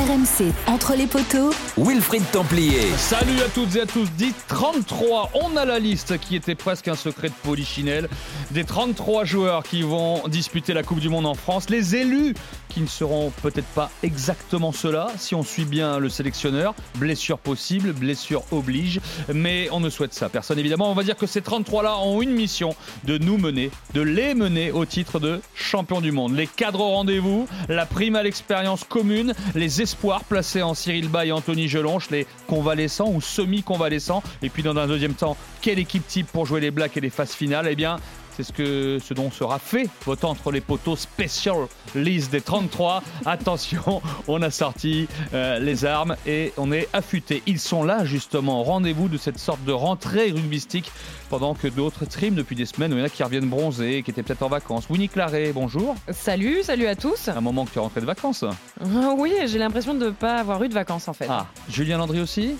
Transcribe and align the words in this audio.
RMC, 0.00 0.50
entre 0.66 0.94
les 0.94 1.06
poteaux, 1.06 1.50
Wilfried 1.76 2.22
Templier. 2.32 2.90
Salut 2.96 3.38
à 3.42 3.48
toutes 3.50 3.76
et 3.76 3.82
à 3.82 3.86
tous, 3.86 4.08
dit 4.16 4.32
33, 4.48 5.30
on 5.34 5.58
a 5.58 5.66
la 5.66 5.78
liste 5.78 6.18
qui 6.18 6.36
était 6.36 6.54
presque 6.54 6.88
un 6.88 6.94
secret 6.94 7.28
de 7.28 7.34
polichinelle, 7.42 8.08
des 8.50 8.64
33 8.64 9.26
joueurs 9.26 9.62
qui 9.62 9.82
vont 9.82 10.26
disputer 10.26 10.72
la 10.72 10.82
Coupe 10.82 11.00
du 11.00 11.10
Monde 11.10 11.26
en 11.26 11.34
France, 11.34 11.68
les 11.68 11.96
élus 11.96 12.34
qui 12.70 12.80
ne 12.80 12.86
seront 12.86 13.30
peut-être 13.42 13.66
pas 13.66 13.90
exactement 14.02 14.72
ceux-là, 14.72 15.08
si 15.18 15.34
on 15.34 15.42
suit 15.42 15.66
bien 15.66 15.98
le 15.98 16.08
sélectionneur, 16.08 16.74
blessure 16.94 17.38
possible, 17.38 17.92
blessure 17.92 18.42
oblige, 18.52 19.00
mais 19.32 19.68
on 19.72 19.80
ne 19.80 19.90
souhaite 19.90 20.14
ça, 20.14 20.28
personne 20.28 20.58
évidemment, 20.58 20.90
on 20.90 20.94
va 20.94 21.02
dire 21.02 21.16
que 21.16 21.26
ces 21.26 21.40
33-là 21.40 21.98
ont 21.98 22.22
une 22.22 22.32
mission 22.32 22.74
de 23.04 23.18
nous 23.18 23.36
mener, 23.36 23.70
de 23.92 24.00
les 24.00 24.34
mener 24.34 24.72
au 24.72 24.86
titre 24.86 25.18
de 25.18 25.40
champion 25.54 26.00
du 26.00 26.12
monde, 26.12 26.34
les 26.34 26.46
cadres 26.46 26.80
au 26.80 26.90
rendez-vous, 26.90 27.46
la 27.68 27.84
prime 27.84 28.16
à 28.16 28.22
l'expérience 28.22 28.84
commune, 28.84 29.34
les 29.54 29.82
espoirs 29.82 30.24
placés 30.24 30.62
en 30.62 30.74
Cyril 30.74 31.08
Bay 31.08 31.28
et 31.28 31.32
Anthony 31.32 31.68
Gelonche, 31.68 32.10
les 32.10 32.26
convalescents 32.46 33.10
ou 33.12 33.20
semi-convalescents, 33.20 34.22
et 34.42 34.48
puis 34.48 34.62
dans 34.62 34.76
un 34.76 34.86
deuxième 34.86 35.14
temps, 35.14 35.36
quelle 35.60 35.78
équipe 35.78 36.06
type 36.06 36.28
pour 36.28 36.46
jouer 36.46 36.60
les 36.60 36.70
Blacks 36.70 36.96
et 36.96 37.00
les 37.00 37.10
phases 37.10 37.32
finales? 37.32 37.66
Eh 37.68 37.76
bien, 37.76 37.98
c'est 38.40 38.46
ce, 38.46 38.52
que, 38.52 38.98
ce 39.02 39.12
dont 39.12 39.30
sera 39.30 39.58
fait 39.58 39.88
votre 40.06 40.26
entre 40.26 40.50
les 40.50 40.62
poteaux 40.62 40.96
special 40.96 41.66
list 41.94 42.32
des 42.32 42.40
33. 42.40 43.02
Attention, 43.26 44.00
on 44.28 44.40
a 44.40 44.50
sorti 44.50 45.08
euh, 45.34 45.58
les 45.58 45.84
armes 45.84 46.16
et 46.26 46.52
on 46.56 46.72
est 46.72 46.88
affûté. 46.94 47.42
Ils 47.46 47.60
sont 47.60 47.82
là 47.82 48.04
justement, 48.04 48.62
rendez-vous 48.62 49.08
de 49.08 49.18
cette 49.18 49.38
sorte 49.38 49.62
de 49.64 49.72
rentrée 49.72 50.30
rugbystique 50.30 50.90
pendant 51.28 51.54
que 51.54 51.68
d'autres 51.68 52.06
triment 52.06 52.34
depuis 52.34 52.56
des 52.56 52.66
semaines. 52.66 52.92
Il 52.92 52.98
y 52.98 53.02
en 53.02 53.04
a 53.04 53.08
qui 53.10 53.22
reviennent 53.22 53.48
bronzés, 53.48 54.02
qui 54.02 54.10
étaient 54.10 54.22
peut-être 54.22 54.42
en 54.42 54.48
vacances. 54.48 54.88
Winnie 54.88 55.08
Claret, 55.08 55.52
bonjour. 55.52 55.94
Salut, 56.10 56.62
salut 56.62 56.86
à 56.86 56.96
tous. 56.96 57.28
Un 57.28 57.40
moment 57.40 57.66
que 57.66 57.72
tu 57.72 57.78
es 57.78 57.82
rentré 57.82 58.00
de 58.00 58.06
vacances. 58.06 58.44
oui, 59.18 59.34
j'ai 59.46 59.58
l'impression 59.58 59.94
de 59.94 60.06
ne 60.06 60.10
pas 60.10 60.36
avoir 60.36 60.62
eu 60.62 60.68
de 60.68 60.74
vacances 60.74 61.08
en 61.08 61.12
fait. 61.12 61.26
Ah, 61.28 61.46
Julien 61.68 61.98
Landry 61.98 62.20
aussi? 62.20 62.56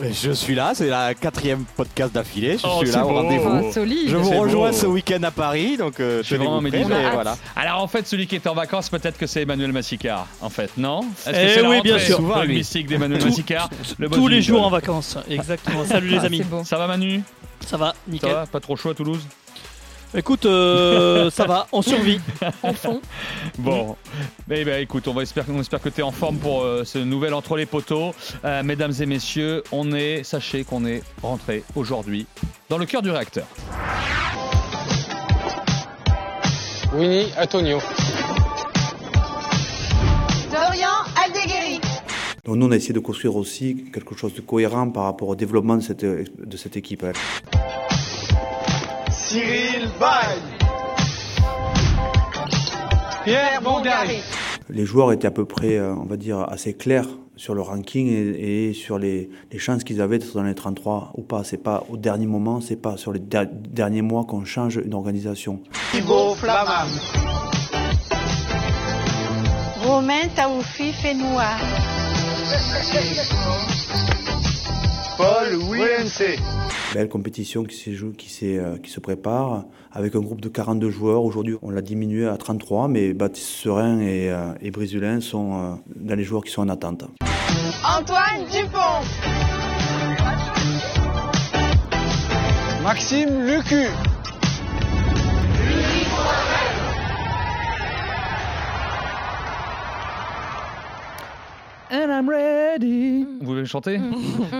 Je 0.00 0.30
suis 0.32 0.54
là, 0.54 0.72
c'est 0.74 0.88
la 0.88 1.14
quatrième 1.14 1.64
podcast 1.76 2.12
d'affilée. 2.14 2.58
Je 2.58 2.66
Oh, 2.66 2.82
suis 2.84 2.92
là 2.94 3.04
au 3.04 3.08
rendez-vous. 3.08 3.72
Je 4.08 4.16
vous 4.16 4.30
rejoins 4.30 4.70
beau. 4.70 4.76
ce 4.76 4.86
week-end 4.86 5.22
à 5.22 5.30
Paris, 5.30 5.76
donc 5.76 6.00
euh, 6.00 6.22
C'est 6.22 6.36
tenez-vous 6.36 6.50
vraiment 6.60 6.60
mais 6.88 6.94
Hâte. 7.04 7.12
voilà. 7.14 7.36
Alors 7.56 7.82
en 7.82 7.86
fait, 7.86 8.06
celui 8.06 8.26
qui 8.26 8.34
est 8.36 8.46
en 8.46 8.54
vacances, 8.54 8.88
peut-être 8.88 9.18
que 9.18 9.26
c'est 9.26 9.42
Emmanuel 9.42 9.72
Massicard, 9.72 10.26
en 10.40 10.48
fait, 10.50 10.70
non 10.76 11.02
Est-ce 11.26 11.30
que 11.30 11.36
Eh 11.36 11.48
c'est 11.54 11.66
oui, 11.66 11.80
bien 11.82 11.98
sûr. 11.98 12.16
Souvent, 12.16 12.36
lui. 12.42 12.48
rugbystique 12.48 12.86
d'Emmanuel 12.86 13.24
Massicard 13.24 13.68
le 13.98 14.08
Tous 14.08 14.28
les 14.28 14.42
jours 14.42 14.64
en 14.66 14.70
vacances, 14.70 15.18
exactement. 15.28 15.84
Salut 15.84 16.08
les 16.08 16.18
Ah, 16.18 16.24
amis. 16.24 16.38
c'est 16.38 16.48
beau. 16.48 16.62
Ça 16.64 16.78
va 16.78 16.86
Manu 16.86 17.22
Ça 17.66 17.76
va, 17.76 17.88
Ça 17.90 17.94
nickel. 18.08 18.30
va 18.32 18.46
Pas 18.46 18.60
trop 18.60 18.76
chaud 18.76 18.90
à 18.90 18.94
Toulouse 18.94 19.20
Écoute, 20.14 20.44
euh, 20.44 21.30
ça 21.30 21.46
va, 21.46 21.66
on 21.72 21.80
survit. 21.82 22.20
En 22.62 22.72
fond. 22.74 23.00
Bon, 23.58 23.96
eh 24.50 24.64
ben, 24.64 24.80
écoute, 24.82 25.08
on 25.08 25.14
va 25.14 25.22
espérer, 25.22 25.50
on 25.52 25.60
espère 25.60 25.80
que 25.80 25.88
tu 25.88 26.00
es 26.00 26.02
en 26.02 26.10
forme 26.12 26.36
pour 26.36 26.62
euh, 26.62 26.84
ce 26.84 26.98
nouvel 26.98 27.32
entre 27.34 27.56
les 27.56 27.66
poteaux. 27.66 28.14
Euh, 28.44 28.62
mesdames 28.62 28.92
et 29.00 29.06
messieurs, 29.06 29.62
on 29.72 29.92
est, 29.92 30.22
sachez 30.22 30.64
qu'on 30.64 30.84
est 30.84 31.02
rentré 31.22 31.64
aujourd'hui 31.74 32.26
dans 32.68 32.78
le 32.78 32.84
cœur 32.86 33.00
du 33.02 33.10
réacteur. 33.10 33.46
Winnie 36.94 37.32
Antonio. 37.38 37.78
Dorian 40.50 40.88
Aldeguerri. 41.24 41.80
Donc 42.44 42.56
nous, 42.56 42.66
on 42.66 42.70
a 42.72 42.76
essayé 42.76 42.92
de 42.92 42.98
construire 43.00 43.36
aussi 43.36 43.84
quelque 43.92 44.14
chose 44.14 44.34
de 44.34 44.40
cohérent 44.42 44.90
par 44.90 45.04
rapport 45.04 45.28
au 45.28 45.36
développement 45.36 45.76
de 45.76 45.82
cette, 45.82 46.04
de 46.04 46.56
cette 46.56 46.76
équipe. 46.76 47.04
hein. 47.04 47.12
Cyril 49.32 49.88
Bay. 49.98 50.36
Pierre. 53.24 53.60
Les 54.68 54.84
joueurs 54.84 55.10
étaient 55.12 55.26
à 55.26 55.30
peu 55.30 55.46
près, 55.46 55.78
euh, 55.78 55.94
on 55.94 56.04
va 56.04 56.18
dire, 56.18 56.40
assez 56.50 56.74
clairs 56.74 57.06
sur 57.36 57.54
le 57.54 57.62
ranking 57.62 58.08
et, 58.08 58.68
et 58.68 58.74
sur 58.74 58.98
les, 58.98 59.30
les 59.50 59.58
chances 59.58 59.84
qu'ils 59.84 60.02
avaient 60.02 60.18
d'être 60.18 60.34
dans 60.34 60.42
les 60.42 60.54
33 60.54 61.12
ou 61.16 61.22
pas. 61.22 61.44
C'est 61.44 61.56
pas 61.62 61.82
au 61.88 61.96
dernier 61.96 62.26
moment, 62.26 62.60
c'est 62.60 62.76
pas 62.76 62.98
sur 62.98 63.10
les 63.10 63.20
der- 63.20 63.46
derniers 63.50 64.02
mois 64.02 64.24
qu'on 64.24 64.44
change 64.44 64.76
une 64.84 64.92
organisation. 64.92 65.60
Thibaut 65.92 66.34
Flamand. 66.34 66.90
Romain 69.82 70.28
Taoufi 70.36 70.92
Fenoua. 70.92 71.56
Paul. 75.22 75.56
Belle 76.94 77.08
compétition 77.08 77.62
qui, 77.62 77.76
s'est 77.76 77.92
jou- 77.92 78.12
qui, 78.12 78.28
s'est, 78.28 78.58
euh, 78.58 78.76
qui 78.82 78.90
se 78.90 78.98
prépare 78.98 79.64
avec 79.92 80.16
un 80.16 80.20
groupe 80.20 80.40
de 80.40 80.48
42 80.48 80.90
joueurs. 80.90 81.22
Aujourd'hui, 81.22 81.56
on 81.62 81.70
l'a 81.70 81.80
diminué 81.80 82.26
à 82.26 82.36
33, 82.36 82.88
mais 82.88 83.12
Baptiste 83.14 83.46
Serein 83.48 84.00
et, 84.00 84.30
euh, 84.30 84.52
et 84.60 84.70
Brisulin 84.72 85.20
sont 85.20 85.54
euh, 85.54 85.74
dans 85.94 86.16
les 86.16 86.24
joueurs 86.24 86.42
qui 86.42 86.50
sont 86.50 86.62
en 86.62 86.68
attente. 86.68 87.04
Antoine 87.84 88.46
Dupont. 88.50 89.02
Maxime 92.82 93.46
Lucu. 93.46 93.86
And 101.94 102.08
I'm 102.10 102.26
ready. 102.28 103.26
Vous 103.40 103.46
voulez 103.46 103.66
chanter 103.66 103.98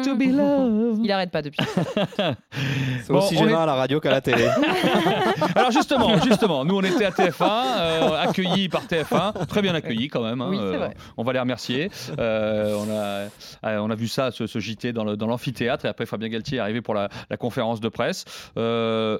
To 0.04 0.14
be 0.14 0.24
loved. 0.30 1.00
Il 1.02 1.10
arrête 1.10 1.30
pas 1.30 1.40
depuis. 1.40 1.64
C'est 3.04 3.08
Bon, 3.12 3.18
aussi 3.20 3.36
on 3.38 3.44
gênant 3.46 3.60
est- 3.60 3.62
à 3.62 3.66
la 3.66 3.74
radio 3.74 4.00
qu'à 4.00 4.10
la 4.10 4.20
télé. 4.20 4.46
Alors 5.54 5.70
justement, 5.70 6.18
justement, 6.20 6.64
nous 6.66 6.76
on 6.76 6.82
était 6.82 7.06
à 7.06 7.10
TF1, 7.10 7.42
euh, 7.80 8.22
accueillis 8.22 8.68
par 8.68 8.82
TF1, 8.84 9.46
très 9.46 9.62
bien 9.62 9.74
accueillis 9.74 10.08
quand 10.08 10.22
même. 10.22 10.40
hein, 10.42 10.48
Oui, 10.50 10.58
c'est 10.58 10.74
euh, 10.74 10.78
vrai. 10.78 10.94
on 11.16 11.24
va 11.24 11.32
les 11.32 11.40
remercier. 11.40 11.90
Euh, 12.18 12.76
on, 12.76 12.90
a, 12.90 13.70
euh, 13.70 13.78
on 13.78 13.90
a 13.90 13.94
vu 13.94 14.08
ça, 14.08 14.30
ce, 14.30 14.46
ce 14.46 14.58
JT 14.58 14.92
dans 14.92 15.04
le- 15.04 15.16
dans 15.16 15.26
l'amphithéâtre, 15.26 15.86
et 15.86 15.88
après 15.88 16.04
Fabien 16.06 16.28
Galtier 16.28 16.58
est 16.58 16.60
arrivé 16.60 16.82
pour 16.82 16.94
la, 16.94 17.08
la 17.30 17.36
conférence 17.38 17.80
de 17.80 17.88
presse. 17.88 18.24
Euh, 18.58 19.18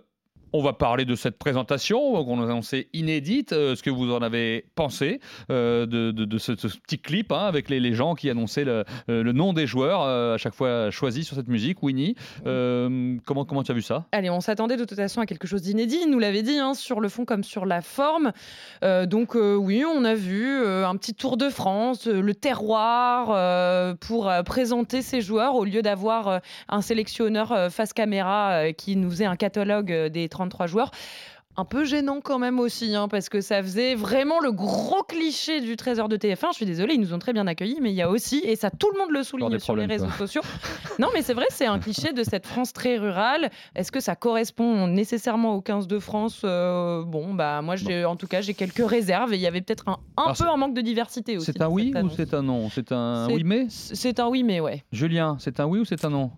on 0.53 0.63
va 0.63 0.73
parler 0.73 1.05
de 1.05 1.15
cette 1.15 1.39
présentation 1.39 2.25
qu'on 2.25 2.41
a 2.41 2.45
annoncée 2.45 2.89
inédite, 2.93 3.53
euh, 3.53 3.75
ce 3.75 3.83
que 3.83 3.91
vous 3.91 4.13
en 4.13 4.21
avez 4.21 4.67
pensé 4.75 5.21
euh, 5.51 5.87
de, 5.87 6.39
ce, 6.39 6.53
petit 6.53 6.99
clip 6.99 7.33
hein, 7.33 7.47
avec 7.47 7.69
les, 7.69 7.95
gens 7.95 8.15
qui 8.15 8.31
annonçaient 8.31 8.65
le, 8.65 8.85
euh, 9.09 9.33
nom 9.33 9.53
des 9.53 9.67
joueurs 9.67 10.03
à 10.03 10.39
chaque 10.39 10.55
fois 10.55 10.91
choisis 10.91 11.27
sur 11.27 11.37
cette 11.37 11.49
musique. 11.49 11.83
Winnie, 11.83 12.15
comment, 12.45 13.45
comment 13.45 13.63
tu 13.63 13.73
as 13.73 13.75
vu 13.75 13.83
ça? 13.83 14.07
Allez, 14.13 14.31
on 14.31 14.41
s'attendait 14.41 14.77
de 14.77 14.85
toute 14.85 14.97
façon 14.97 15.21
à 15.21 15.27
quelque 15.27 15.47
chose 15.47 15.63
d'inédit, 15.63 16.01
il 16.05 16.11
nous 16.11 16.19
l'avait 16.19 16.43
dit, 16.43 16.59
hein, 16.59 16.75
sur 16.75 17.01
le 17.01 17.09
fond 17.09 17.25
comme 17.25 17.45
sur 17.45 17.67
la 17.67 17.81
forme. 17.81 18.33
Donc 18.83 19.35
oui, 19.35 19.85
on 19.85 20.05
a 20.05 20.15
vu 20.15 20.65
un 20.65 20.97
petit 20.97 21.15
tour 21.15 21.37
de 21.37 21.49
France, 21.49 22.07
le 22.07 22.35
terroir 22.35 23.97
pour 23.99 24.31
présenter 24.45 25.03
ces 25.03 25.21
joueurs 25.21 25.55
au 25.55 25.65
lieu 25.65 25.83
d'avoir 25.83 26.41
un 26.69 26.81
sélectionneur 26.83 27.71
face 27.71 27.93
caméra 27.93 28.73
qui 28.73 28.97
nous 28.97 29.11
faisait 29.11 29.25
un 29.25 29.37
catalogue 29.37 29.93
des 30.09 30.29
33 30.49 30.67
joueurs. 30.67 30.91
Un 31.59 31.67
peu 31.67 31.85
gênant 31.85 32.23
quand 32.23 32.39
même 32.39 32.59
aussi, 32.59 32.95
hein, 32.95 33.09
parce 33.09 33.29
que 33.29 33.43
ça 33.43 33.63
faisait 33.63 33.95
vraiment 33.95 34.41
le 34.41 34.53
gros 34.53 35.03
cliché 35.03 35.61
du 35.61 35.77
trésor 35.77 36.09
de 36.09 36.17
TF1. 36.17 36.47
Je 36.53 36.55
suis 36.57 36.65
désolée, 36.65 36.95
ils 36.95 37.01
nous 37.01 37.13
ont 37.13 37.19
très 37.19 37.35
bien 37.35 37.47
accueillis, 37.47 37.77
mais 37.83 37.91
il 37.91 37.95
y 37.95 38.01
a 38.01 38.09
aussi, 38.09 38.39
et 38.43 38.57
ça 38.57 38.71
tout 38.71 38.91
le 38.91 38.99
monde 38.99 39.11
le 39.11 39.23
souligne 39.23 39.59
sur 39.59 39.77
les 39.77 39.85
réseaux 39.85 40.07
quoi. 40.07 40.17
sociaux, 40.17 40.41
non, 40.99 41.09
mais 41.13 41.21
c'est 41.21 41.35
vrai, 41.35 41.45
c'est 41.51 41.67
un 41.67 41.79
cliché 41.79 42.15
de 42.15 42.23
cette 42.25 42.47
France 42.47 42.73
très 42.73 42.97
rurale. 42.97 43.51
Est-ce 43.75 43.93
que 43.93 44.01
ça 44.01 44.17
correspond 44.17 44.87
nécessairement 44.87 45.55
aux 45.55 45.61
15 45.61 45.89
de 45.89 45.99
France? 45.99 46.41
Euh, 46.45 47.03
Bon, 47.05 47.35
bah 47.35 47.61
moi, 47.61 47.77
j'ai, 47.77 48.07
en 48.07 48.17
tout 48.17 48.27
cas, 48.29 48.41
j'ai 48.41 48.55
quelques 48.55 48.89
réserves 48.89 49.35
et 49.35 49.37
il 49.37 49.43
y 49.43 49.47
avait 49.47 49.61
peut-être 49.61 49.87
un, 49.91 49.99
un 50.17 50.23
Alors, 50.23 50.37
peu 50.39 50.49
un 50.49 50.57
manque 50.57 50.73
de 50.75 50.81
diversité 50.81 51.37
aussi. 51.37 51.53
C'est 51.53 51.61
un 51.61 51.69
oui 51.69 51.93
ou 52.03 52.09
c'est 52.17 52.33
un 52.33 52.43
non? 52.43 52.71
C'est 52.71 52.93
un 52.93 53.27
C'est- 53.29 53.35
oui 53.35 53.45
mais? 53.45 53.67
C'est 53.69 54.21
un 54.21 54.29
oui, 54.29 54.43
mais 54.43 54.61
ouais. 54.61 54.83
Julien, 54.91 55.37
c'est 55.39 55.61
un 55.61 55.67
oui 55.67 55.81
ou 55.81 55.85
c'est 55.85 56.03
un 56.07 56.11
non? 56.11 56.31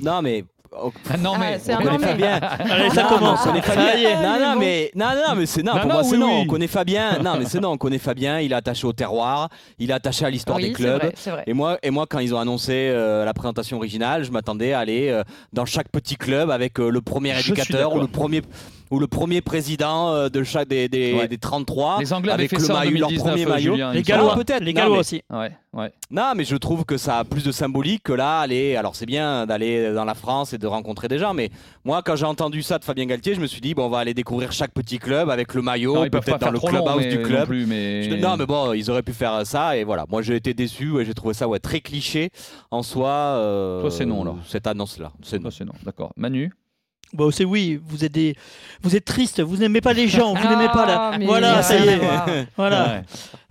Non, 0.00 0.20
mais. 0.20 0.44
Oh, 0.72 0.92
Ah 1.10 1.16
non 1.16 1.32
Ah, 1.34 1.38
mais 1.40 1.58
c'est 1.62 1.72
on 1.74 1.78
un 1.78 1.82
connaît 1.82 1.92
non, 1.92 1.98
mais- 1.98 2.06
Fabien. 2.06 2.40
Allez, 2.70 2.90
ça 2.90 3.02
commence. 3.04 3.40
on 3.42 3.48
connaît 3.48 3.62
Fabien. 3.62 4.22
Non, 4.22 4.40
non, 4.54 4.58
mais 4.58 4.90
non, 4.94 5.06
non, 5.06 5.34
mais 5.36 5.46
c'est 5.46 5.62
non. 5.62 5.74
Non, 5.74 5.80
pour 5.80 5.88
non, 5.88 5.94
moi, 5.94 6.04
c'est 6.04 6.10
oui, 6.12 6.18
non. 6.18 6.26
oui. 6.26 6.42
On 6.42 6.46
connaît 6.46 6.66
Fabien. 6.66 7.18
Non, 7.22 7.36
mais 7.38 7.44
c'est 7.46 7.60
non. 7.60 7.70
On 7.72 7.76
connaît 7.78 7.98
Fabien. 7.98 8.40
Il 8.40 8.52
est 8.52 8.54
attaché 8.56 8.86
au 8.86 8.92
terroir. 8.92 9.48
Il 9.78 9.90
est 9.90 9.94
attaché 9.94 10.24
à 10.24 10.30
l'histoire 10.30 10.58
oui, 10.58 10.64
des 10.68 10.72
clubs. 10.72 11.00
vrai, 11.00 11.12
c'est 11.16 11.30
vrai. 11.30 11.44
Et 11.46 11.52
moi, 11.52 11.78
et 11.82 11.90
moi, 11.90 12.06
quand 12.08 12.18
ils 12.18 12.34
ont 12.34 12.38
annoncé 12.38 12.72
euh, 12.92 13.24
la 13.24 13.34
présentation 13.34 13.76
originale, 13.76 14.24
je 14.24 14.30
m'attendais 14.30 14.72
à 14.72 14.80
aller 14.80 15.08
euh, 15.08 15.22
dans 15.52 15.64
chaque 15.64 15.88
petit 15.90 16.16
club 16.16 16.50
avec 16.50 16.78
euh, 16.80 16.90
le 16.90 17.00
premier 17.00 17.38
éducateur 17.38 17.94
ou 17.94 18.00
le 18.00 18.06
premier 18.06 18.42
ou 18.90 18.98
le 18.98 19.06
premier 19.06 19.40
président 19.40 20.12
euh, 20.12 20.28
de 20.28 20.42
chaque 20.42 20.68
des, 20.68 20.88
des, 20.88 21.12
Ouais. 21.14 21.28
des 21.28 21.38
33 21.38 21.98
Les 22.00 22.12
Anglais 22.12 22.32
avaient 22.32 22.42
avec 22.42 22.50
fait 22.50 22.56
le 22.58 22.64
ça 22.64 22.74
en 22.74 22.78
maillot, 22.78 22.98
leur 22.98 23.08
2019, 23.08 23.32
premier 23.32 23.46
maillot. 23.46 23.72
Julien, 23.74 23.92
Les 23.92 24.02
Gallois, 24.02 24.34
peut-être. 24.34 24.62
les 24.62 24.72
Gallois 24.74 24.98
aussi. 24.98 25.22
Ouais, 25.30 25.52
ouais. 25.72 25.92
Non, 26.10 26.32
mais 26.36 26.44
je 26.44 26.56
trouve 26.56 26.84
que 26.84 26.96
ça 26.96 27.18
a 27.18 27.24
plus 27.24 27.44
de 27.44 27.52
symbolique 27.52 28.02
que 28.04 28.12
là, 28.12 28.40
aller. 28.40 28.76
Alors, 28.76 28.94
c'est 28.96 29.06
bien 29.06 29.46
d'aller 29.46 29.92
dans 29.92 30.04
la 30.04 30.14
France 30.14 30.52
et 30.52 30.58
de 30.58 30.66
rencontrer 30.66 31.08
des 31.08 31.18
gens, 31.18 31.34
mais 31.34 31.50
moi, 31.84 32.02
quand 32.04 32.16
j'ai 32.16 32.24
entendu 32.26 32.62
ça 32.62 32.78
de 32.78 32.84
Fabien 32.84 33.06
Galtier, 33.06 33.34
je 33.34 33.40
me 33.40 33.46
suis 33.46 33.60
dit, 33.60 33.74
bon, 33.74 33.86
on 33.86 33.88
va 33.90 33.98
aller 33.98 34.14
découvrir 34.14 34.52
chaque 34.52 34.72
petit 34.72 34.98
club 34.98 35.30
avec 35.30 35.54
le 35.54 35.62
maillot, 35.62 35.94
peut-être 36.10 36.30
dans 36.30 36.38
faire 36.38 36.52
le 36.52 36.60
clubhouse 36.60 36.96
mais- 36.98 37.08
du 37.08 37.18
non 37.18 37.22
club. 37.24 37.46
plus, 37.48 37.66
mais... 37.66 38.02
Je- 38.04 38.14
Non, 38.16 38.36
mais 38.36 38.46
bon, 38.46 38.72
ils 38.72 38.90
auraient 38.90 39.02
pu 39.02 39.12
faire 39.12 39.46
ça, 39.46 39.76
et 39.76 39.84
voilà. 39.84 40.04
Moi, 40.08 40.22
j'ai 40.22 40.36
été 40.36 40.54
déçu 40.54 41.00
et 41.00 41.04
j'ai 41.04 41.14
trouvé 41.14 41.34
ça 41.34 41.46
ouais, 41.48 41.58
très 41.58 41.80
cliché 41.80 42.30
en 42.70 42.82
soi. 42.82 43.08
euh, 43.08 43.80
Toi, 43.80 43.90
c'est 43.90 44.06
non, 44.06 44.22
alors. 44.22 44.38
Cette 44.46 44.66
annonce-là. 44.66 45.12
C'est 45.22 45.38
non. 45.42 45.50
Non, 45.66 45.72
d'accord. 45.84 46.12
Manu 46.16 46.52
Bon, 47.14 47.30
c'est 47.30 47.44
oui, 47.44 47.80
vous 47.88 48.04
êtes 48.04 48.12
des, 48.12 48.34
vous 48.82 48.94
êtes 48.94 49.04
triste, 49.06 49.40
vous 49.40 49.56
n'aimez 49.56 49.80
pas 49.80 49.94
les 49.94 50.08
gens, 50.08 50.34
vous 50.34 50.48
n'aimez 50.48 50.68
pas 50.68 50.84
la, 50.86 51.10
Ah, 51.14 51.18
voilà, 51.22 51.62
ça 51.62 51.78
y 51.78 51.88
est, 51.88 52.00
voilà. 52.56 52.84
Ouais. 52.86 53.02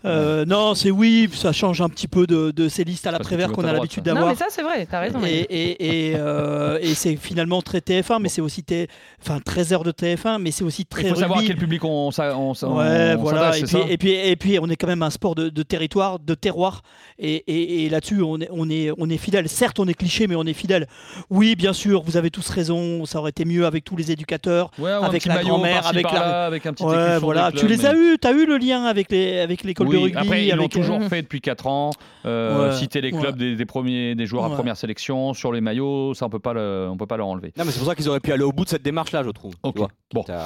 Euh, 0.05 0.45
non, 0.45 0.75
c'est 0.75 0.91
oui, 0.91 1.27
ça 1.33 1.51
change 1.51 1.81
un 1.81 1.89
petit 1.89 2.07
peu 2.07 2.27
de, 2.27 2.51
de 2.51 2.69
ces 2.69 2.83
listes 2.83 3.07
à 3.07 3.11
la 3.11 3.19
Prévert 3.19 3.51
qu'on 3.51 3.65
a 3.65 3.73
l'habitude 3.73 4.05
ça. 4.05 4.11
Non, 4.11 4.15
d'avoir. 4.21 4.31
mais 4.31 4.37
ça, 4.37 4.45
c'est 4.49 4.61
vrai, 4.61 4.85
t'as 4.89 4.99
raison. 5.01 5.19
Et, 5.25 5.39
et, 5.49 6.11
et, 6.11 6.15
euh, 6.15 6.77
et 6.81 6.93
c'est 6.93 7.15
finalement 7.17 7.61
très 7.63 7.79
TF1, 7.79 8.21
mais 8.21 8.29
c'est 8.29 8.39
aussi 8.39 8.63
T... 8.63 8.87
enfin 9.21 9.39
13 9.43 9.73
heures 9.73 9.83
de 9.83 9.91
TF1, 9.91 10.39
mais 10.39 10.51
c'est 10.51 10.63
aussi 10.63 10.85
très 10.85 11.01
Il 11.03 11.09
faut 11.09 11.15
savoir 11.15 11.39
à 11.39 11.43
quel 11.43 11.57
public 11.57 11.83
on, 11.83 12.07
on, 12.07 12.11
ça- 12.11 12.29
Ouais, 12.69 13.15
on 13.17 13.21
voilà. 13.21 13.49
Et 13.57 13.61
c'est 13.61 13.65
puis, 13.65 13.71
ça 13.71 13.79
et, 13.89 13.97
puis, 13.97 14.11
et 14.13 14.35
puis, 14.35 14.59
on 14.61 14.69
est 14.69 14.75
quand 14.77 14.87
même 14.87 15.03
un 15.03 15.09
sport 15.09 15.33
de, 15.35 15.49
de 15.49 15.63
territoire, 15.63 16.19
de 16.19 16.35
terroir. 16.35 16.83
Et, 17.19 17.33
et- 17.47 17.85
et 17.85 17.89
là-dessus, 17.89 18.21
on 18.21 18.39
est, 18.39 18.49
on, 18.51 18.69
est, 18.69 18.91
on 18.99 19.09
est 19.09 19.17
fidèle. 19.17 19.49
Certes, 19.49 19.79
on 19.79 19.87
est 19.87 19.95
cliché, 19.95 20.27
mais 20.27 20.35
on 20.35 20.45
est 20.45 20.53
fidèle. 20.53 20.87
Oui, 21.31 21.55
bien 21.55 21.73
sûr, 21.73 22.03
vous 22.03 22.15
avez 22.17 22.29
tous 22.29 22.47
raison. 22.49 23.03
Ça 23.05 23.19
aurait 23.19 23.31
été 23.31 23.43
mieux 23.47 23.65
avec 23.65 23.83
tous 23.83 23.95
les 23.95 24.11
éducateurs. 24.11 24.69
Ouais, 24.77 24.91
avec 24.91 25.25
la 25.25 25.35
maillot 25.35 25.47
grand-mère, 25.55 25.87
avec 25.87 26.03
la- 26.11 26.45
avec 26.45 26.65
un 26.65 26.73
petit 26.73 26.83
Ouais, 26.83 27.17
voilà. 27.19 27.51
Tu 27.51 27.67
les 27.67 27.85
as 27.85 27.95
eu, 27.95 28.17
tu 28.21 28.27
as 28.27 28.31
eu 28.31 28.45
le 28.45 28.57
lien 28.57 28.83
avec 28.83 29.11
les 29.11 29.39
avec 29.39 29.63
l'école 29.63 29.87
de 29.89 29.97
rugby. 29.97 30.17
Après, 30.17 30.45
ils 30.45 30.49
l'ont 30.51 30.59
avec, 30.59 30.71
toujours 30.71 30.97
euh, 31.01 31.09
fait 31.09 31.21
depuis 31.21 31.41
4 31.41 31.67
ans. 31.67 31.89
Euh, 32.25 32.69
Ouais, 32.69 32.75
citer 32.75 33.01
les 33.01 33.11
clubs 33.11 33.23
ouais. 33.39 33.51
des, 33.51 33.55
des 33.55 33.65
premiers, 33.65 34.13
des 34.15 34.25
joueurs 34.25 34.45
à 34.45 34.49
première 34.49 34.75
sélection 34.77 35.33
sur 35.33 35.51
les 35.51 35.61
maillots, 35.61 36.13
ça 36.13 36.25
on 36.25 36.29
peut 36.29 36.39
pas, 36.39 36.53
le- 36.53 36.87
on 36.91 36.97
peut 36.97 37.05
pas 37.07 37.17
leur 37.17 37.27
enlever. 37.27 37.53
Non, 37.57 37.63
mais 37.65 37.71
c'est 37.71 37.79
pour 37.79 37.87
ça 37.87 37.95
qu'ils 37.95 38.09
auraient 38.09 38.19
pu 38.19 38.31
aller 38.33 38.43
au 38.43 38.51
bout 38.51 38.65
de 38.65 38.69
cette 38.69 38.83
démarche-là, 38.83 39.23
je 39.23 39.29
trouve. 39.29 39.53
Ok. 39.63 39.75
Tu 39.75 39.79
vois, 39.79 39.89
Bon. 40.13 40.25
à. 40.29 40.43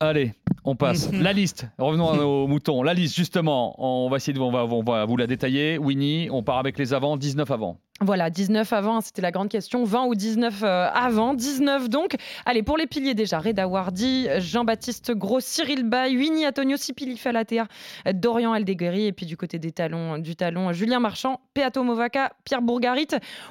Allez, 0.00 0.32
on 0.64 0.74
passe. 0.76 1.10
la 1.12 1.32
liste. 1.32 1.66
Revenons 1.78 2.10
aux 2.20 2.46
moutons. 2.46 2.82
La 2.82 2.92
liste, 2.94 3.14
justement, 3.16 3.74
on 3.78 4.10
va 4.10 4.16
essayer 4.18 4.32
de, 4.34 4.40
on 4.40 4.50
va, 4.50 4.64
on 4.64 4.82
va 4.82 5.04
vous 5.06 5.16
la 5.16 5.26
détailler. 5.26 5.78
Winnie, 5.78 6.28
on 6.30 6.42
part 6.42 6.58
avec 6.58 6.78
les 6.78 6.92
avants, 6.92 7.16
19 7.16 7.50
avant. 7.50 7.78
Voilà, 8.00 8.28
19 8.28 8.72
avant, 8.72 9.00
c'était 9.00 9.22
la 9.22 9.30
grande 9.30 9.48
question. 9.48 9.84
20 9.84 10.06
ou 10.06 10.14
19 10.16 10.62
euh, 10.64 10.88
avant. 10.92 11.32
19 11.32 11.88
donc. 11.88 12.16
Allez, 12.44 12.64
pour 12.64 12.76
les 12.76 12.88
piliers 12.88 13.14
déjà, 13.14 13.38
Reda 13.38 13.68
Wardi, 13.68 14.26
Jean-Baptiste 14.38 15.12
Gros, 15.12 15.38
Cyril 15.38 15.84
Bay, 15.84 16.16
Winnie 16.16 16.44
Antonio, 16.44 16.76
Sipili 16.76 17.16
Falatea, 17.16 17.66
Dorian 18.12 18.52
Aldeguerri. 18.52 19.06
Et 19.06 19.12
puis 19.12 19.26
du 19.26 19.36
côté 19.36 19.60
des 19.60 19.70
talons, 19.70 20.18
du 20.18 20.34
talon, 20.34 20.72
Julien 20.72 20.98
Marchand, 20.98 21.40
Peato 21.54 21.84
Movaca, 21.84 22.32
Pierre 22.44 22.62
Bourgarit. 22.62 23.06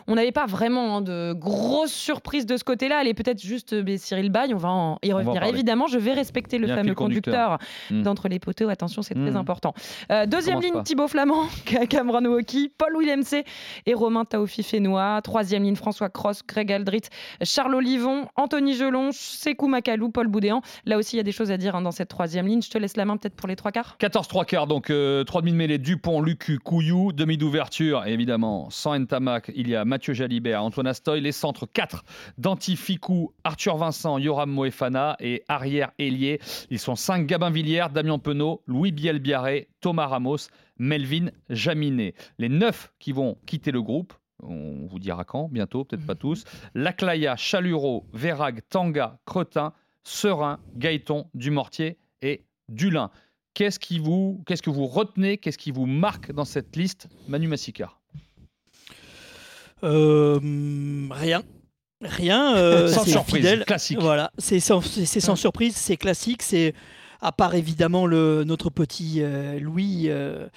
On 0.07 0.16
n'avait 0.16 0.34
pas 0.34 0.45
vraiment 0.45 0.98
hein, 0.98 1.01
de 1.01 1.31
grosses 1.34 1.94
surprises 1.94 2.45
de 2.45 2.57
ce 2.57 2.66
côté-là. 2.66 2.98
Allez, 3.00 3.13
peut-être 3.13 3.42
juste 3.42 3.72
euh, 3.74 3.81
mais 3.86 3.98
Cyril 3.98 4.30
Bay, 4.30 4.54
on 4.54 4.57
va 4.57 4.69
en 4.69 5.00
y 5.04 5.13
en 5.13 5.18
revenir. 5.18 5.42
Évidemment, 5.44 5.88
je 5.88 5.98
vais 5.98 6.13
respecter 6.13 6.57
le 6.57 6.68
fameux 6.68 6.94
conducteur. 6.94 7.57
conducteur, 7.57 7.57
Mm. 7.92 8.04
d'entre 8.04 8.28
les 8.28 8.40
poteaux. 8.40 8.68
Attention, 8.68 9.01
c'est 9.04 9.16
très 9.16 9.31
Mm. 9.31 9.38
important. 9.38 9.74
Euh, 10.12 10.25
deuxième 10.25 10.60
ligne. 10.60 10.84
Thibaut 10.84 11.07
Flamand, 11.07 11.44
Cameron 11.90 12.25
Woki, 12.25 12.69
Paul 12.78 12.98
Willemc 13.00 13.44
et 13.86 13.94
Romain 13.94 14.25
Taofi 14.33 14.63
Fénois. 14.63 15.21
Troisième 15.21 15.62
ligne, 15.62 15.75
François 15.75 16.09
Cross, 16.09 16.41
Greg 16.47 16.71
Aldrit, 16.71 17.03
Charles 17.44 17.75
Olivon, 17.75 18.25
Anthony 18.35 18.74
Gelon, 18.74 19.12
Sekou 19.12 19.68
Makalou, 19.68 20.09
Paul 20.09 20.27
Boudéan. 20.27 20.63
Là 20.85 20.97
aussi, 20.97 21.15
il 21.15 21.18
y 21.18 21.19
a 21.19 21.24
des 21.24 21.31
choses 21.31 21.51
à 21.51 21.57
dire 21.57 21.75
hein, 21.75 21.83
dans 21.83 21.91
cette 21.91 22.09
troisième 22.09 22.47
ligne. 22.47 22.63
Je 22.63 22.71
te 22.71 22.80
laisse 22.80 22.97
la 22.97 23.06
main 23.06 23.15
peut-être 23.18 23.35
pour 23.35 23.47
les 23.47 23.56
trois 23.56 23.71
quarts. 23.71 23.95
14 24.00 24.27
3 24.27 24.45
quarts, 24.45 24.65
donc 24.65 24.89
euh, 24.89 25.24
3 25.24 25.41
demi 25.41 25.51
de 25.51 25.57
mêlée, 25.57 25.77
Dupont, 25.77 26.19
Lucu, 26.19 26.57
Couillou, 26.57 27.12
demi 27.12 27.38
d'ouverture, 27.38 28.07
évidemment, 28.07 28.71
sans 28.71 28.97
Ntamak, 28.97 29.51
il 29.56 29.69
y 29.69 29.75
a 29.75 29.85
Mathieu 29.85 30.15
Jalibert, 30.15 30.63
Antoine 30.63 30.88
Astoy, 30.88 31.21
les 31.21 31.31
centres 31.31 31.68
4, 31.71 32.03
Danti 32.39 32.75
Ficou, 32.75 33.33
Arthur 33.44 33.77
Vincent, 33.77 34.18
Yoram 34.18 34.50
Moefana 34.50 35.15
et 35.19 35.44
arrière 35.47 35.91
ailier. 36.00 36.39
Ils 36.71 36.80
sont 36.80 36.95
5, 36.95 37.27
Gabin 37.27 37.51
Villiers, 37.51 37.88
Damien 37.94 38.18
Penaud, 38.18 38.63
Louis 38.65 38.91
Bielbiaré, 38.91 39.68
Thomas 39.80 40.07
Ramos, 40.07 40.47
Melvin 40.80 41.27
Jaminet. 41.50 42.15
Les 42.39 42.50
9 42.50 42.94
qui 43.00 43.12
vont 43.12 43.38
quitter 43.45 43.71
le 43.71 43.81
groupe, 43.81 44.13
on 44.48 44.86
vous 44.88 45.00
dira 45.00 45.24
quand, 45.24 45.50
bientôt, 45.50 45.84
peut-être 45.86 46.06
pas 46.06 46.16
tous. 46.25 46.44
Laclaya, 46.75 47.36
Chalureau, 47.36 48.06
Vérag, 48.13 48.62
Tanga, 48.69 49.19
Cretin, 49.25 49.74
Serein, 50.04 50.60
Gaëton, 50.75 51.28
Dumortier 51.34 51.98
et 52.22 52.44
Dulin. 52.69 53.10
Qu'est-ce 53.54 53.80
qui 53.80 54.00
vous, 54.00 54.44
qu'est-ce 54.48 54.62
que 54.63 54.69
vous 54.72 54.88
retenez, 54.88 55.38
qu'est-ce 55.38 55.57
qui 55.60 55.72
vous 55.72 55.86
marque 55.86 56.31
dans 56.31 56.45
cette 56.45 56.75
liste, 56.75 57.07
Manu 57.28 57.48
Massicard? 57.48 58.01
Euh, 59.84 60.40
rien. 61.12 61.44
Rien. 62.01 62.56
euh, 62.57 62.88
Sans 62.88 63.04
c'est 63.04 63.12
surprise, 63.12 63.36
fidèle. 63.38 63.66
classique. 63.66 64.00
Voilà, 64.00 64.31
c'est 64.38 64.60
sans, 64.60 64.81
c'est- 64.81 65.06
c'est 65.06 65.19
sans 65.19 65.36
surprise, 65.36 65.75
c'est 65.75 65.98
classique. 65.98 66.42
C'est 66.42 66.74
à 67.22 67.31
part 67.31 67.56
évidemment 67.56 68.06
le, 68.06 68.44
notre 68.44 68.69
petit 68.69 69.22
euh, 69.22 69.60
Louis 69.60 70.06
euh, 70.10 70.48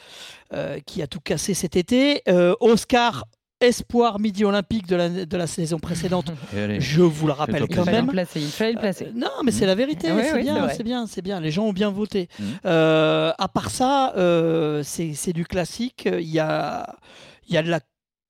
euh, 0.53 0.81
qui 0.87 1.03
a 1.03 1.07
tout 1.07 1.21
cassé 1.21 1.55
cet 1.55 1.77
été. 1.77 2.23
Euh, 2.29 2.55
Oscar, 2.61 3.25
espoir 3.61 4.19
midi 4.21 4.45
olympique 4.45 4.87
de 4.87 4.97
la, 4.97 5.09
de 5.09 5.37
la 5.37 5.47
saison 5.47 5.79
précédente. 5.79 6.31
Je 6.79 7.01
vous 7.03 7.27
le 7.27 7.33
rappelle 7.33 7.63
quand 7.63 7.69
Il 7.71 7.75
fallait 7.77 7.93
même. 7.93 8.07
le 8.07 8.13
placer. 8.13 8.41
Il 8.41 8.49
fallait 8.51 8.73
le 8.73 8.79
placer. 8.81 9.07
Euh, 9.07 9.13
non, 9.15 9.31
mais 9.45 9.51
c'est 9.53 9.67
la 9.67 9.75
vérité. 9.75 10.13
Oui, 10.13 10.23
c'est 10.25 10.35
oui, 10.35 10.43
bien, 10.43 10.69
c'est 10.69 10.83
bien, 10.83 11.07
c'est 11.07 11.23
bien. 11.23 11.41
Les 11.41 11.51
gens 11.51 11.65
ont 11.65 11.73
bien 11.73 11.91
voté. 11.91 12.29
Mhm. 12.39 12.47
Euh, 12.67 13.33
à 13.39 13.49
part 13.49 13.71
ça, 13.71 14.13
euh, 14.17 14.83
c'est 14.85 15.33
du 15.33 15.45
classique. 15.47 16.07
Il 16.11 16.29
y 16.29 16.39
a, 16.39 16.97
il 17.49 17.55
y 17.55 17.59
a 17.59 17.63
de 17.63 17.71
la 17.71 17.81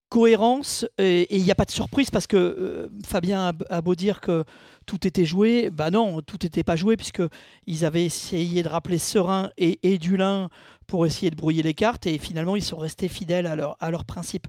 cohérence 0.08 0.86
et 0.98 1.36
il 1.36 1.42
n'y 1.42 1.50
a 1.50 1.56
pas 1.56 1.64
de 1.64 1.70
surprise 1.72 2.10
parce 2.10 2.28
que 2.28 2.36
euh, 2.36 2.88
Fabien 3.04 3.48
a, 3.48 3.52
a 3.74 3.80
beau 3.80 3.96
dire 3.96 4.20
que 4.20 4.44
tout 4.86 5.06
était 5.06 5.24
joué, 5.24 5.70
bah 5.70 5.90
non, 5.90 6.22
tout 6.22 6.38
n'était 6.42 6.64
pas 6.64 6.76
joué 6.76 6.96
puisque 6.96 7.22
ils 7.66 7.84
avaient 7.84 8.04
essayé 8.04 8.62
de 8.62 8.68
rappeler 8.68 8.98
Serein 8.98 9.50
et, 9.58 9.78
et 9.82 9.98
Dulin 9.98 10.48
pour 10.86 11.04
essayer 11.04 11.30
de 11.30 11.36
brouiller 11.36 11.62
les 11.62 11.74
cartes 11.74 12.06
et 12.06 12.18
finalement 12.18 12.56
ils 12.56 12.62
sont 12.62 12.78
restés 12.78 13.08
fidèles 13.08 13.46
à 13.46 13.56
leur, 13.56 13.76
à 13.80 13.90
principe. 14.04 14.46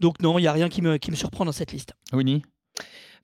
Donc 0.00 0.20
non, 0.20 0.38
il 0.38 0.42
n'y 0.42 0.48
a 0.48 0.52
rien 0.52 0.68
qui 0.68 0.82
me, 0.82 0.98
surprend 1.14 1.44
dans 1.44 1.52
cette 1.52 1.72
liste. 1.72 1.94
Winnie? 2.12 2.42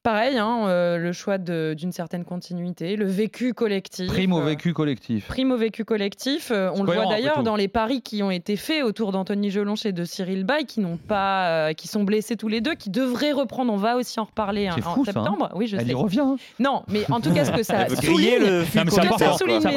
Pareil, 0.02 0.36
hein, 0.36 0.66
euh, 0.66 0.98
le 0.98 1.12
choix 1.12 1.38
d'une 1.38 1.92
certaine 1.92 2.24
continuité, 2.24 2.96
le 2.96 3.04
vécu 3.06 3.54
collectif. 3.54 4.08
Prime 4.08 4.32
au 4.32 4.40
euh, 4.40 4.44
vécu 4.46 4.72
collectif. 4.72 5.28
Prime 5.28 5.52
au 5.52 5.56
vécu 5.56 5.84
collectif. 5.84 6.50
Euh, 6.50 6.70
on 6.74 6.82
le 6.82 6.92
voit 6.92 7.06
d'ailleurs 7.06 7.44
dans 7.44 7.54
les 7.54 7.68
paris 7.68 8.02
qui 8.02 8.20
ont 8.24 8.32
été 8.32 8.56
faits 8.56 8.82
autour 8.82 9.12
d'Anthony 9.12 9.50
Gelonche 9.50 9.86
et 9.86 9.92
de 9.92 10.04
Cyril 10.04 10.42
Bay, 10.42 10.64
qui 10.64 10.80
n'ont 10.80 10.96
pas, 10.96 11.68
euh, 11.68 11.72
qui 11.72 11.86
sont 11.86 12.02
blessés 12.02 12.36
tous 12.36 12.48
les 12.48 12.60
deux, 12.60 12.74
qui 12.74 12.90
devraient 12.90 13.30
reprendre. 13.30 13.72
On 13.72 13.76
va 13.76 13.96
aussi 13.96 14.18
en 14.18 14.24
reparler 14.24 14.66
hein, 14.66 14.74
C'est 14.76 14.84
en 14.86 14.94
fou, 14.94 15.04
ça, 15.04 15.12
hein. 15.12 15.22
septembre. 15.22 15.50
Oui, 15.54 15.68
je 15.68 15.76
Elle 15.76 15.86
sais. 15.86 15.92
y 15.92 15.94
revient. 15.94 16.20
hein. 16.20 16.36
Non, 16.58 16.82
mais 16.88 17.08
en 17.08 17.20
tout 17.20 17.32
cas, 17.32 17.44
ce 17.44 17.52
que 17.52 17.62
ça 17.62 17.88
souligne, 17.88 18.38
le 18.40 18.64
c'est 18.64 18.84
que 18.84 18.90
ça 18.90 19.38
souligne, 19.38 19.60
c'est 19.60 19.70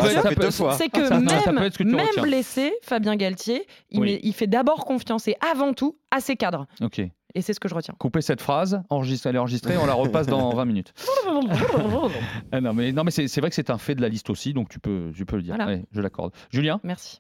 même, 1.51 1.69
que 1.69 2.07
retiens. 2.07 2.23
blessé, 2.23 2.73
Fabien 2.81 3.15
Galtier, 3.15 3.67
il, 3.91 3.99
Oui. 3.99 4.13
met- 4.13 4.19
il 4.23 4.33
fait 4.33 4.47
d'abord 4.47 4.85
confiance 4.85 5.27
et 5.27 5.35
avant 5.51 5.73
tout 5.73 5.97
à 6.09 6.19
ses 6.19 6.35
cadres. 6.35 6.65
Ok. 6.81 7.01
Et 7.35 7.41
c'est 7.41 7.53
ce 7.53 7.59
que 7.59 7.67
je 7.67 7.75
retiens. 7.75 7.93
Coupez 7.99 8.21
cette 8.21 8.41
phrase, 8.41 8.81
enregistre- 8.89 9.27
elle 9.27 9.35
est 9.35 9.39
enregistrée, 9.39 9.75
on 9.77 9.85
la 9.85 9.93
repasse 9.93 10.25
dans 10.27 10.49
20 10.55 10.65
minutes. 10.65 10.93
Ah 12.51 12.61
non, 12.61 12.73
mais, 12.73 12.91
non, 12.91 13.03
mais 13.03 13.11
c'est 13.11 13.27
c'est 13.27 13.41
vrai 13.41 13.49
que 13.49 13.55
c'est 13.55 13.69
un 13.69 13.77
fait 13.77 13.95
de 13.95 14.01
la 14.01 14.09
liste 14.09 14.29
aussi, 14.29 14.53
donc 14.53 14.69
tu 14.69 14.79
peux, 14.79 15.11
tu 15.15 15.25
peux 15.25 15.35
le 15.35 15.41
dire. 15.43 15.55
Voilà. 15.55 15.71
Ouais, 15.71 15.83
je 15.91 16.01
l'accorde. 16.01 16.31
Julien? 16.49 16.79
Merci. 16.83 17.19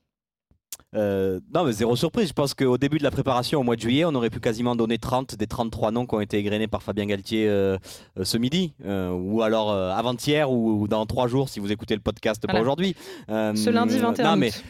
Euh, 0.95 1.39
non, 1.53 1.63
mais 1.65 1.71
zéro 1.73 1.95
surprise. 1.95 2.29
Je 2.29 2.33
pense 2.33 2.53
qu'au 2.53 2.77
début 2.77 2.97
de 2.97 3.03
la 3.03 3.11
préparation, 3.11 3.59
au 3.59 3.63
mois 3.63 3.75
de 3.75 3.81
juillet, 3.81 4.05
on 4.05 4.13
aurait 4.15 4.29
pu 4.29 4.39
quasiment 4.39 4.75
donner 4.75 4.97
30 4.97 5.35
des 5.35 5.47
33 5.47 5.91
noms 5.91 6.05
qui 6.05 6.15
ont 6.15 6.21
été 6.21 6.37
égrenés 6.37 6.67
par 6.67 6.83
Fabien 6.83 7.05
Galtier 7.05 7.47
euh, 7.49 7.77
euh, 8.17 8.23
ce 8.23 8.37
midi, 8.37 8.73
euh, 8.85 9.09
ou 9.11 9.41
alors 9.41 9.71
euh, 9.71 9.91
avant-hier, 9.91 10.49
ou, 10.51 10.81
ou 10.81 10.87
dans 10.87 11.05
trois 11.05 11.27
jours 11.27 11.49
si 11.49 11.59
vous 11.59 11.71
écoutez 11.71 11.95
le 11.95 12.01
podcast, 12.01 12.41
pas 12.45 12.51
Voilà. 12.53 12.61
aujourd'hui. 12.61 12.95
Euh, 13.29 13.53
Ce 13.55 13.69
lundi 13.69 13.97
21 13.97 14.35
non, 14.37 14.45
août. 14.47 14.63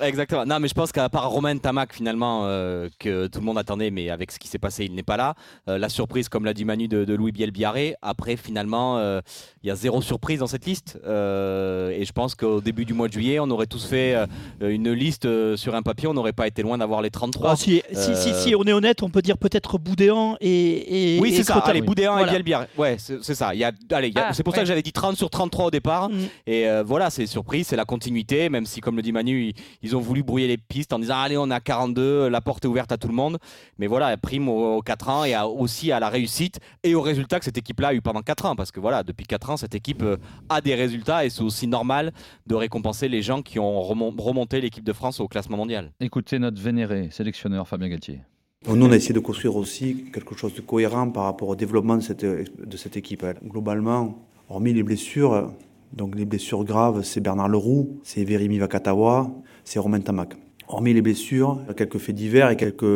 Exactement. 0.00 0.44
Non, 0.46 0.60
mais 0.60 0.68
je 0.68 0.74
pense 0.74 0.92
qu'à 0.92 1.08
part 1.08 1.28
Romain 1.30 1.56
Tamac, 1.58 1.92
finalement, 1.92 2.42
euh, 2.44 2.88
que 2.98 3.26
tout 3.26 3.40
le 3.40 3.44
monde 3.44 3.58
attendait, 3.58 3.90
mais 3.90 4.10
avec 4.10 4.30
ce 4.30 4.38
qui 4.38 4.48
s'est 4.48 4.58
passé, 4.58 4.84
il 4.84 4.94
n'est 4.94 5.02
pas 5.02 5.16
là. 5.16 5.34
Euh, 5.68 5.78
la 5.78 5.88
surprise, 5.88 6.28
comme 6.28 6.44
l'a 6.44 6.54
dit 6.54 6.64
Manu, 6.64 6.88
de, 6.88 7.04
de 7.04 7.14
Louis 7.14 7.32
Bielbiaré. 7.32 7.96
Après, 8.02 8.36
finalement, 8.36 8.98
euh, 8.98 9.20
il 9.62 9.68
y 9.68 9.70
a 9.70 9.74
zéro 9.74 10.00
surprise 10.02 10.38
dans 10.40 10.46
cette 10.46 10.66
liste. 10.66 10.98
Euh, 11.06 11.90
et 11.90 12.04
je 12.04 12.12
pense 12.12 12.34
qu'au 12.34 12.60
début 12.60 12.84
du 12.84 12.94
mois 12.94 13.08
de 13.08 13.12
juillet, 13.12 13.38
on 13.40 13.50
aurait 13.50 13.66
tous 13.66 13.84
fait 13.86 14.14
euh, 14.14 14.26
une 14.60 14.92
liste 14.92 15.26
euh, 15.26 15.56
sur 15.56 15.74
un 15.74 15.82
papier. 15.82 16.08
On 16.08 16.14
n'aurait 16.14 16.32
pas 16.32 16.46
été 16.46 16.62
loin 16.62 16.78
d'avoir 16.78 17.02
les 17.02 17.10
33. 17.10 17.50
Ah, 17.52 17.56
si, 17.56 17.82
si, 17.92 18.16
si, 18.16 18.34
si, 18.34 18.54
on 18.54 18.64
est 18.64 18.72
honnête, 18.72 19.02
on 19.02 19.10
peut 19.10 19.22
dire 19.22 19.38
peut-être 19.38 19.78
Boudéan 19.78 20.36
et, 20.40 21.16
et 21.16 21.20
oui, 21.20 21.30
et 21.32 21.36
c'est 21.36 21.44
ça. 21.44 21.58
Allez, 21.58 21.82
Boudéan 21.82 22.12
Voilà. 22.12 22.28
et 22.28 22.30
Bielbiaré. 22.34 22.66
Ouais, 22.76 22.96
c'est 22.98 23.22
ça. 23.34 23.54
Il 23.54 23.60
y 23.60 23.64
a, 23.64 23.72
allez, 23.92 24.08
il 24.08 24.14
y 24.14 24.18
a- 24.18 24.26
Ah, 24.28 24.32
c'est 24.32 24.42
pour 24.42 24.52
ouais. 24.52 24.58
ça 24.58 24.62
que 24.62 24.68
j'avais 24.68 24.82
dit 24.82 24.92
30 24.92 25.16
sur 25.16 25.30
33 25.30 25.66
au 25.66 25.70
départ. 25.70 26.08
Mm. 26.08 26.14
Et 26.46 26.68
euh, 26.68 26.82
voilà, 26.84 27.10
c'est 27.10 27.26
surprise, 27.26 27.66
c'est 27.68 27.76
la 27.76 27.84
continuité, 27.84 28.48
même 28.48 28.66
si, 28.66 28.80
comme 28.80 28.96
le 28.96 29.02
dit 29.02 29.12
Manu, 29.12 29.52
ils, 29.79 29.79
ils 29.82 29.96
ont 29.96 30.00
voulu 30.00 30.22
brouiller 30.22 30.46
les 30.48 30.56
pistes 30.58 30.92
en 30.92 30.98
disant 30.98 31.16
Allez, 31.18 31.36
on 31.36 31.50
a 31.50 31.60
42, 31.60 32.28
la 32.28 32.40
porte 32.40 32.64
est 32.64 32.68
ouverte 32.68 32.92
à 32.92 32.96
tout 32.96 33.08
le 33.08 33.14
monde. 33.14 33.38
Mais 33.78 33.86
voilà, 33.86 34.16
prime 34.16 34.48
aux, 34.48 34.76
aux 34.76 34.82
4 34.82 35.08
ans 35.08 35.24
et 35.24 35.34
à- 35.34 35.48
aussi 35.48 35.92
à 35.92 36.00
la 36.00 36.08
réussite 36.08 36.58
et 36.82 36.94
au 36.94 37.00
résultat 37.02 37.38
que 37.38 37.44
cette 37.44 37.58
équipe-là 37.58 37.88
a 37.88 37.94
eu 37.94 38.00
pendant 38.00 38.22
4 38.22 38.46
ans. 38.46 38.56
Parce 38.56 38.70
que 38.72 38.80
voilà, 38.80 39.02
depuis 39.02 39.26
4 39.26 39.50
ans, 39.50 39.56
cette 39.56 39.74
équipe 39.74 40.02
euh, 40.02 40.16
a 40.48 40.60
des 40.60 40.74
résultats 40.74 41.24
et 41.24 41.30
c'est 41.30 41.42
aussi 41.42 41.66
normal 41.66 42.12
de 42.46 42.54
récompenser 42.54 43.08
les 43.08 43.22
gens 43.22 43.42
qui 43.42 43.58
ont 43.58 43.80
remon- 43.82 44.14
remonté 44.20 44.60
l'équipe 44.60 44.84
de 44.84 44.92
France 44.92 45.20
au 45.20 45.28
classement 45.28 45.56
mondial. 45.56 45.90
Écoutez 46.00 46.38
notre 46.38 46.60
vénéré 46.60 47.08
sélectionneur 47.10 47.66
Fabien 47.68 47.88
Galtier. 47.88 48.20
Nous, 48.68 48.84
on 48.86 48.92
a 48.92 48.96
essayé 48.96 49.14
de 49.14 49.20
construire 49.20 49.56
aussi 49.56 50.04
quelque 50.12 50.36
chose 50.36 50.52
de 50.52 50.60
cohérent 50.60 51.10
par 51.10 51.24
rapport 51.24 51.48
au 51.48 51.56
développement 51.56 51.96
de 51.96 52.02
cette, 52.02 52.24
de 52.26 52.76
cette 52.76 52.94
équipe. 52.94 53.22
Elle. 53.22 53.38
Globalement, 53.42 54.18
hormis 54.50 54.74
les 54.74 54.82
blessures, 54.82 55.50
donc 55.94 56.14
les 56.14 56.26
blessures 56.26 56.62
graves, 56.64 57.02
c'est 57.02 57.20
Bernard 57.20 57.48
Leroux, 57.48 57.98
c'est 58.02 58.22
Vérémy 58.22 58.58
Vakatawa, 58.58 59.30
c'est 59.64 59.78
Romain 59.78 60.00
Tamac. 60.00 60.34
Hormis 60.68 60.94
les 60.94 61.02
blessures, 61.02 61.58
quelques 61.76 61.98
faits 61.98 62.14
divers 62.14 62.50
et 62.50 62.56
quelques 62.56 62.86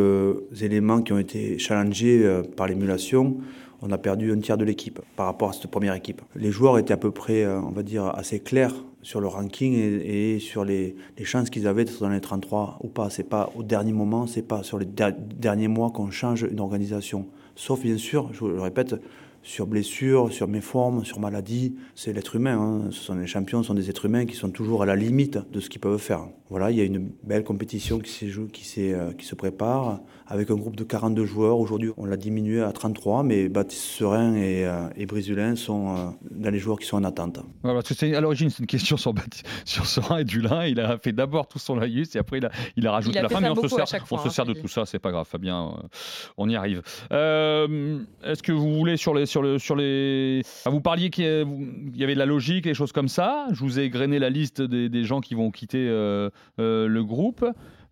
éléments 0.63 1.03
qui 1.03 1.13
ont 1.13 1.19
été 1.19 1.59
challengés 1.59 2.25
euh, 2.25 2.43
par 2.43 2.69
l'émulation, 2.69 3.39
on 3.83 3.91
a 3.91 3.99
perdu 3.99 4.33
un 4.33 4.39
tiers 4.39 4.57
de 4.57 4.65
l'équipe 4.65 5.01
par 5.17 5.27
rapport 5.27 5.51
à 5.51 5.53
cette 5.53 5.67
première 5.67 5.95
équipe. 5.95 6.23
Les 6.37 6.51
joueurs 6.51 6.79
étaient 6.79 6.95
à 6.95 6.97
peu 6.97 7.11
près, 7.11 7.45
euh, 7.45 7.61
on 7.61 7.73
va 7.73 7.83
dire, 7.83 8.07
assez 8.07 8.39
clairs 8.41 8.75
sur 9.03 9.21
le 9.21 9.27
ranking 9.27 9.75
et, 9.75 10.39
sur 10.39 10.65
les, 10.65 10.97
chances 11.25 11.51
qu'ils 11.51 11.67
avaient 11.67 11.85
d'être 11.85 12.01
dans 12.01 12.09
les 12.09 12.21
33 12.21 12.79
ou 12.83 12.89
pas. 12.89 13.11
C'est 13.11 13.29
pas 13.29 13.51
au 13.55 13.63
dernier 13.63 13.93
moment, 13.93 14.27
c'est 14.27 14.47
pas 14.47 14.63
sur 14.63 14.79
les 14.79 14.87
der- 14.87 15.13
derniers 15.13 15.69
mois 15.69 15.91
qu'on 15.91 16.11
change 16.11 16.47
une 16.51 16.61
organisation. 16.61 17.27
Sauf 17.57 17.83
bien 17.83 17.99
sûr, 17.99 18.31
je 18.33 18.47
le 18.47 18.61
répète, 18.61 18.95
sur 19.45 19.67
blessure, 19.67 20.33
sur 20.33 20.49
méforme, 20.49 21.05
sur 21.05 21.21
maladie. 21.21 21.77
C'est 21.95 22.13
l'être 22.13 22.35
humain. 22.35 22.59
hein. 22.59 22.89
Ce 22.91 22.99
sont 23.05 23.15
les 23.15 23.27
champions, 23.27 23.63
ce 23.63 23.69
sont 23.69 23.75
des 23.75 23.91
êtres 23.91 24.07
humains 24.07 24.25
qui 24.25 24.35
sont 24.35 24.51
toujours 24.51 24.83
à 24.83 24.87
la 24.87 24.97
limite 24.97 25.39
de 25.53 25.61
ce 25.61 25.69
qu'ils 25.71 25.81
peuvent 25.83 25.99
faire. 26.01 26.27
Voilà, 26.51 26.71
il 26.71 26.79
y 26.79 26.81
a 26.81 26.85
une 26.85 27.11
belle 27.23 27.45
compétition 27.45 27.99
qui, 27.99 28.11
s'est 28.11 28.29
jou- 28.29 28.49
qui, 28.49 28.65
s'est, 28.65 28.93
euh, 28.95 29.13
qui 29.13 29.27
se 29.27 29.35
prépare 29.35 30.01
avec 30.27 30.51
un 30.51 30.55
groupe 30.57 30.77
de 30.77 30.85
42 30.85 31.25
joueurs. 31.27 31.59
Aujourd'hui, 31.59 31.91
on 31.97 32.07
l'a 32.07 32.17
diminué 32.17 32.63
à 32.63 32.73
33, 32.73 33.23
mais 33.23 33.49
Baptiste 33.49 33.83
Serein 33.83 34.35
et, 34.35 34.65
euh, 34.67 34.89
et 34.97 35.07
Brisulin 35.07 35.55
sont 35.57 35.97
euh, 35.97 36.07
dans 36.31 36.51
les 36.51 36.59
joueurs 36.59 36.79
qui 36.79 36.87
sont 36.87 36.97
en 36.97 37.05
attente. 37.05 37.41
Voilà, 37.63 37.79
parce 37.81 37.89
que 37.89 37.95
c'est- 37.95 38.15
à 38.15 38.21
l'origine, 38.21 38.49
c'est 38.51 38.61
une 38.61 38.67
question 38.67 38.97
sur, 38.97 39.13
sur 39.65 39.87
Serein 39.87 40.19
et 40.19 40.25
Dulin. 40.25 40.65
Il 40.67 40.81
a 40.81 40.97
fait 40.99 41.13
d'abord 41.13 41.47
tout 41.47 41.59
son 41.59 41.77
laïus 41.77 42.15
et 42.17 42.19
après, 42.19 42.39
il 42.39 42.47
a, 42.47 42.51
il 42.77 42.87
a 42.87 42.93
rajouté 42.93 43.17
Il 43.17 43.19
a 43.19 43.23
la 43.23 43.29
fin. 43.29 43.41
Mais 43.41 43.49
on 43.51 43.55
se 43.55 43.61
beaucoup 43.61 43.75
à 43.75 43.79
sert, 43.79 43.87
chaque 43.87 44.03
on 44.05 44.07
fois, 44.07 44.19
se 44.21 44.29
hein, 44.29 44.31
sert 44.31 44.47
de 44.47 44.55
tout 44.55 44.69
ça, 44.69 44.87
c'est 44.87 44.99
pas 44.99 45.11
grave, 45.11 45.27
Fabien. 45.29 45.75
euh, 45.83 45.87
on 46.39 46.49
y 46.49 46.57
arrive. 46.57 46.83
Euh, 47.13 47.99
Est-ce 48.25 48.43
que 48.43 48.53
vous 48.53 48.75
voulez 48.75 48.97
sur 48.97 49.15
les. 49.15 49.27
Sur 49.27 49.43
le, 49.43 49.59
sur 49.59 49.77
les... 49.77 50.43
Ah, 50.65 50.71
vous 50.71 50.81
parliez 50.81 51.11
qu'il 51.11 51.25
y 51.25 51.29
a- 51.29 51.45
vous- 51.45 51.67
il 51.93 52.01
y 52.01 52.05
avait 52.05 52.15
de 52.15 52.19
la 52.19 52.27
logique 52.27 52.67
et 52.67 52.71
des 52.71 52.75
choses 52.75 52.93
comme 52.93 53.09
ça. 53.09 53.47
Je 53.53 53.61
vous 53.61 53.79
ai 53.79 53.83
égrené 53.85 54.19
la 54.19 54.31
liste 54.31 54.61
des, 54.63 54.89
des 54.89 55.05
gens 55.05 55.21
qui 55.21 55.35
vont 55.35 55.51
quitter 55.51 55.87
euh, 55.89 56.31
euh, 56.61 56.87
le 56.89 57.05
groupe. 57.05 57.45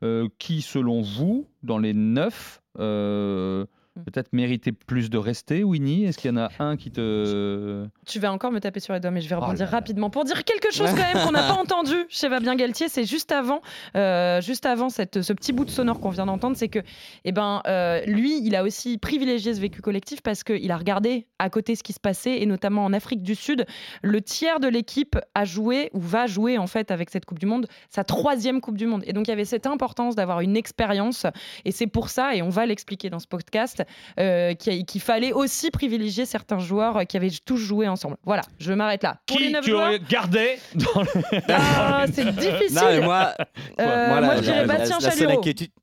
Euh, 0.03 0.29
qui, 0.39 0.63
selon 0.63 1.01
vous, 1.01 1.49
dans 1.63 1.79
les 1.79 1.95
neuf, 1.95 2.61
euh. 2.79 3.67
Peut-être 3.95 4.33
méritait 4.33 4.73
plus 4.73 5.11
de 5.11 5.19
rester, 5.19 5.65
Winnie? 5.65 6.05
Est-ce 6.05 6.19
qu'il 6.19 6.31
y 6.31 6.35
en 6.35 6.39
a 6.39 6.51
un 6.59 6.77
qui 6.77 6.91
te. 6.91 7.87
Tu 8.07 8.19
vas 8.19 8.33
encore 8.33 8.53
me 8.53 8.61
taper 8.61 8.81
sur 8.81 8.95
les 8.95 9.01
doigts, 9.01 9.11
mais 9.11 9.21
je 9.21 9.29
vais 9.29 9.35
Oh 9.35 9.41
rebondir 9.41 9.69
rapidement 9.69 10.11
pour 10.11 10.25
dire 10.25 10.45
quelque 10.45 10.73
chose 10.73 10.91
quand 10.91 11.15
même 11.15 11.27
qu'on 11.27 11.33
n'a 11.33 11.43
pas 11.43 11.55
entendu 11.61 11.95
chez 12.09 12.29
Fabien 12.29 12.55
Galtier. 12.55 12.89
C'est 12.89 13.05
juste 13.05 13.33
avant, 13.33 13.61
euh, 13.97 14.41
juste 14.41 14.67
avant 14.67 14.89
cette, 14.89 15.23
ce 15.23 15.33
petit 15.33 15.53
bout 15.53 15.65
de 15.65 15.71
sonore 15.71 16.01
qu'on 16.01 16.11
vient 16.11 16.27
d'entendre, 16.27 16.57
c'est 16.57 16.69
que, 16.69 16.81
eh 17.25 17.33
ben, 17.33 17.63
euh, 17.67 18.01
lui, 18.07 18.45
il 18.45 18.55
a 18.57 18.63
aussi 18.63 18.99
privilégié 18.99 19.55
ce 19.55 19.61
vécu 19.61 19.81
collectif 19.81 20.23
parce 20.23 20.45
qu'il 20.45 20.71
a 20.71 20.77
regardé 20.77 21.27
à 21.39 21.51
côté 21.51 21.75
ce 21.75 21.83
qui 21.83 21.93
se 21.93 22.01
passait 22.01 22.41
et 22.41 22.47
notamment 22.47 22.85
en 22.85 22.93
Afrique 22.93 23.23
du 23.23 23.35
Sud, 23.35 23.67
le 24.03 24.21
tiers 24.21 24.61
de 24.61 24.69
l'équipe 24.69 25.19
a 25.35 25.45
joué 25.45 25.91
ou 25.93 26.01
va 26.01 26.27
jouer 26.27 26.59
en 26.59 26.67
fait 26.67 26.91
avec 26.91 27.11
cette 27.11 27.25
Coupe 27.25 27.39
du 27.39 27.47
Monde 27.47 27.67
sa 27.89 28.05
troisième 28.05 28.61
Coupe 28.61 28.77
du 28.77 28.87
Monde. 28.87 29.03
Et 29.07 29.13
donc 29.13 29.27
il 29.27 29.31
y 29.31 29.33
avait 29.33 29.45
cette 29.45 29.67
importance 29.67 30.15
d'avoir 30.15 30.41
une 30.41 30.57
expérience 30.57 31.27
et 31.65 31.73
c'est 31.73 31.87
pour 31.87 32.09
ça, 32.09 32.35
et 32.35 32.43
on 32.43 32.49
va 32.49 32.67
l'expliquer 32.67 33.11
dans 33.11 33.19
ce 33.19 33.27
podcast, 33.27 33.82
euh, 34.19 34.55
qu'il 34.55 35.01
fallait 35.01 35.33
aussi 35.33 35.71
privilégier 35.71 36.27
certains 36.27 36.59
joueurs 36.59 37.07
qui 37.07 37.17
avaient 37.17 37.31
tous 37.45 37.57
joué 37.57 37.89
ensemble. 37.89 38.17
Voilà, 38.25 38.43
je 38.59 38.73
m'arrête 38.73 39.03
là. 39.03 39.17
Pour 39.27 39.39
les 39.39 39.53
Qui 39.53 39.61
tu 39.63 39.71
joueurs, 39.71 39.83
aurais 39.89 40.01
gardé 40.01 40.59
dans 40.75 41.03
le- 41.03 41.41
ah, 41.49 42.05
c'est 42.13 42.31
difficile. 42.35 42.75
Non, 42.77 42.83
mais 42.89 43.01
moi, 43.01 43.35
Euh, 43.81 44.21
moi, 44.21 44.37
je 44.37 44.41
dirais 44.43 44.67
Bastien 44.67 44.99
la 45.01 45.11
seule 45.11 45.19
Chalureau. 45.19 45.43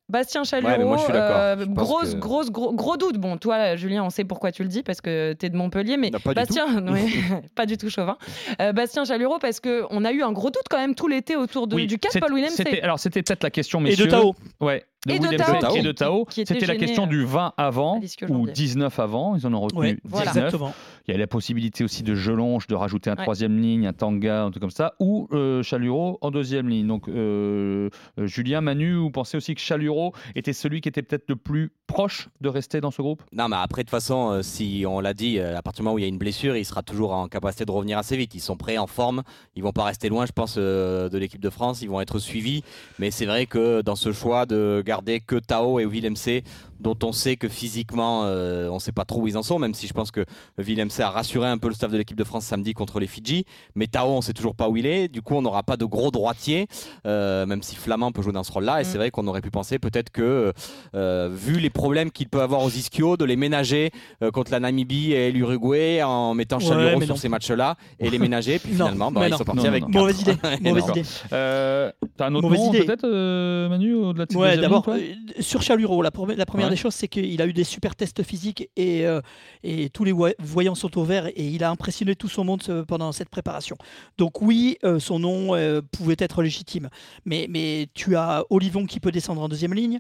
Bastien 0.10 0.42
Ouais, 0.42 0.48
mais 0.54 0.62
Chalureau, 0.70 0.88
moi, 0.89 0.98
je 0.98 1.04
suis 1.04 1.13
d'accord. 1.13 1.38
euh, 1.38 1.66
grosse, 1.68 2.13
que- 2.16 2.20
grosse, 2.20 2.51
gros, 2.51 2.74
gros 2.74 2.98
doute. 2.98 3.18
Bon, 3.18 3.38
toi, 3.38 3.75
Julien, 3.75 4.04
on 4.04 4.10
sait 4.10 4.24
pourquoi 4.24 4.51
tu 4.51 4.63
le 4.63 4.70
dis 4.70 4.82
parce 4.84 5.01
que 5.01 5.34
tu 5.34 5.46
es 5.46 5.50
de 5.50 5.56
Montpellier, 5.56 5.98
mais 5.98 6.10
Non, 6.10 6.20
pas 6.20 6.32
du 6.32 6.36
Bastien, 6.36 6.66
ouais, 6.88 7.06
pas 7.56 7.66
du 7.66 7.78
tout 7.78 7.89
chauvin. 7.89 8.18
Euh, 8.62 8.74
Bastien 8.74 9.06
Chalureau, 9.06 9.38
parce 9.39 9.60
qu'on 9.60 10.04
a 10.06 10.12
eu 10.12 10.24
un 10.24 10.32
gros 10.32 10.50
doute 10.50 10.63
quand 10.70 10.78
même 10.80 10.96
tout 10.96 11.08
l'été 11.08 11.36
autour 11.36 11.68
de, 11.68 11.75
Oui, 11.75 11.88
du 11.88 12.00
cas 12.00 12.10
Paul 12.20 12.34
Williams. 12.34 12.54
c'était- 12.56 12.82
Alors, 12.82 13.00
c'était 13.00 13.22
peut-être 13.24 13.44
la 13.44 13.51
question, 13.51 13.80
Et 13.82 13.84
messieurs. 13.84 14.06
de 14.06 14.12
Tao. 14.12 14.36
Ouais, 14.60 14.84
de 15.06 15.13
Et 15.13 15.20
de 15.20 15.24
Williams 15.28 15.60
Tao, 15.62 15.75
et 15.75 15.82
de 15.82 15.92
Tao. 15.92 16.25
C'était 16.30 16.66
la 16.66 16.75
question 16.75 17.04
euh, 17.04 17.08
du 17.08 17.24
20 17.24 17.54
avant 17.58 18.00
ou 18.00 18.28
janvier. 18.28 18.54
19 18.54 19.00
avant. 19.00 19.36
Ils 19.36 19.46
en 19.48 19.54
ont 19.54 19.62
retenu 19.62 19.80
Ouais, 19.80 19.88
19. 19.94 20.00
Voilà. 20.06 20.32
Exactement. 20.32 20.74
Il 21.10 21.13
y 21.13 21.16
a 21.16 21.18
la 21.18 21.25
possibilité 21.25 21.84
aussi 21.84 22.04
de 22.04 22.13
Gelonge 22.13 22.68
de 22.68 22.75
rajouter 22.75 23.10
un 23.10 23.16
Ouais. 23.16 23.24
troisième 23.24 23.60
ligne, 23.60 23.88
un 23.88 23.94
Tanga, 23.94 24.44
un 24.44 24.51
truc 24.51 24.62
comme 24.62 24.70
ça, 24.70 24.94
ou 25.00 25.28
euh, 25.32 25.63
Chalureau 25.63 26.20
en 26.22 26.30
deuxième 26.30 26.70
ligne. 26.70 26.86
Donc, 26.86 27.08
euh, 27.08 27.89
euh, 28.20 28.28
Julien, 28.28 28.62
Manu, 28.62 28.94
vous 28.94 29.10
pensez 29.10 29.36
aussi 29.36 29.56
que 29.56 29.60
Chalureau 29.62 30.13
était 30.36 30.54
celui 30.54 30.82
qui 30.82 30.89
était 30.89 31.01
peut-être 31.01 31.25
le 31.28 31.36
plus 31.36 31.72
proche 31.88 32.30
de 32.42 32.48
rester 32.50 32.80
dans 32.80 32.92
ce 32.92 33.01
groupe? 33.01 33.24
Non, 33.34 33.48
mais 33.50 33.56
après, 33.60 33.82
de 33.82 33.88
toute 33.88 33.89
façon, 33.89 34.34
euh, 34.34 34.42
si 34.44 34.84
on 34.88 35.00
l'a 35.00 35.16
dit, 35.16 35.39
euh, 35.39 35.58
à 35.58 35.63
partir 35.63 35.82
du 35.82 35.86
moment 35.86 35.96
où 35.96 35.98
il 35.98 36.04
y 36.04 36.06
a 36.06 36.08
une 36.10 36.20
blessure, 36.20 36.56
il 36.56 36.63
sera 36.63 36.84
toujours 36.84 37.12
en 37.13 37.28
capacité 37.28 37.66
de 37.66 37.72
revenir 37.72 37.98
assez 37.98 38.16
vite. 38.16 38.36
Ils 38.36 38.39
sont 38.39 38.56
prêts, 38.56 38.78
en 38.78 38.86
forme. 38.86 39.24
Ils 39.56 39.63
vont 39.63 39.72
pas 39.72 39.86
rester 39.86 40.10
loin, 40.10 40.28
je 40.28 40.32
pense, 40.32 40.58
euh, 40.60 41.10
de 41.10 41.18
l'équipe 41.18 41.42
de 41.42 41.50
France. 41.50 41.82
Ils 41.82 41.89
vont 41.89 42.01
être 42.01 42.20
suivis. 42.20 42.63
Mais 43.00 43.10
c'est 43.10 43.25
vrai 43.25 43.48
que 43.48 43.82
dans 43.82 43.96
ce 43.96 44.12
choix 44.12 44.46
de 44.46 44.84
garder 44.86 45.22
que 45.22 45.38
Tao 45.38 45.80
et 45.80 45.86
Willem 45.88 46.16
C, 46.16 46.44
dont 46.79 46.98
on 47.03 47.12
sait 47.12 47.36
que 47.36 47.48
physiquement, 47.48 48.24
euh, 48.25 48.69
on 48.69 48.75
ne 48.75 48.79
sait 48.79 48.91
pas 48.91 49.05
trop 49.05 49.21
où 49.21 49.27
ils 49.27 49.38
en 49.38 49.43
sont, 49.43 49.59
même 49.59 49.74
si 49.74 49.88
je 49.88 49.93
pense 49.93 50.12
que 50.12 50.25
Willem 50.57 50.89
a 51.00 51.09
rassuré 51.09 51.48
un 51.48 51.57
peu 51.57 51.67
le 51.67 51.74
staff 51.74 51.91
de 51.91 51.98
l'équipe 51.98 52.17
de 52.17 52.24
France 52.24 52.45
samedi 52.45 52.74
contre 52.74 53.00
les 53.00 53.07
Fidji. 53.07 53.45
Mais 53.75 53.88
Tao, 53.88 54.09
on 54.09 54.21
sait 54.21 54.33
toujours 54.33 54.55
pas 54.55 54.69
où 54.69 54.77
il 54.77 54.86
est. 54.86 55.07
Du 55.07 55.21
coup, 55.21 55.36
on 55.36 55.41
n'aura 55.41 55.63
pas 55.63 55.77
de 55.77 55.86
gros 55.86 56.12
droitier, 56.12 56.67
euh, 57.05 57.45
même 57.45 57.62
si 57.63 57.75
Flamand 57.75 58.12
peut 58.12 58.21
jouer 58.21 58.33
dans 58.33 58.43
ce 58.43 58.51
rôle-là. 58.51 58.79
Et 58.79 58.83
Mm. 58.83 58.86
c'est 58.86 58.98
vrai 58.98 59.12
qu'on 59.12 59.27
aurait 59.27 59.41
pu 59.41 59.51
penser 59.51 59.79
peut-être 59.79 60.09
que, 60.09 60.53
euh, 60.95 61.29
vu 61.31 61.59
les 61.59 61.69
problèmes 61.69 62.12
qu'il 62.12 62.27
peut 62.29 62.41
avoir 62.41 62.63
aux 62.63 62.69
ischios, 62.69 63.17
de 63.17 63.25
les 63.25 63.36
ménager 63.36 63.91
euh, 64.24 64.31
contre 64.31 64.51
la 64.51 64.59
Namibie 64.59 65.13
et 65.13 65.31
l'Uruguay 65.31 66.01
en 66.03 66.33
mettant 66.33 66.57
Ouais, 66.59 66.95
mais 66.98 67.05
sur 67.05 67.15
non. 67.15 67.19
ces 67.19 67.29
matchs-là 67.29 67.75
et 68.00 68.09
les 68.09 68.19
ménager. 68.19 68.59
Puis 68.59 68.71
Non, 68.77 68.86
finalement, 68.86 69.12
bah, 69.12 69.27
ils 69.27 69.31
non. 69.31 69.38
sont 69.38 69.43
partis 69.43 69.62
Non, 69.63 69.67
avec. 69.67 69.88
Mauvaise 69.88 70.21
idée. 70.21 70.36
Mauvaise 70.62 70.88
idée. 70.89 71.03
Euh, 71.33 71.91
T'as 72.17 72.27
un 72.27 72.36
autre 72.36 72.50
Mauvaise 72.50 72.59
nom 72.65 72.71
peut-être, 72.71 73.05
euh, 73.05 73.69
Manu, 73.69 73.93
au-delà 73.95 74.25
de 74.25 74.36
Ouais, 74.36 74.57
d'abord, 74.57 74.86
euh, 74.89 75.00
sur 75.39 75.62
Chalureau, 75.62 76.01
la, 76.01 76.12
la 76.36 76.45
première 76.45 76.67
Ouais. 76.67 76.69
Des 76.70 76.76
choses, 76.76 76.94
c'est 76.96 77.08
qu'il 77.08 77.42
a 77.42 77.46
eu 77.48 77.54
des 77.54 77.64
super 77.64 77.96
tests 77.96 78.24
physiques 78.24 78.70
et, 78.76 79.06
euh, 79.06 79.22
et 79.64 79.90
tous 79.90 80.04
les 80.04 80.12
voy- 80.12 80.36
voyants 80.40 80.76
sont 80.76 80.98
au 80.98 81.04
vert 81.04 81.28
et 81.28 81.46
il 81.48 81.64
a 81.64 81.70
impressionné 81.70 82.16
tout 82.16 82.30
son 82.30 82.44
monde 82.44 82.62
pendant 82.88 83.12
cette 83.12 83.30
préparation. 83.30 83.76
Donc 84.18 84.42
oui, 84.42 84.78
euh, 84.84 85.00
son 85.00 85.20
nom 85.20 85.56
euh, 85.56 85.82
pouvait 85.92 86.16
être 86.20 86.42
légitime. 86.42 86.90
Mais, 87.26 87.48
mais 87.50 87.88
tu 87.94 88.16
as 88.16 88.44
Olivon 88.50 88.86
qui 88.86 89.00
peut 89.00 89.12
descendre 89.12 89.42
en 89.42 89.50
deuxième 89.50 89.74
ligne. 89.74 90.00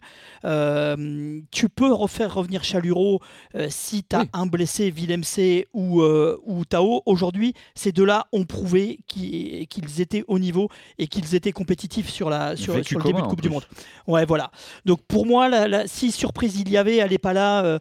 Tu 1.51 1.69
peux 1.69 1.91
refaire 1.91 2.33
revenir 2.33 2.63
Chalureau 2.63 3.21
euh, 3.55 3.67
si 3.69 4.03
tu 4.03 4.15
as 4.15 4.21
Oui. 4.21 4.29
un 4.33 4.45
blessé, 4.45 4.89
Willem 4.91 5.23
C 5.23 5.67
ou, 5.73 6.01
ou 6.01 6.65
Tao. 6.65 7.01
Aujourd'hui, 7.05 7.53
ces 7.75 7.91
deux-là 7.91 8.27
ont 8.31 8.45
prouvé 8.45 8.99
qu'ils 9.07 10.01
étaient 10.01 10.23
au 10.27 10.39
niveau 10.39 10.69
et 10.97 11.07
qu'ils 11.07 11.35
étaient 11.35 11.51
compétitifs 11.51 12.09
sur, 12.09 12.29
la, 12.29 12.55
sur, 12.55 12.73
le 12.75 12.81
début 13.03 13.21
de 13.21 13.27
Coupe 13.27 13.41
du. 13.41 13.49
Monde. 13.49 13.63
Ouais, 14.07 14.25
voilà. 14.25 14.51
Donc 14.85 15.01
pour 15.07 15.25
moi, 15.25 15.49
la, 15.49 15.67
la- 15.67 15.87
si 15.87 16.11
surprise 16.11 16.58
il 16.61 16.69
y 16.69 16.77
avait, 16.77 16.97
elle 16.97 17.11
n'est 17.11 17.17
là. 17.33 17.63
euh, 17.65 17.79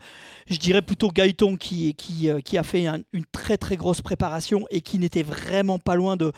je 0.48 0.56
dirais 0.58 0.82
plutôt 0.82 1.10
Gaëton 1.10 1.56
qui, 1.56 1.94
euh, 2.30 2.40
a 2.58 2.62
fait 2.62 2.86
un- 2.86 3.00
une 3.12 3.24
très 3.32 3.58
très 3.58 3.76
grosse 3.76 4.00
préparation 4.02 4.66
et 4.70 4.80
qui 4.80 4.98
n'était 4.98 5.22
vraiment 5.22 5.78
pas 5.78 5.94
loin 5.94 6.16
de, 6.16 6.32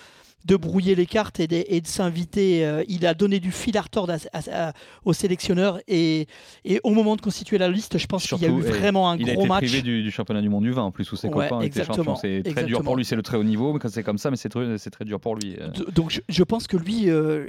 de 0.46 0.56
brouiller 0.56 0.94
les 0.94 1.06
cartes 1.06 1.38
et 1.40 1.46
de, 1.46 1.64
et 1.66 1.80
de 1.80 1.86
s'inviter. 1.86 2.64
euh, 2.64 2.82
il 2.88 3.06
a 3.06 3.14
donné 3.14 3.40
du 3.40 3.52
fil 3.52 3.76
à 3.76 3.82
retordre 3.82 4.14
à- 4.14 4.38
à- 4.38 4.68
à- 4.68 4.72
au 5.04 5.12
sélectionneur 5.12 5.78
et, 5.88 6.26
et 6.64 6.80
au 6.82 6.90
moment 6.90 7.16
de 7.16 7.20
constituer 7.20 7.58
la 7.58 7.68
liste, 7.68 7.98
je 7.98 8.06
pense 8.06 8.26
qu'il 8.26 8.38
y 8.42 8.46
a 8.46 8.48
eu 8.48 8.60
vraiment 8.60 9.10
un 9.10 9.16
Il 9.18 9.28
a 9.28 9.34
gros 9.34 9.42
été 9.42 9.48
match. 9.48 9.64
privé 9.64 9.82
du, 9.82 10.02
du 10.02 10.10
championnat 10.10 10.40
du 10.40 10.48
monde 10.48 10.64
du 10.64 10.72
vin 10.72 10.82
en 10.82 10.90
plus 10.90 11.10
où 11.12 11.16
ses 11.16 11.28
Ouais, 11.28 11.48
copains 11.48 11.60
étaient 11.62 11.84
champions. 11.84 12.16
C'est 12.16 12.42
très 12.42 12.64
dur 12.64 12.82
pour 12.82 12.96
lui, 12.96 13.04
c'est 13.04 13.16
le 13.16 13.22
très 13.22 13.36
haut 13.36 13.44
niveau, 13.44 13.72
mais 13.72 13.78
quand 13.78 13.88
c'est 13.90 14.02
comme 14.02 14.18
ça, 14.18 14.30
mais 14.30 14.36
c'est 14.36 14.48
très, 14.48 15.04
dur 15.04 15.20
pour 15.20 15.36
lui. 15.36 15.56
euh. 15.60 15.68
Donc 15.94 16.10
je, 16.10 16.20
je 16.28 16.42
pense 16.42 16.66
que 16.66 16.76
lui 16.76 17.10
euh, 17.10 17.46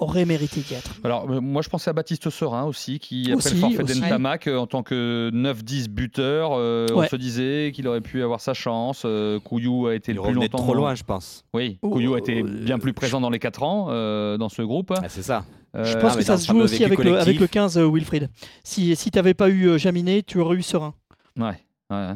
aurait 0.00 0.24
mérité 0.24 0.60
d'y 0.60 0.74
être. 0.74 0.94
Alors, 1.04 1.28
moi, 1.28 1.62
je 1.62 1.68
pensais 1.68 1.90
à 1.90 1.92
Baptiste 1.92 2.30
Serin 2.30 2.64
aussi, 2.64 2.98
qui, 2.98 3.24
après 3.32 3.36
Aussi, 3.36 3.54
le 3.54 3.60
forfait 3.60 3.84
d'Entamac, 3.84 4.46
en 4.48 4.66
tant 4.66 4.82
que 4.82 5.30
9-10 5.32 5.88
buteur, 5.88 6.52
euh, 6.54 6.86
on 6.94 7.06
se 7.06 7.16
disait 7.16 7.72
qu'il 7.74 7.86
aurait 7.88 8.00
pu 8.00 8.22
avoir 8.22 8.40
sa 8.40 8.54
chance. 8.54 9.02
Euh, 9.04 9.38
Couillou 9.40 9.86
a 9.86 9.94
été 9.94 10.12
Il 10.12 10.16
le 10.16 10.22
plus 10.22 10.32
longtemps. 10.32 10.58
trop 10.58 10.74
loin, 10.74 10.94
je 10.94 11.04
pense. 11.04 11.44
Oui, 11.54 11.78
Oh, 11.82 11.90
Couillou 11.98 12.14
a 12.14 12.18
été 12.18 12.40
euh, 12.40 12.44
bien 12.44 12.78
plus 12.78 12.92
présent 12.92 13.20
dans 13.20 13.30
les 13.30 13.38
4 13.38 13.62
ans 13.62 13.86
euh, 13.90 14.36
dans 14.36 14.48
ce 14.48 14.62
groupe. 14.62 14.92
Ah, 14.96 15.08
c'est 15.08 15.22
ça. 15.22 15.44
Euh, 15.76 15.84
Je 15.84 15.96
ah, 15.96 16.00
pense 16.00 16.14
mais 16.14 16.20
que 16.20 16.26
ça 16.26 16.38
se 16.38 16.46
joue 16.46 16.58
aussi 16.60 16.84
avec 16.84 16.98
le, 16.98 17.12
avec 17.12 17.24
collectif. 17.24 17.40
le 17.40 17.46
15, 17.46 17.78
euh, 17.78 17.90
Wilfried. 17.90 18.30
Si, 18.64 18.96
si 18.96 19.10
tu 19.10 19.18
n'avais 19.18 19.34
pas 19.34 19.48
eu 19.48 19.66
euh, 19.68 19.78
Jaminet, 19.78 20.22
tu 20.22 20.38
aurais 20.40 20.56
eu 20.56 20.62
Serein. 20.62 20.94
ouais. 21.36 21.54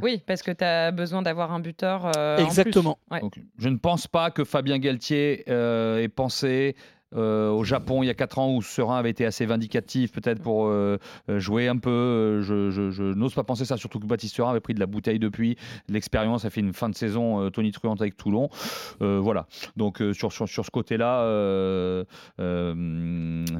Oui, 0.03 0.23
parce 0.27 0.43
que 0.43 0.51
tu 0.51 0.65
as 0.65 0.91
besoin 0.91 1.23
d'avoir 1.23 1.53
un 1.53 1.61
buteur. 1.61 2.11
euh, 2.17 2.35
en 2.35 2.37
plus. 2.37 2.45
Exactement. 2.47 2.99
Ouais. 3.11 3.21
Donc, 3.21 3.37
je 3.59 3.69
ne 3.69 3.77
pense 3.79 4.07
pas 4.07 4.31
que 4.31 4.45
Fabien 4.45 4.79
Galtier 4.79 5.45
euh, 5.49 5.99
ait 6.03 6.09
pensé 6.09 6.77
euh, 7.16 7.50
au 7.50 7.64
Japon 7.64 8.02
il 8.02 8.07
y 8.07 8.11
a 8.11 8.14
4 8.14 8.38
ans 8.38 8.54
où 8.54 8.62
Serein 8.62 8.97
avait 8.97 9.11
été 9.11 9.25
assez 9.26 9.45
vindicatif 9.47 10.12
peut-être 10.12 10.40
pour 10.42 10.66
euh, 10.66 10.99
euh, 11.28 11.38
jouer 11.40 11.69
un 11.69 11.76
peu. 11.76 12.40
Je, 12.42 12.71
je- 12.71 12.90
je 12.90 13.02
n'ose 13.02 13.35
pas 13.35 13.45
penser 13.45 13.64
ça, 13.64 13.76
surtout 13.76 13.99
que 14.00 14.07
Baptiste 14.07 14.35
Serein 14.37 14.50
avait 14.50 14.61
pris 14.61 14.75
de 14.75 14.81
la 14.81 14.87
bouteille 14.87 15.19
depuis, 15.19 15.57
de 15.88 15.95
l'expérience, 15.95 16.45
a 16.45 16.50
fait 16.50 16.61
une 16.61 16.73
fin 16.73 16.88
de 16.88 16.95
saison 16.95 17.40
euh, 17.42 17.50
tonitruante 17.50 18.00
avec 18.00 18.16
Toulon. 18.16 18.49
Voilà. 19.00 19.47
Donc 19.76 20.02
sur, 20.12 20.33
sur, 20.33 20.49
sur 20.49 20.64
ce 20.64 20.71
côté-là, 20.71 21.23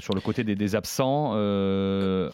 sur 0.01 0.15
le 0.15 0.21
côté 0.21 0.45
des, 0.45 0.55
des 0.55 0.75
absents, 0.75 1.33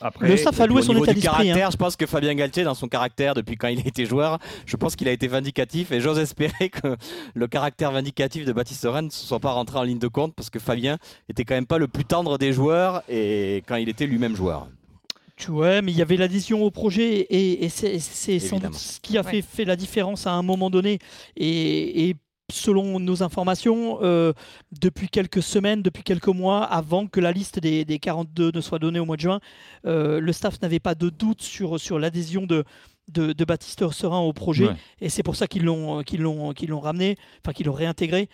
après... 0.01 0.29
Le 0.29 0.37
staff 0.37 0.61
a 0.61 0.67
loué 0.67 0.83
son 0.83 0.95
état 0.97 1.13
d'esprit. 1.13 1.29
hein. 1.29 1.33
caractère, 1.43 1.71
je 1.71 1.77
pense 1.77 1.97
que 1.97 2.07
Fabien 2.07 2.35
Galtier, 2.35 2.65
dans 2.65 2.75
son 2.75 2.89
caractère, 2.89 3.35
depuis 3.35 3.57
quand 3.57 3.69
il 3.69 3.79
a 3.81 3.87
été 3.87 4.05
joueur, 4.07 4.39
je 4.67 4.77
pense 4.77 4.97
qu'il 4.97 5.09
a 5.09 5.13
été 5.13 5.27
vindicatif 5.29 5.93
et 5.93 6.01
j'ose 6.01 6.19
espérer 6.19 6.69
que 6.71 6.97
le 7.35 7.47
caractère 7.47 7.93
vindicatif 7.93 8.45
de 8.45 8.53
Baptiste 8.53 8.87
Rennes 8.89 9.07
ne 9.07 9.11
soit 9.11 9.41
pas 9.41 9.53
rentré 9.53 9.79
en 9.79 9.83
ligne 9.83 9.99
de 9.99 10.09
compte 10.09 10.35
parce 10.35 10.51
que 10.51 10.59
Fabien, 10.59 10.99
était 11.29 11.45
quand 11.45 11.55
même 11.55 11.67
pas 11.67 11.79
le 11.79 11.89
plus 11.89 12.05
tendre 12.05 12.39
des 12.39 12.53
joueurs 12.53 13.03
et 13.09 13.63
quand 13.67 13.77
il 13.77 13.89
était 13.89 14.07
lui-même 14.07 14.37
joueur. 14.37 14.69
Tu 15.37 15.53
vois, 15.53 15.83
mais 15.83 15.93
il 15.93 15.97
y 15.99 16.03
avait 16.03 16.17
l'adhésion 16.17 16.63
au 16.65 16.71
projet 16.73 17.21
et, 17.21 17.65
et 17.65 17.69
c'est 17.69 18.39
sans 18.41 18.59
doute 18.59 18.75
ce 18.75 18.99
qui 19.01 19.17
a 19.19 19.23
fait, 19.23 19.37
Ouais. 19.37 19.43
fait 19.43 19.65
la 19.65 19.77
différence 19.77 20.27
à 20.27 20.33
un 20.33 20.43
moment 20.43 20.69
donné. 20.69 20.99
Et, 21.37 22.09
et 22.09 22.17
selon 22.51 22.99
nos 22.99 23.23
informations, 23.23 23.99
euh, 24.03 24.33
depuis 24.81 25.09
quelques 25.09 25.43
semaines, 25.43 25.83
depuis 25.83 26.03
quelques 26.03 26.27
mois, 26.29 26.65
avant 26.65 27.07
que 27.07 27.21
la 27.21 27.31
liste 27.31 27.61
des, 27.61 27.85
des 27.85 27.99
42 28.01 28.51
ne 28.53 28.61
soit 28.61 28.81
donnée 28.81 28.99
au 28.99 29.05
mois 29.05 29.15
de 29.17 29.21
juin, 29.21 29.39
euh, 29.87 30.19
le 30.19 30.33
staff 30.33 30.61
n'avait 30.61 30.81
pas 30.81 30.97
de 30.97 31.09
doute 31.09 31.43
sur, 31.43 31.79
sur 31.79 32.01
l'adhésion 32.01 32.47
de, 32.47 32.65
de, 33.13 33.33
de 33.33 33.45
Baptiste 33.45 33.89
Serin 33.91 34.19
au 34.21 34.33
projet. 34.33 34.67
Ouais. 34.69 34.75
Et 35.01 35.09
c'est 35.09 35.23
pour 35.23 35.37
ça 35.37 35.47
qu'ils 35.47 35.65
l'ont 35.65 36.03
qu'ils 36.03 36.21
l'ont 36.23 36.53
qu'ils 36.53 36.71
l'ont 36.71 36.81
ramené, 36.81 37.17
enfin 37.45 37.53
qu'ils 37.53 37.67
l'ont 37.67 37.73
réintégré. 37.73 38.29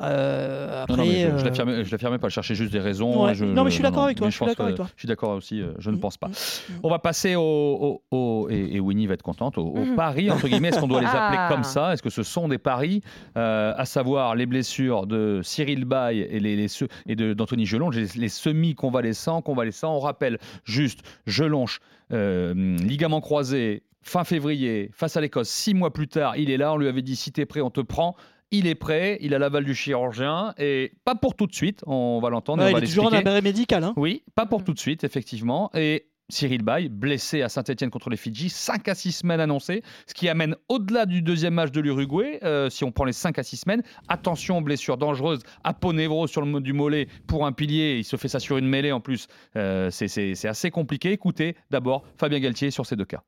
Euh, 0.00 0.82
après, 0.84 0.96
non, 0.96 1.04
mais 1.04 1.12
je, 1.22 1.28
je 1.28 1.34
euh, 1.34 1.44
l'affirmais- 1.44 1.84
je 1.84 1.90
l'affirmais 1.92 2.18
pas, 2.18 2.28
je 2.28 2.34
cherchais 2.34 2.54
juste 2.54 2.72
des 2.72 2.80
raisons. 2.80 3.24
Ouais. 3.26 3.34
Je- 3.34 3.44
Non, 3.44 3.64
mais 3.64 3.70
je 3.70 3.74
suis 3.74 3.82
d'accord 3.82 4.04
avec 4.04 4.16
toi, 4.16 4.28
je 4.30 4.36
suis 4.36 4.46
d'accord 4.46 4.64
avec 4.66 4.76
toi. 4.76 4.88
Je 4.94 5.00
suis 5.00 5.08
d'accord 5.08 5.30
aussi, 5.30 5.60
euh, 5.60 5.72
je 5.78 5.90
ne 5.90 5.96
Mm, 5.96 6.00
pense 6.00 6.16
pas. 6.16 6.28
mm, 6.28 6.30
mm. 6.30 6.80
On 6.82 6.90
va 6.90 6.98
passer 6.98 7.34
au, 7.36 7.42
au- 7.42 8.02
au- 8.16 8.48
et, 8.50 8.76
et 8.76 8.80
Winnie 8.80 9.06
va 9.06 9.14
être 9.14 9.22
contente, 9.22 9.58
au, 9.58 9.66
au 9.66 9.94
paris, 9.96 10.30
entre 10.30 10.48
guillemets. 10.48 10.68
Est-ce 10.68 10.80
qu'on 10.80 10.88
doit 10.88 11.00
les 11.00 11.06
appeler 11.06 11.38
Ah. 11.40 11.48
comme 11.50 11.64
ça? 11.64 11.92
Est-ce 11.92 12.02
que 12.02 12.10
ce 12.10 12.22
sont 12.22 12.48
des 12.48 12.58
paris? 12.58 13.02
Euh, 13.36 13.72
À 13.76 13.84
savoir 13.84 14.34
les 14.34 14.46
blessures 14.46 15.06
de 15.06 15.40
Cyril 15.42 15.84
Bay 15.84 16.18
et, 16.18 16.40
les, 16.40 16.56
les 16.56 16.66
et 17.06 17.16
de- 17.16 17.32
d'Anthony 17.34 17.66
Gelonge, 17.66 17.96
les, 17.96 18.06
les 18.20 18.28
semi-convalescents, 18.28 19.42
convalescents. 19.42 19.94
On 19.96 20.00
rappelle 20.00 20.38
juste 20.64 21.00
Gelonge, 21.26 21.80
euh, 22.12 22.76
ligament 22.78 23.20
croisé, 23.20 23.82
fin 24.02 24.24
février, 24.24 24.90
face 24.92 25.16
à 25.16 25.20
l'Écosse, 25.20 25.48
six 25.48 25.74
mois 25.74 25.92
plus 25.92 26.08
tard, 26.08 26.36
il 26.36 26.50
est 26.50 26.56
là. 26.56 26.72
On 26.72 26.76
lui 26.76 26.88
avait 26.88 27.02
dit 27.02 27.16
si 27.16 27.32
t'es 27.32 27.46
prêt, 27.46 27.60
on 27.60 27.70
te 27.70 27.80
prend. 27.80 28.16
Il 28.50 28.66
est 28.66 28.74
prêt, 28.74 29.18
il 29.20 29.34
a 29.34 29.38
l'aval 29.38 29.64
du 29.64 29.74
chirurgien 29.74 30.54
et 30.56 30.92
pas 31.04 31.14
pour 31.14 31.34
tout 31.34 31.46
de 31.46 31.54
suite, 31.54 31.82
on 31.86 32.18
va 32.20 32.30
l'entendre, 32.30 32.62
Ouais, 32.62 32.70
il 32.70 32.72
va 32.72 32.78
est 32.78 32.86
toujours 32.86 33.06
en 33.06 33.12
arrêt 33.12 33.42
médical. 33.42 33.84
Hein. 33.84 33.92
Oui, 33.96 34.22
pas 34.34 34.46
pour 34.46 34.64
tout 34.64 34.72
de 34.72 34.78
suite, 34.78 35.04
effectivement. 35.04 35.70
Et 35.74 36.06
Cyril 36.30 36.62
Bay, 36.62 36.88
blessé 36.90 37.40
à 37.40 37.48
Saint-Etienne 37.48 37.90
contre 37.90 38.10
les 38.10 38.16
Fidji, 38.18 38.50
5 38.50 38.86
à 38.88 38.94
6 38.94 39.12
semaines 39.12 39.40
annoncées, 39.40 39.82
ce 40.06 40.12
qui 40.12 40.28
amène 40.28 40.56
au-delà 40.68 41.06
du 41.06 41.22
deuxième 41.22 41.54
match 41.54 41.70
de 41.70 41.80
l'Uruguay, 41.80 42.38
euh, 42.42 42.68
si 42.68 42.84
on 42.84 42.92
prend 42.92 43.04
les 43.04 43.14
5 43.14 43.38
à 43.38 43.42
6 43.42 43.58
semaines. 43.58 43.82
Attention, 44.08 44.60
blessure 44.60 44.98
dangereuse, 44.98 45.40
aponévro 45.64 46.26
sur 46.26 46.42
le 46.42 46.60
du 46.60 46.72
mollet 46.72 47.08
pour 47.26 47.46
un 47.46 47.52
pilier, 47.52 47.96
il 47.98 48.04
se 48.04 48.16
fait 48.16 48.28
ça 48.28 48.40
sur 48.40 48.58
une 48.58 48.66
mêlée 48.66 48.92
en 48.92 49.00
plus. 49.00 49.26
Euh, 49.56 49.90
c'est 49.90 50.46
assez 50.46 50.70
compliqué. 50.70 51.12
Écoutez 51.12 51.56
d'abord 51.70 52.04
Fabien 52.16 52.40
Galtier 52.40 52.70
sur 52.70 52.84
ces 52.84 52.96
deux 52.96 53.04
cas. 53.04 53.22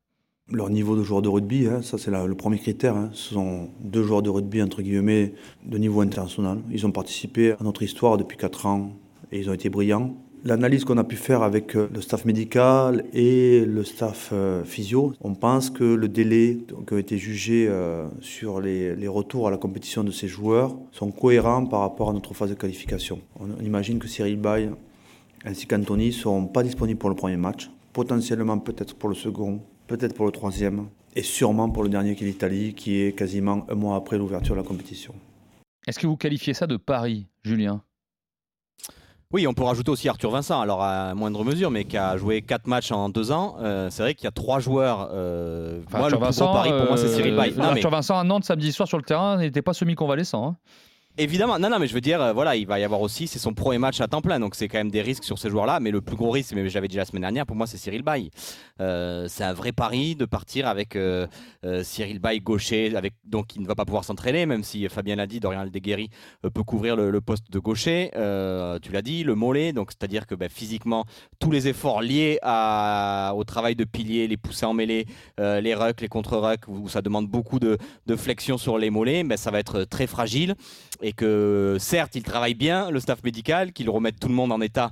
Leur 0.51 0.69
niveau 0.69 0.97
de 0.97 1.03
joueur 1.03 1.21
de 1.21 1.29
rugby, 1.29 1.67
hein, 1.67 1.81
ça 1.81 1.97
c'est 1.97 2.11
le 2.11 2.35
premier 2.35 2.57
critère. 2.59 2.95
hein. 2.97 3.09
Ce 3.13 3.33
sont 3.33 3.69
deux 3.79 4.03
joueurs 4.03 4.21
de 4.21 4.29
rugby, 4.29 4.61
entre 4.61 4.81
guillemets, 4.81 5.33
de 5.65 5.77
niveau 5.77 6.01
international. 6.01 6.59
Ils 6.69 6.85
ont 6.85 6.91
participé 6.91 7.51
à 7.51 7.57
notre 7.63 7.83
histoire 7.83 8.17
depuis 8.17 8.37
4 8.37 8.65
ans 8.65 8.91
et 9.31 9.39
ils 9.39 9.49
ont 9.49 9.53
été 9.53 9.69
brillants. 9.69 10.13
L'analyse 10.43 10.83
qu'on 10.83 10.97
a 10.97 11.03
pu 11.03 11.15
faire 11.15 11.43
avec 11.43 11.75
euh, 11.75 11.87
le 11.93 12.01
staff 12.01 12.25
médical 12.25 13.05
et 13.13 13.63
le 13.63 13.83
staff 13.83 14.31
euh, 14.33 14.63
physio, 14.63 15.13
on 15.21 15.35
pense 15.35 15.69
que 15.69 15.83
le 15.83 16.09
délai 16.09 16.57
qui 16.87 16.93
a 16.95 16.97
été 16.97 17.17
jugé 17.19 17.67
euh, 17.69 18.07
sur 18.21 18.59
les, 18.59 18.95
les 18.95 19.07
retours 19.07 19.47
à 19.47 19.51
la 19.51 19.57
compétition 19.57 20.03
de 20.03 20.09
ces 20.11 20.27
joueurs 20.27 20.75
sont 20.91 21.11
cohérents 21.11 21.65
par 21.67 21.81
rapport 21.81 22.09
à 22.09 22.13
notre 22.13 22.33
phase 22.33 22.49
de 22.49 22.55
qualification. 22.55 23.19
On, 23.39 23.45
on 23.57 23.63
imagine 23.63 23.99
que 23.99 24.07
Cyril 24.07 24.37
Bay 24.37 24.69
ainsi 25.45 25.67
qu'Anthony 25.67 26.07
ne 26.07 26.11
seront 26.11 26.45
pas 26.47 26.63
disponibles 26.63 26.99
pour 26.99 27.09
le 27.09 27.15
premier 27.15 27.37
match, 27.37 27.69
potentiellement 27.93 28.57
peut-être 28.57 28.95
pour 28.95 29.09
le 29.09 29.15
second, 29.15 29.61
peut-être 29.91 30.15
pour 30.15 30.25
le 30.25 30.31
troisième, 30.31 30.87
et 31.15 31.21
sûrement 31.23 31.69
pour 31.69 31.83
le 31.83 31.89
dernier 31.89 32.15
qui 32.15 32.23
est 32.23 32.27
l'Italie, 32.27 32.73
qui 32.73 33.01
est 33.01 33.13
quasiment 33.17 33.65
un 33.69 33.75
mois 33.75 33.95
après 33.95 34.17
l'ouverture 34.17 34.55
de 34.55 34.61
la 34.61 34.65
compétition. 34.67 35.13
Est-ce 35.87 35.99
que 35.99 36.07
vous 36.07 36.17
qualifiez 36.17 36.53
ça 36.53 36.67
de 36.67 36.77
pari, 36.77 37.27
Julien? 37.43 37.81
Oui, 39.33 39.47
on 39.47 39.53
peut 39.53 39.63
rajouter 39.63 39.89
aussi 39.89 40.09
Arthur 40.09 40.29
Vincent, 40.29 40.59
alors 40.59 40.83
à 40.83 41.15
moindre 41.15 41.45
mesure, 41.45 41.71
mais 41.71 41.85
qui 41.85 41.95
a 41.97 42.17
joué 42.17 42.41
4 42.41 42.67
matchs 42.67 42.91
en 42.91 43.07
2 43.07 43.31
ans. 43.31 43.55
Euh, 43.61 43.89
c'est 43.89 44.03
vrai 44.03 44.13
qu'il 44.13 44.25
y 44.25 44.27
a 44.27 44.31
3 44.31 44.59
joueurs. 44.59 45.09
euh, 45.13 45.79
Enfin, 45.87 45.99
moi, 45.99 46.09
le 46.09 46.15
Arthur 46.15 46.27
plus 46.27 46.43
gros 46.43 46.53
pari 46.53 46.69
pour 46.71 46.85
moi, 46.87 46.97
c'est 46.97 47.05
euh, 47.05 47.15
Cyril 47.15 47.35
Bay. 47.37 47.51
Non, 47.51 47.57
mais- 47.59 47.63
Arthur 47.69 47.89
Vincent 47.91 48.19
à 48.19 48.23
Nantes 48.25 48.43
samedi 48.43 48.73
soir 48.73 48.89
sur 48.89 48.97
le 48.97 49.03
terrain 49.03 49.37
n'était 49.37 49.61
pas 49.61 49.73
semi-convalescent. 49.73 50.45
hein. 50.45 50.57
Évidemment, 51.21 51.59
non, 51.59 51.69
non, 51.69 51.77
mais 51.77 51.85
je 51.85 51.93
veux 51.93 52.01
dire, 52.01 52.19
euh, 52.19 52.33
voilà, 52.33 52.55
il 52.55 52.65
va 52.65 52.79
y 52.79 52.83
avoir 52.83 52.99
aussi, 52.99 53.27
c'est 53.27 53.37
son 53.37 53.53
premier 53.53 53.77
match 53.77 54.01
à 54.01 54.07
temps 54.07 54.23
plein, 54.23 54.39
donc 54.39 54.55
c'est 54.55 54.67
quand 54.67 54.79
même 54.79 54.89
des 54.89 55.03
risques 55.03 55.23
sur 55.23 55.37
ces 55.37 55.51
joueurs-là. 55.51 55.79
Mais 55.79 55.91
le 55.91 56.01
plus 56.01 56.15
gros 56.15 56.31
risque, 56.31 56.55
mais 56.55 56.67
j'avais 56.67 56.87
dit 56.87 56.97
la 56.97 57.05
semaine 57.05 57.21
dernière, 57.21 57.45
pour 57.45 57.55
moi, 57.55 57.67
c'est 57.67 57.77
Cyril 57.77 58.01
Bay. 58.01 58.31
Euh, 58.79 59.27
c'est 59.27 59.43
un 59.43 59.53
vrai 59.53 59.71
pari 59.71 60.15
de 60.15 60.25
partir 60.25 60.67
avec 60.67 60.95
euh, 60.95 61.27
Cyril 61.83 62.17
Bay 62.17 62.39
gaucher, 62.39 62.95
avec 62.95 63.13
donc 63.23 63.55
il 63.55 63.61
ne 63.61 63.67
va 63.67 63.75
pas 63.75 63.85
pouvoir 63.85 64.03
s'entraîner, 64.03 64.47
même 64.47 64.63
si 64.63 64.89
Fabien 64.89 65.15
l'a 65.15 65.27
dit, 65.27 65.39
Dorian 65.39 65.59
Aldeguerri 65.59 66.09
peut 66.41 66.63
couvrir 66.63 66.95
le, 66.95 67.21
poste 67.21 67.51
de 67.51 67.59
gaucher. 67.59 68.09
Tu 68.81 68.91
l'as 68.91 69.03
dit, 69.03 69.23
le 69.23 69.35
mollet, 69.35 69.73
donc 69.73 69.91
c'est-à-dire 69.91 70.25
que 70.25 70.33
ben, 70.33 70.49
physiquement, 70.49 71.05
tous 71.39 71.51
les 71.51 71.67
efforts 71.67 72.01
liés 72.01 72.39
à- 72.41 73.33
au 73.35 73.43
travail 73.43 73.75
de 73.75 73.83
pilier, 73.83 74.27
les 74.27 74.37
poussées 74.37 74.65
en 74.65 74.73
mêlée, 74.73 75.05
les 75.37 75.75
rucks, 75.75 76.01
les 76.01 76.07
contre-rucks, 76.07 76.67
où 76.67 76.89
ça 76.89 77.03
demande 77.03 77.27
beaucoup 77.27 77.59
de, 77.59 77.77
de 78.07 78.15
flexion 78.15 78.57
sur 78.57 78.79
les 78.79 78.89
mollets, 78.89 79.23
ben, 79.23 79.37
ça 79.37 79.51
va 79.51 79.59
être 79.59 79.83
très 79.83 80.07
fragile 80.07 80.55
que 81.13 81.77
certes 81.79 82.15
il 82.15 82.23
travaille 82.23 82.55
bien 82.55 82.89
le 82.91 82.99
staff 82.99 83.23
médical, 83.23 83.73
qu'il 83.73 83.89
remette 83.89 84.19
tout 84.19 84.27
le 84.27 84.33
monde 84.33 84.51
en 84.51 84.61
état 84.61 84.91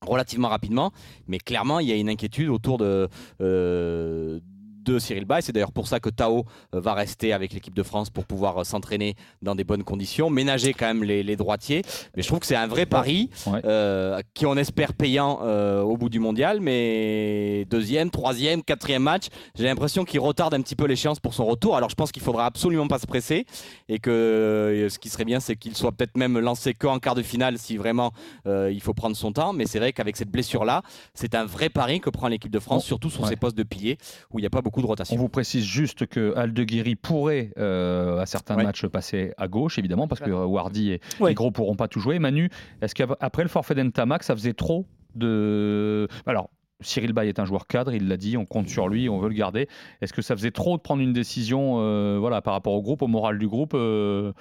relativement 0.00 0.48
rapidement, 0.48 0.92
mais 1.26 1.38
clairement 1.38 1.78
il 1.78 1.88
y 1.88 1.92
a 1.92 1.96
une 1.96 2.08
inquiétude 2.08 2.48
autour 2.48 2.78
de, 2.78 3.08
euh, 3.40 4.40
de 4.84 4.98
Cyril 4.98 5.24
Bay. 5.24 5.40
C'est 5.42 5.52
d'ailleurs 5.52 5.72
pour 5.72 5.86
ça 5.88 6.00
que 6.00 6.10
Tao 6.10 6.44
euh, 6.74 6.80
va 6.80 6.94
rester 6.94 7.32
avec 7.32 7.52
l'équipe 7.52 7.74
de 7.74 7.82
France 7.82 8.10
pour 8.10 8.24
pouvoir 8.24 8.58
euh, 8.60 8.64
s'entraîner 8.64 9.14
dans 9.42 9.54
des 9.54 9.64
bonnes 9.64 9.84
conditions, 9.84 10.30
ménager 10.30 10.72
quand 10.74 10.86
même 10.86 11.04
les, 11.04 11.22
les 11.22 11.36
droitiers. 11.36 11.82
Mais 12.16 12.22
je 12.22 12.28
trouve 12.28 12.40
que 12.40 12.46
c'est 12.46 12.56
un 12.56 12.66
vrai 12.66 12.86
pari 12.86 13.30
Ouais. 13.46 13.60
euh, 13.64 14.20
qui 14.34 14.46
on 14.46 14.56
espère 14.56 14.92
payant 14.94 15.40
euh, 15.42 15.80
au 15.82 15.96
bout 15.96 16.08
du 16.08 16.18
mondial, 16.20 16.60
mais 16.60 17.64
deuxième, 17.70 18.10
troisième, 18.10 18.62
quatrième 18.62 19.02
match, 19.02 19.26
j'ai 19.56 19.64
l'impression 19.64 20.04
qu'il 20.04 20.20
retarde 20.20 20.54
un 20.54 20.60
petit 20.60 20.76
peu 20.76 20.86
l'échéance 20.86 21.20
pour 21.20 21.34
son 21.34 21.44
retour. 21.46 21.76
Alors 21.76 21.90
je 21.90 21.94
pense 21.94 22.12
qu'il 22.12 22.22
faudra 22.22 22.46
absolument 22.46 22.88
pas 22.88 22.98
se 22.98 23.06
presser 23.06 23.46
et 23.88 23.98
que 23.98 24.86
ce 24.90 24.98
qui 24.98 25.08
serait 25.08 25.24
bien, 25.24 25.40
c'est 25.40 25.56
qu'il 25.56 25.76
soit 25.76 25.92
peut-être 25.92 26.16
même 26.16 26.38
lancé 26.38 26.74
qu'en 26.74 26.98
quart 26.98 27.14
de 27.14 27.22
finale 27.22 27.58
si 27.58 27.76
vraiment 27.76 28.12
euh, 28.46 28.70
il 28.72 28.80
faut 28.80 28.94
prendre 28.94 29.16
son 29.16 29.32
temps. 29.32 29.52
Mais 29.52 29.66
c'est 29.66 29.78
vrai 29.78 29.92
qu'avec 29.92 30.16
cette 30.16 30.30
blessure-là, 30.30 30.82
c'est 31.14 31.34
un 31.34 31.44
vrai 31.44 31.68
pari 31.68 32.00
que 32.00 32.10
prend 32.10 32.28
l'équipe 32.28 32.50
de 32.50 32.58
France, 32.58 32.82
Oh, 32.84 32.86
surtout 32.86 33.10
sur 33.10 33.22
ouais. 33.22 33.28
ses 33.28 33.36
postes 33.36 33.56
de 33.56 33.62
pilier 33.64 33.98
où 34.30 34.38
il 34.38 34.42
n'y 34.42 34.46
a 34.46 34.50
pas 34.50 34.62
beaucoup 34.62 34.71
de 34.80 34.86
On 34.86 34.88
rotation. 34.88 35.16
vous 35.16 35.28
précise 35.28 35.64
juste 35.64 36.06
que 36.06 36.34
Aldeguerri 36.36 36.96
pourrait 36.96 37.50
euh, 37.58 38.18
à 38.20 38.26
certains 38.26 38.56
Ouais. 38.56 38.64
matchs 38.64 38.86
passer 38.86 39.32
à 39.36 39.46
gauche, 39.48 39.78
évidemment, 39.78 40.08
parce 40.08 40.20
que 40.20 40.30
Wardy 40.30 40.92
et 40.92 41.00
Ouais. 41.20 41.30
les 41.30 41.34
gros 41.34 41.50
pourront 41.50 41.76
pas 41.76 41.88
tout 41.88 42.00
jouer. 42.00 42.18
Manu, 42.18 42.48
est-ce 42.80 42.94
qu'après 42.94 43.42
le 43.42 43.48
forfait 43.48 43.74
d'Entamac, 43.74 44.22
ça 44.22 44.34
faisait 44.34 44.54
trop 44.54 44.86
de. 45.14 46.08
Alors. 46.26 46.48
Cyril 46.84 47.12
Bay 47.12 47.28
est 47.28 47.38
un 47.38 47.44
joueur 47.44 47.68
cadre, 47.68 47.94
il 47.94 48.08
l'a 48.08 48.16
dit, 48.16 48.36
on 48.36 48.44
compte 48.44 48.68
sur 48.68 48.88
lui, 48.88 49.08
on 49.08 49.20
veut 49.20 49.28
le 49.28 49.36
garder. 49.36 49.68
Est-ce 50.00 50.12
que 50.12 50.20
ça 50.20 50.34
faisait 50.34 50.50
trop 50.50 50.76
de 50.76 50.82
prendre 50.82 51.00
une 51.00 51.12
décision 51.12 51.76
euh, 51.78 52.16
voilà, 52.18 52.42
par 52.42 52.54
rapport 52.54 52.72
au 52.72 52.82
groupe, 52.82 53.02
au 53.02 53.06
moral 53.06 53.38
du 53.38 53.46
groupe 53.46 53.74
euh, 53.74 54.32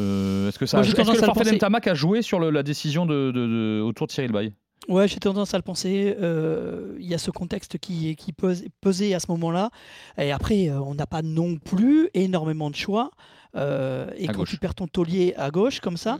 euh, 0.00 0.48
Est-ce 0.48 0.58
que, 0.58 0.64
ça 0.64 0.78
Moi, 0.78 0.86
a- 0.86 0.88
est-ce 0.88 0.94
que 0.96 1.02
le 1.14 1.18
forfait 1.26 1.44
d'Entamac 1.44 1.86
a 1.86 1.92
joué 1.92 2.22
sur 2.22 2.40
le- 2.40 2.48
la 2.48 2.62
décision 2.62 3.04
de, 3.04 3.30
de- 3.32 3.46
de- 3.46 3.82
autour 3.82 4.06
de 4.06 4.12
Cyril 4.12 4.32
Bay 4.32 4.52
Ouais, 4.88 5.08
j'ai 5.08 5.18
tendance 5.18 5.54
à 5.54 5.56
le 5.56 5.62
penser. 5.62 6.14
euh, 6.20 6.94
Il 7.00 7.06
y 7.06 7.14
a 7.14 7.18
ce 7.18 7.30
contexte 7.30 7.78
qui, 7.78 8.16
qui 8.16 8.32
pose- 8.32 8.64
pesait 8.80 9.14
à 9.14 9.20
ce 9.20 9.26
moment-là. 9.30 9.70
Et 10.18 10.30
après, 10.32 10.68
euh, 10.68 10.80
on 10.80 10.94
n'a 10.94 11.06
pas 11.06 11.22
non 11.22 11.56
plus 11.56 12.10
énormément 12.14 12.70
de 12.70 12.76
choix. 12.76 13.10
Euh, 13.56 14.10
et 14.16 14.28
À 14.28 14.32
quand 14.32 14.40
gauche. 14.40 14.50
tu 14.50 14.56
perds 14.58 14.74
ton 14.74 14.86
taulier 14.88 15.32
à 15.36 15.50
gauche 15.50 15.78
comme 15.80 15.96
ça, 15.96 16.18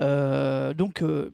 euh, 0.00 0.74
donc 0.74 1.00
euh, 1.02 1.30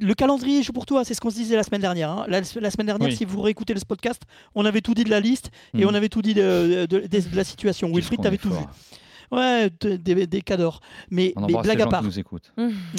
le 0.00 0.12
calendrier 0.14 0.62
joue 0.64 0.72
pour 0.72 0.86
toi, 0.86 1.04
c'est 1.04 1.14
ce 1.14 1.20
qu'on 1.20 1.30
se 1.30 1.36
disait 1.36 1.54
la 1.56 1.62
semaine 1.62 1.80
dernière. 1.80 2.10
hein. 2.10 2.24
La, 2.28 2.40
la 2.40 2.70
semaine 2.70 2.86
dernière, 2.86 3.08
Oui. 3.08 3.14
si 3.16 3.24
vous 3.24 3.40
réécoutez 3.40 3.74
le 3.74 3.80
podcast, 3.86 4.22
on 4.56 4.64
avait 4.64 4.80
tout 4.80 4.94
dit 4.94 5.04
de 5.04 5.10
la 5.10 5.20
liste 5.20 5.50
et 5.74 5.78
Mhm. 5.84 5.90
on 5.90 5.94
avait 5.94 6.08
tout 6.08 6.20
dit 6.22 6.34
de, 6.34 6.86
de- 6.88 7.00
de- 7.00 7.06
de 7.06 7.36
la 7.36 7.44
situation. 7.44 7.88
Wilfried, 7.92 8.20
t'avais 8.20 8.38
tout 8.38 8.50
vu. 8.50 8.56
Ouais, 9.30 9.70
de- 9.80 9.96
des, 9.96 10.26
des 10.26 10.40
cas 10.42 10.56
d'or. 10.56 10.80
Mais, 11.10 11.32
On 11.36 11.42
mais 11.46 11.54
blague 11.62 11.80
à 11.82 11.86
part. 11.86 12.02
nous 12.02 12.18
écoutent. 12.18 12.52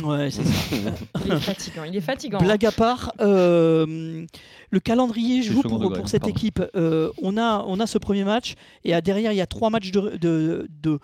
Ouais, 0.03 0.29
c'est 0.31 0.43
ça. 0.43 0.75
Il 1.25 1.31
est 1.33 1.39
fatigant. 1.39 1.83
Il 1.85 1.95
est 1.95 2.01
fatigant. 2.01 2.37
Blague 2.39 2.65
à 2.65 2.71
part, 2.71 3.11
euh, 3.21 4.25
le 4.69 4.79
calendrier 4.79 5.41
joue 5.41 5.61
pour, 5.61 5.79
degré, 5.79 5.99
pour 5.99 6.09
cette 6.09 6.21
pardon. 6.21 6.35
équipe. 6.35 6.61
Euh, 6.75 7.09
on, 7.21 7.37
a, 7.37 7.63
on 7.67 7.79
a 7.79 7.87
ce 7.87 7.97
premier 7.97 8.23
match 8.23 8.55
et 8.83 8.93
à 8.93 9.01
derrière, 9.01 9.31
il 9.31 9.37
y 9.37 9.41
a 9.41 9.47
trois 9.47 9.69
matchs 9.69 9.91
de, 9.91 10.17
de, 10.17 10.67
de- 10.83 10.99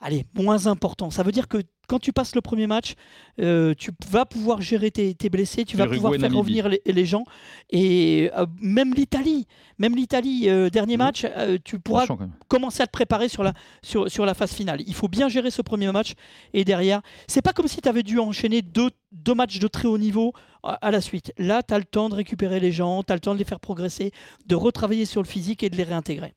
allez, 0.00 0.24
moins 0.34 0.66
importants. 0.66 1.10
Ça 1.10 1.22
veut 1.22 1.32
dire 1.32 1.48
que 1.48 1.58
quand 1.88 2.00
tu 2.00 2.12
passes 2.12 2.34
le 2.34 2.40
premier 2.40 2.66
match, 2.66 2.94
euh, 3.40 3.72
tu 3.78 3.92
vas 4.10 4.24
pouvoir 4.26 4.60
gérer 4.60 4.90
tes, 4.90 5.14
tes 5.14 5.30
blessés, 5.30 5.64
tu 5.64 5.76
vas 5.76 5.86
pouvoir 5.86 6.14
faire 6.14 6.32
revenir 6.34 6.68
les, 6.68 6.82
les 6.84 7.04
gens. 7.06 7.24
Et 7.70 8.28
euh, 8.36 8.44
même 8.60 8.92
l'Italie, 8.92 9.46
même 9.78 9.94
l'Italie, 9.94 10.48
euh, 10.48 10.68
dernier 10.68 10.96
match, 10.96 11.24
euh, 11.24 11.58
tu 11.64 11.78
pourras 11.78 12.06
commencer 12.48 12.82
à 12.82 12.86
te 12.86 12.90
préparer 12.90 13.28
sur 13.28 13.44
la, 13.44 13.52
sur, 13.82 14.10
sur 14.10 14.26
la 14.26 14.34
phase 14.34 14.52
finale. 14.52 14.80
Il 14.86 14.94
faut 14.94 15.06
bien 15.06 15.28
gérer 15.28 15.52
ce 15.52 15.62
premier 15.62 15.90
match 15.92 16.14
et 16.52 16.64
derrière, 16.64 17.02
c'est 17.28 17.42
pas 17.42 17.52
comme 17.52 17.68
si 17.68 17.80
tu 17.80 17.88
avais 17.88 18.02
dû 18.02 18.18
enchaîner 18.18 18.62
deux, 18.62 18.90
deux 19.12 19.34
matchs 19.34 19.60
de 19.60 19.68
très 19.68 19.86
haut 19.86 19.98
niveau 19.98 20.32
à, 20.64 20.90
la 20.90 21.00
suite. 21.00 21.32
Là, 21.38 21.62
tu 21.62 21.72
as 21.72 21.78
le 21.78 21.84
temps 21.84 22.08
de 22.08 22.16
récupérer 22.16 22.58
les 22.58 22.72
gens, 22.72 23.04
tu 23.04 23.12
as 23.12 23.16
le 23.16 23.20
temps 23.20 23.34
de 23.34 23.38
les 23.38 23.44
faire 23.44 23.60
progresser, 23.60 24.10
de 24.46 24.56
retravailler 24.56 25.04
sur 25.04 25.22
le 25.22 25.28
physique 25.28 25.62
et 25.62 25.70
de 25.70 25.76
les 25.76 25.84
réintégrer. 25.84 26.34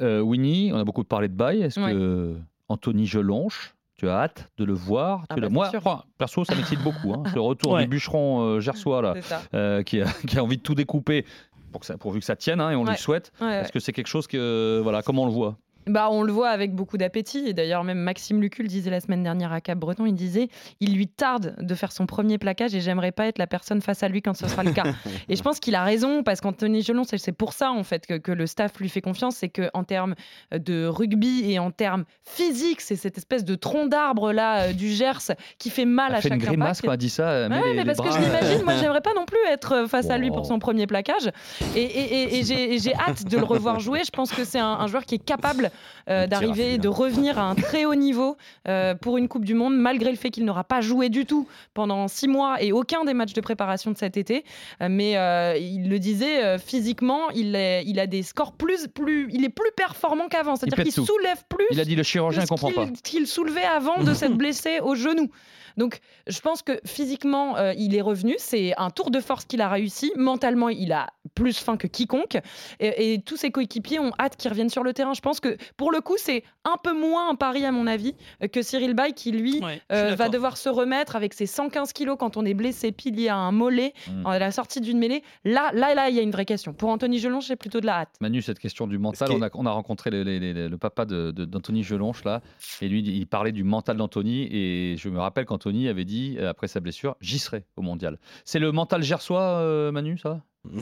Euh, 0.00 0.20
Winnie, 0.20 0.70
on 0.72 0.78
a 0.78 0.84
beaucoup 0.84 1.04
parlé 1.04 1.28
de 1.28 1.34
Bay. 1.34 1.60
Est-ce 1.60 1.78
Ouais. 1.78 1.92
que 1.92 2.36
Anthony 2.68 3.06
Gelonche 3.06 3.74
Tu 3.98 4.08
as 4.08 4.16
hâte 4.22 4.50
de 4.58 4.64
le 4.64 4.74
voir. 4.74 5.24
Ah 5.28 5.34
Tu 5.34 5.40
bah, 5.40 5.48
Moi, 5.48 5.70
enfin, 5.74 6.02
perso, 6.18 6.44
ça 6.44 6.54
m'excite 6.54 6.82
beaucoup. 6.82 7.12
hein. 7.14 7.22
Le 7.34 7.40
retour 7.40 7.72
Ouais. 7.72 7.82
du 7.82 7.88
bûcheron 7.88 8.40
euh, 8.42 8.60
gersois 8.60 9.00
là, 9.02 9.14
euh, 9.54 9.82
qui, 9.82 10.00
a, 10.02 10.06
qui 10.26 10.38
a 10.38 10.42
envie 10.44 10.58
de 10.58 10.62
tout 10.62 10.74
découper 10.74 11.24
pour 11.72 11.80
que 11.80 11.86
ça, 11.86 11.96
pourvu 11.98 12.20
que 12.20 12.24
ça 12.26 12.36
tienne, 12.36 12.60
hein, 12.60 12.70
et 12.70 12.76
on 12.76 12.84
Ouais. 12.84 12.90
lui 12.92 12.98
souhaite. 12.98 13.32
Ouais, 13.40 13.46
ouais. 13.46 13.54
Est-ce 13.60 13.72
que 13.72 13.80
c'est 13.80 13.92
quelque 13.92 14.06
chose 14.06 14.26
que, 14.26 14.80
voilà, 14.82 15.02
comment 15.02 15.22
on 15.22 15.26
le 15.26 15.32
voit? 15.32 15.56
Bah, 15.86 16.08
on 16.10 16.22
le 16.22 16.32
voit 16.32 16.48
avec 16.48 16.74
beaucoup 16.74 16.96
d'appétit. 16.98 17.44
Et 17.46 17.52
d'ailleurs, 17.52 17.84
même 17.84 17.98
Maxime 17.98 18.40
Lucul 18.40 18.66
disait 18.66 18.90
la 18.90 19.00
semaine 19.00 19.22
dernière 19.22 19.52
à 19.52 19.60
Cap 19.60 19.78
Breton, 19.78 20.04
il 20.06 20.14
disait 20.14 20.48
il 20.80 20.94
lui 20.96 21.06
tarde 21.06 21.54
de 21.60 21.74
faire 21.74 21.92
son 21.92 22.06
premier 22.06 22.38
plaquage 22.38 22.74
et 22.74 22.80
j'aimerais 22.80 23.12
pas 23.12 23.26
être 23.26 23.38
la 23.38 23.46
personne 23.46 23.80
face 23.80 24.02
à 24.02 24.08
lui 24.08 24.20
quand 24.22 24.34
ce 24.34 24.48
sera 24.48 24.64
le 24.64 24.72
cas. 24.72 24.82
et 25.28 25.36
je 25.36 25.42
pense 25.42 25.60
qu'il 25.60 25.74
a 25.76 25.84
raison 25.84 26.22
parce 26.24 26.40
qu'Anthony 26.40 26.82
Gelon, 26.82 27.04
c'est 27.04 27.32
pour 27.32 27.52
ça 27.52 27.70
en 27.70 27.84
fait 27.84 28.06
que, 28.06 28.14
que 28.14 28.32
le 28.32 28.46
staff 28.46 28.78
lui 28.80 28.88
fait 28.88 29.00
confiance. 29.00 29.36
C'est 29.36 29.48
qu'en 29.48 29.84
termes 29.84 30.14
de 30.52 30.86
rugby 30.86 31.52
et 31.52 31.58
en 31.58 31.70
termes 31.70 32.04
physiques, 32.24 32.80
c'est 32.80 32.96
cette 32.96 33.18
espèce 33.18 33.44
de 33.44 33.54
tronc 33.54 33.86
d'arbre 33.86 34.32
là 34.32 34.62
euh, 34.68 34.72
du 34.72 34.88
Gers 34.90 35.32
qui 35.58 35.70
fait 35.70 35.84
mal 35.84 36.08
Elle 36.10 36.16
à 36.16 36.20
fait 36.20 36.28
une 36.28 36.34
chaque 36.40 36.48
grimace 36.48 36.78
impact. 36.78 36.86
quand 36.92 36.96
dit 36.96 37.10
ça. 37.10 37.48
met 37.48 37.56
Ouais, 37.56 37.62
les- 37.70 37.74
mais 37.74 37.84
les 37.84 37.94
parce 37.94 38.00
que 38.00 38.12
je 38.12 38.18
l'imagine, 38.24 38.64
moi 38.64 38.72
euh, 38.74 38.78
j'aimerais 38.80 39.00
pas 39.02 39.14
non 39.14 39.24
plus 39.24 39.38
être 39.50 39.72
euh, 39.72 39.86
face 39.86 40.10
à 40.10 40.18
lui 40.18 40.28
pour 40.30 40.38
Wow. 40.38 40.44
son 40.44 40.58
premier 40.58 40.86
plaquage. 40.86 41.30
Et, 41.76 41.80
et- 41.82 42.22
et- 42.22 42.38
et 42.38 42.44
j'ai 42.44 42.74
et 42.74 42.78
j'ai 42.78 42.94
hâte 42.94 43.24
de 43.24 43.36
le 43.38 43.44
revoir 43.44 43.78
jouer. 43.80 44.00
Je 44.04 44.10
pense 44.10 44.32
que 44.32 44.44
c'est 44.44 44.58
un, 44.58 44.66
un 44.66 44.86
joueur 44.88 45.04
qui 45.04 45.14
est 45.14 45.24
capable 45.24 45.70
euh, 46.08 46.26
d'arriver, 46.26 46.78
de 46.78 46.88
revenir 46.88 47.38
à 47.38 47.42
un 47.42 47.54
très 47.54 47.84
haut 47.84 47.94
niveau 47.94 48.36
euh, 48.68 48.94
pour 48.94 49.16
une 49.18 49.28
Coupe 49.28 49.44
du 49.44 49.54
Monde, 49.54 49.76
malgré 49.76 50.10
le 50.10 50.16
fait 50.16 50.30
qu'il 50.30 50.44
n'aura 50.44 50.64
pas 50.64 50.80
joué 50.80 51.08
du 51.08 51.26
tout 51.26 51.46
pendant 51.74 52.08
six 52.08 52.28
mois 52.28 52.62
et 52.62 52.72
aucun 52.72 53.04
des 53.04 53.14
matchs 53.14 53.32
de 53.32 53.40
préparation 53.40 53.90
de 53.90 53.96
cet 53.98 54.16
été. 54.16 54.44
Euh, 54.80 54.88
mais 54.90 55.12
il 55.60 55.88
le 55.88 55.98
disait, 55.98 56.58
physiquement, 56.58 57.30
il, 57.34 57.54
est- 57.56 57.84
il 57.86 57.98
a 58.00 58.06
des 58.06 58.22
scores 58.22 58.52
plus, 58.52 58.86
plus, 58.88 59.28
il 59.32 59.44
est 59.44 59.48
plus 59.48 59.70
performant 59.76 60.28
qu'avant. 60.28 60.56
C'est-à-dire 60.56 60.82
qu'il 60.84 60.92
soulève 60.92 61.42
plus 61.48 61.66
Il 61.70 61.80
a 61.80 61.84
dit 61.84 61.96
le 61.96 62.02
chirurgien, 62.02 62.42
ce 62.42 62.46
comprend 62.46 62.70
pas. 62.70 62.84
qu'il 62.86 62.92
qu'il 63.02 63.26
soulevait 63.26 63.64
avant 63.64 64.02
de 64.02 64.14
s'être 64.14 64.34
blessé 64.36 64.80
au 64.80 64.94
genou. 64.94 65.30
Donc, 65.76 66.00
je 66.26 66.40
pense 66.40 66.62
que 66.62 66.80
physiquement, 66.84 67.56
euh, 67.56 67.72
il 67.76 67.94
est 67.94 68.00
revenu. 68.00 68.34
C'est 68.38 68.72
un 68.78 68.90
tour 68.90 69.10
de 69.10 69.20
force 69.20 69.44
qu'il 69.44 69.60
a 69.60 69.68
réussi. 69.68 70.12
Mentalement, 70.16 70.68
il 70.68 70.92
a 70.92 71.08
plus 71.34 71.58
faim 71.58 71.76
que 71.76 71.86
quiconque. 71.86 72.38
Et, 72.80 73.12
et 73.14 73.20
tous 73.20 73.36
ses 73.36 73.50
coéquipiers 73.50 73.98
ont 74.00 74.12
hâte 74.18 74.36
qu'il 74.36 74.50
revienne 74.50 74.68
sur 74.70 74.82
le 74.82 74.92
terrain. 74.92 75.12
Je 75.14 75.20
pense 75.20 75.40
que, 75.40 75.56
pour 75.76 75.92
le 75.92 76.00
coup, 76.00 76.16
c'est 76.18 76.42
un 76.64 76.76
peu 76.82 76.92
moins 76.98 77.30
un 77.30 77.34
pari, 77.34 77.64
à 77.64 77.72
mon 77.72 77.86
avis, 77.86 78.14
euh, 78.42 78.48
que 78.48 78.62
Cyril 78.62 78.94
Bay, 78.94 79.12
qui, 79.12 79.32
lui, 79.32 79.60
Ouais, 79.62 79.80
euh, 79.92 80.14
va 80.14 80.28
devoir 80.28 80.56
se 80.56 80.68
remettre 80.68 81.16
avec 81.16 81.34
ses 81.34 81.46
115 81.46 81.92
kilos 81.92 82.16
quand 82.18 82.36
on 82.36 82.44
est 82.44 82.54
blessé 82.54 82.92
pilier 82.92 83.28
à 83.28 83.36
un 83.36 83.52
mollet 83.52 83.92
Mm. 84.10 84.26
à 84.26 84.38
la 84.38 84.50
sortie 84.50 84.80
d'une 84.80 84.98
mêlée. 84.98 85.22
Là, 85.44 85.70
là, 85.74 85.94
là, 85.94 86.08
il 86.08 86.16
y 86.16 86.18
a 86.18 86.22
une 86.22 86.30
vraie 86.30 86.44
question. 86.44 86.72
Pour 86.72 86.88
Anthony 86.90 87.18
Gelon, 87.18 87.40
j'ai 87.40 87.56
plutôt 87.56 87.80
de 87.80 87.86
la 87.86 88.00
hâte. 88.00 88.14
Manu, 88.20 88.42
cette 88.42 88.58
question 88.58 88.86
du 88.86 88.98
mental, 88.98 89.30
on 89.32 89.42
a, 89.42 89.50
on 89.54 89.66
a 89.66 89.70
rencontré 89.70 90.10
le, 90.10 90.22
les- 90.22 90.38
les- 90.40 90.68
le 90.68 90.78
papa 90.78 91.04
de- 91.04 91.30
de- 91.30 91.44
d'Anthony 91.44 91.82
Gelonche 91.82 92.24
là, 92.24 92.40
et 92.80 92.88
lui, 92.88 93.00
il 93.00 93.26
parlait 93.26 93.52
du 93.52 93.64
mental 93.64 93.96
d'Anthony, 93.96 94.48
et 94.50 94.96
je 94.96 95.08
me 95.08 95.18
rappelle 95.18 95.44
qu'Anthony 95.66 95.88
avait 95.88 96.04
dit, 96.04 96.36
euh, 96.38 96.48
après 96.50 96.68
sa 96.68 96.80
blessure, 96.80 97.16
j'y 97.20 97.38
serai 97.38 97.64
au 97.76 97.82
mondial. 97.82 98.18
C'est 98.44 98.58
le 98.58 98.70
mental 98.72 99.02
gersois, 99.02 99.40
euh, 99.60 99.90
Manu, 99.92 100.18
ça 100.18 100.40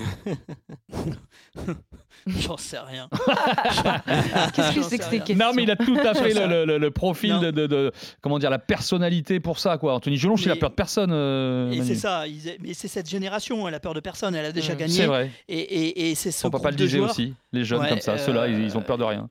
J'en 2.27 2.57
sais 2.57 2.79
rien. 2.79 3.09
Qu'est-ce 4.55 4.75
que 4.75 4.83
c'est 4.83 4.99
que 4.99 5.05
ces 5.05 5.19
questions 5.19 5.37
Non, 5.37 5.53
mais 5.55 5.65
il 5.65 5.71
a 5.71 5.77
tout 5.77 5.99
à 5.99 6.15
fait 6.15 6.33
le, 6.33 6.47
le- 6.47 6.65
le- 6.65 6.79
le 6.79 6.91
profil 6.91 7.39
de, 7.39 7.51
de- 7.51 7.67
de- 7.67 7.93
comment 8.23 8.39
dire, 8.39 8.49
la 8.51 8.59
personnalité 8.59 9.41
pour 9.41 9.59
ça, 9.59 9.77
quoi. 9.77 9.95
Anthony 9.95 10.17
Gelonche, 10.17 10.45
il 10.47 10.51
a 10.51 10.57
peur 10.57 10.71
de 10.71 10.75
personne. 10.75 11.11
euh, 11.13 11.71
Et 11.71 11.83
c'est 11.83 11.95
ça, 11.97 12.27
ils- 12.27 12.57
mais 12.61 12.73
c'est 12.73 12.89
cette 12.89 13.09
génération, 13.11 13.69
elle 13.69 13.75
a 13.75 13.81
peur 13.81 13.93
de 13.95 14.01
personne, 14.01 14.35
elle 14.35 14.47
a 14.47 14.53
déjà 14.53 14.75
Mm. 14.75 14.79
gagné. 14.79 14.93
C'est 14.95 15.07
vrai. 15.07 15.31
Et, 15.49 15.59
et, 15.59 16.11
et 16.11 16.15
c'est 16.15 16.31
ce 16.31 16.41
Son 16.41 16.51
papa 16.51 16.71
groupe 16.71 16.81
le 16.81 16.87
joueurs. 16.87 17.11
aussi. 17.11 17.35
Les 17.53 17.65
jeunes 17.65 17.81
Ouais, 17.83 17.89
comme 17.91 18.01
ça, 18.01 18.17
ceux-là, 18.17 18.49
ils, 18.49 18.63
ils 18.63 18.77
ont 18.77 18.81
euh, 18.81 18.85
peur 18.85 18.97
de 18.99 19.05
rien. 19.05 19.29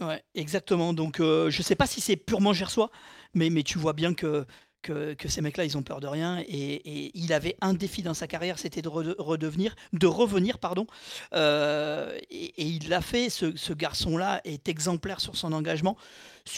Ouais, 0.00 0.22
exactement. 0.36 0.92
Donc, 0.92 1.18
euh, 1.18 1.50
je 1.50 1.60
sais 1.62 1.74
pas 1.74 1.86
si 1.86 2.00
c'est 2.00 2.14
purement 2.16 2.52
gersois, 2.52 2.90
mais, 3.34 3.50
mais 3.50 3.64
tu 3.64 3.78
vois 3.78 3.94
bien 3.94 4.14
que, 4.14 4.46
que, 4.92 5.28
ces 5.28 5.40
mecs-là, 5.40 5.64
ils 5.64 5.76
ont 5.76 5.82
peur 5.82 6.00
de 6.00 6.06
rien. 6.06 6.42
Et, 6.48 7.10
il 7.14 7.32
avait 7.32 7.56
un 7.60 7.74
défi 7.74 8.02
dans 8.02 8.14
sa 8.14 8.26
carrière, 8.26 8.58
c'était 8.58 8.82
de 8.82 8.88
rede- 8.88 9.16
redevenir, 9.18 9.74
de 9.92 10.06
revenir, 10.06 10.58
pardon. 10.58 10.86
Euh, 11.34 12.18
et, 12.30 12.52
il 12.62 12.88
l'a 12.88 13.00
fait. 13.00 13.28
Ce, 13.30 13.72
garçon-là 13.72 14.40
est 14.44 14.68
exemplaire 14.68 15.20
sur 15.20 15.36
son 15.36 15.52
engagement, 15.52 15.96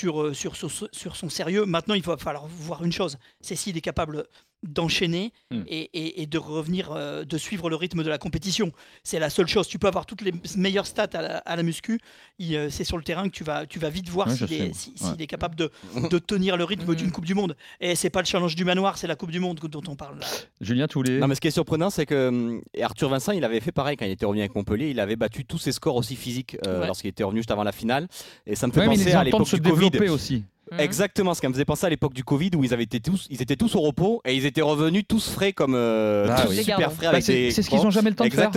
euh, 0.04 0.32
sur, 0.32 0.56
sur 0.56 1.16
son 1.16 1.28
sérieux. 1.28 1.64
Maintenant, 1.66 1.94
il 1.94 2.02
va 2.02 2.16
falloir 2.16 2.46
voir 2.46 2.84
une 2.84 2.92
chose 2.92 3.18
c'est 3.40 3.56
s'il 3.56 3.76
est 3.76 3.82
capable 3.82 4.26
d'enchaîner 4.62 5.32
Hmm. 5.50 5.62
et, 5.66 5.90
et- 5.94 6.22
et 6.22 6.26
de 6.26 6.38
revenir, 6.38 6.90
euh, 6.92 7.24
de 7.24 7.38
suivre 7.38 7.68
le 7.70 7.76
rythme 7.76 8.02
de 8.04 8.08
la 8.08 8.18
compétition. 8.18 8.72
C'est 9.02 9.18
la 9.18 9.30
seule 9.30 9.48
chose. 9.48 9.66
Tu 9.66 9.78
peux 9.78 9.88
avoir 9.88 10.06
toutes 10.06 10.22
les 10.22 10.32
meilleures 10.56 10.86
stats 10.86 11.08
à 11.14 11.22
la, 11.22 11.36
à 11.38 11.56
la 11.56 11.62
muscu. 11.62 11.98
Euh, 12.42 12.68
C'est 12.70 12.84
sur 12.84 12.96
le 12.96 13.02
terrain 13.02 13.24
que 13.28 13.34
tu 13.34 13.42
vas, 13.44 13.66
tu 13.66 13.78
vas 13.78 13.88
vite 13.90 14.08
voir 14.08 14.30
s'il 14.30 14.52
est, 14.52 14.74
si- 14.74 14.92
Ouais. 15.02 15.10
est 15.24 15.26
capable 15.26 15.56
de, 15.56 15.70
de 16.10 16.18
tenir 16.18 16.56
le 16.56 16.64
rythme 16.64 16.88
Mhm. 16.90 16.94
d'une 16.94 17.10
Coupe 17.10 17.24
du 17.24 17.34
Monde. 17.34 17.56
Et 17.80 17.94
c'est 17.96 18.10
pas 18.10 18.20
le 18.20 18.26
challenge 18.26 18.54
du 18.54 18.64
manoir, 18.64 18.98
c'est 18.98 19.06
la 19.06 19.16
Coupe 19.16 19.30
du 19.30 19.40
Monde 19.40 19.58
dont 19.60 19.82
on 19.88 19.96
parle 19.96 20.18
là. 20.20 20.26
Julien, 20.60 20.86
tous 20.86 21.02
les. 21.02 21.18
Non, 21.18 21.26
mais 21.26 21.34
ce 21.34 21.40
qui 21.40 21.48
est 21.48 21.52
surprenant, 21.52 21.90
c'est 21.90 22.06
que 22.06 22.28
hum, 22.28 22.60
Arthur 22.80 23.08
Vincent, 23.08 23.32
il 23.32 23.44
avait 23.44 23.60
fait 23.60 23.72
pareil 23.72 23.96
quand 23.96 24.04
il 24.04 24.12
était 24.12 24.26
revenu 24.26 24.40
avec 24.42 24.54
Montpellier. 24.54 24.90
Il 24.90 25.00
avait 25.00 25.16
battu 25.16 25.44
tous 25.44 25.58
ses 25.58 25.72
scores 25.72 25.96
aussi 25.96 26.16
physiques 26.16 26.56
euh, 26.66 26.80
Ouais. 26.80 26.86
lorsqu'il 26.86 27.08
était 27.10 27.24
revenu 27.24 27.40
juste 27.40 27.50
avant 27.50 27.64
la 27.64 27.72
finale. 27.72 28.08
Et 28.46 28.54
ça 28.54 28.66
me 28.66 28.72
fait 28.72 28.80
Ouais, 28.80 28.86
penser 28.86 29.12
à 29.12 29.24
l'époque 29.24 29.46
se 29.48 29.56
du 29.56 29.62
Covid. 29.62 29.90
développer 29.90 30.08
aussi. 30.10 30.44
Mhm. 30.72 30.80
Exactement, 30.80 31.34
ce 31.34 31.40
qui 31.40 31.48
me 31.48 31.52
faisait 31.52 31.64
penser 31.64 31.86
à 31.86 31.88
l'époque 31.90 32.14
du 32.14 32.22
Covid 32.24 32.50
où 32.56 32.62
ils, 32.64 32.72
avaient 32.72 32.84
été 32.84 33.00
tous, 33.00 33.26
ils 33.30 33.42
étaient 33.42 33.56
tous 33.56 33.74
au 33.74 33.80
repos 33.80 34.20
et 34.24 34.34
ils 34.34 34.46
étaient 34.46 34.62
revenus 34.62 35.04
tous 35.08 35.28
frais 35.30 35.52
comme 35.52 35.74
euh, 35.74 36.28
Ah 36.30 36.42
tous 36.42 36.50
oui. 36.50 36.62
Super 36.62 36.92
frais 36.92 37.06
Bah, 37.06 37.10
avec 37.10 37.24
c'est 37.24 37.32
des 37.32 37.50
c'est 37.50 37.62
ce 37.62 37.68
qu'ils 37.68 37.78
crocs. 37.78 37.88
ont 37.88 37.90
jamais 37.90 38.10
le 38.10 38.16
temps 38.16 38.24
de 38.24 38.30
faire. 38.30 38.50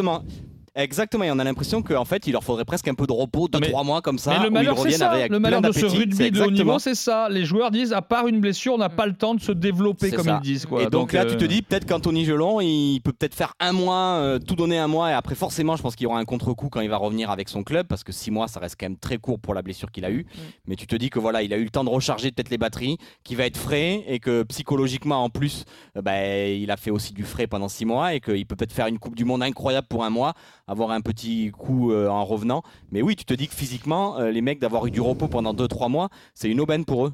Exactement. 0.75 1.23
Et 1.23 1.31
on 1.31 1.37
a 1.39 1.43
l'impression 1.43 1.81
qu'en 1.83 2.05
fait, 2.05 2.25
il 2.25 2.31
leur 2.33 2.43
faudrait 2.43 2.65
presque 2.65 2.87
un 2.87 2.95
peu 2.95 3.05
de 3.05 3.11
repos, 3.11 3.47
2-3 3.47 3.59
Mais- 3.83 3.83
mois 3.85 4.01
comme 4.01 4.17
ça, 4.17 4.31
Mais 4.31 4.37
le 4.39 4.43
où 4.45 4.47
ils 4.47 4.53
malheur, 4.53 4.75
reviennent 4.77 4.97
ça. 4.97 5.11
avec 5.11 5.23
Le 5.29 5.37
plein 5.37 5.39
malheur 5.39 5.61
de 5.61 5.71
ce 5.71 5.85
rugby 5.85 6.15
C'est 6.15 6.31
de 6.31 6.39
haut 6.39 6.43
exactement. 6.45 6.53
niveau, 6.57 6.79
c'est 6.79 6.95
ça. 6.95 7.29
Les 7.29 7.45
joueurs 7.45 7.69
disent, 7.69 7.93
à 7.93 8.01
part 8.01 8.27
une 8.27 8.39
blessure, 8.39 8.73
on 8.73 8.77
n'a 8.79 8.89
pas 8.89 9.05
le 9.05 9.13
temps 9.13 9.35
de 9.35 9.41
se 9.41 9.51
développer, 9.51 10.09
comme 10.11 10.25
ça. 10.25 10.39
ils 10.43 10.45
disent. 10.47 10.65
Quoi. 10.65 10.83
Et 10.83 10.87
donc, 10.87 11.13
là, 11.13 11.25
tu 11.25 11.37
te 11.37 11.43
euh, 11.43 11.47
dis 11.47 11.61
peut-être 11.61 11.85
qu'Anthony 11.85 12.25
Gelon, 12.25 12.59
il 12.59 12.99
peut 13.01 13.13
peut-être 13.13 13.35
faire 13.35 13.53
un 13.59 13.71
mois, 13.71 14.17
euh, 14.17 14.39
tout 14.39 14.55
donner 14.55 14.79
un 14.79 14.87
mois, 14.87 15.11
et 15.11 15.13
après, 15.13 15.35
forcément, 15.35 15.75
je 15.75 15.83
pense 15.83 15.95
qu'il 15.95 16.05
y 16.05 16.07
aura 16.07 16.17
un 16.19 16.25
contre-coup 16.25 16.69
quand 16.69 16.81
il 16.81 16.89
va 16.89 16.97
revenir 16.97 17.29
avec 17.29 17.49
son 17.49 17.63
club, 17.63 17.85
parce 17.87 18.03
que 18.03 18.11
6 18.11 18.31
mois, 18.31 18.47
ça 18.47 18.59
reste 18.59 18.75
quand 18.79 18.87
même 18.87 18.97
très 18.97 19.17
court 19.17 19.39
pour 19.39 19.53
la 19.53 19.61
blessure 19.61 19.91
qu'il 19.91 20.05
a 20.05 20.11
eue. 20.11 20.25
Mais 20.67 20.75
tu 20.75 20.87
te 20.87 20.95
dis 20.95 21.11
que 21.11 21.19
voilà, 21.19 21.43
il 21.43 21.53
a 21.53 21.57
eu 21.57 21.63
le 21.65 21.69
temps 21.69 21.83
de 21.83 21.89
recharger 21.89 22.31
peut-être 22.31 22.49
les 22.49 22.57
batteries, 22.57 22.97
qu'il 23.23 23.37
va 23.37 23.45
être 23.45 23.57
frais, 23.57 24.03
et 24.07 24.19
que 24.19 24.41
psychologiquement, 24.43 25.23
en 25.23 25.29
plus, 25.29 25.65
euh, 25.97 26.01
bah, 26.01 26.25
il 26.47 26.71
a 26.71 26.77
fait 26.77 26.89
aussi 26.91 27.13
du 27.13 27.23
frais 27.23 27.45
pendant 27.45 27.67
6 27.67 27.85
mois, 27.85 28.15
et 28.15 28.19
qu'il 28.19 28.45
peut 28.47 28.55
peut-être 28.55 28.73
faire 28.73 28.87
une 28.87 28.97
Coupe 28.97 29.15
du 29.15 29.25
Monde 29.25 29.43
incroyable 29.43 29.87
pour 29.87 30.03
un 30.03 30.09
mois, 30.09 30.33
avoir 30.67 30.91
un 30.91 31.01
petit 31.01 31.51
coup 31.51 31.91
euh, 31.91 32.07
en 32.07 32.25
revenant. 32.25 32.63
Mais 32.91 33.01
oui, 33.01 33.15
tu 33.15 33.25
te 33.25 33.33
dis 33.33 33.47
que 33.47 33.55
physiquement, 33.55 34.17
euh, 34.19 34.31
les 34.31 34.41
mecs, 34.41 34.59
d'avoir 34.59 34.85
eu 34.85 34.91
du 34.91 35.01
repos 35.01 35.27
pendant 35.27 35.53
2-3 35.53 35.89
mois, 35.89 36.09
c'est 36.33 36.49
une 36.49 36.59
aubaine 36.59 36.85
pour 36.85 37.07
eux. 37.07 37.13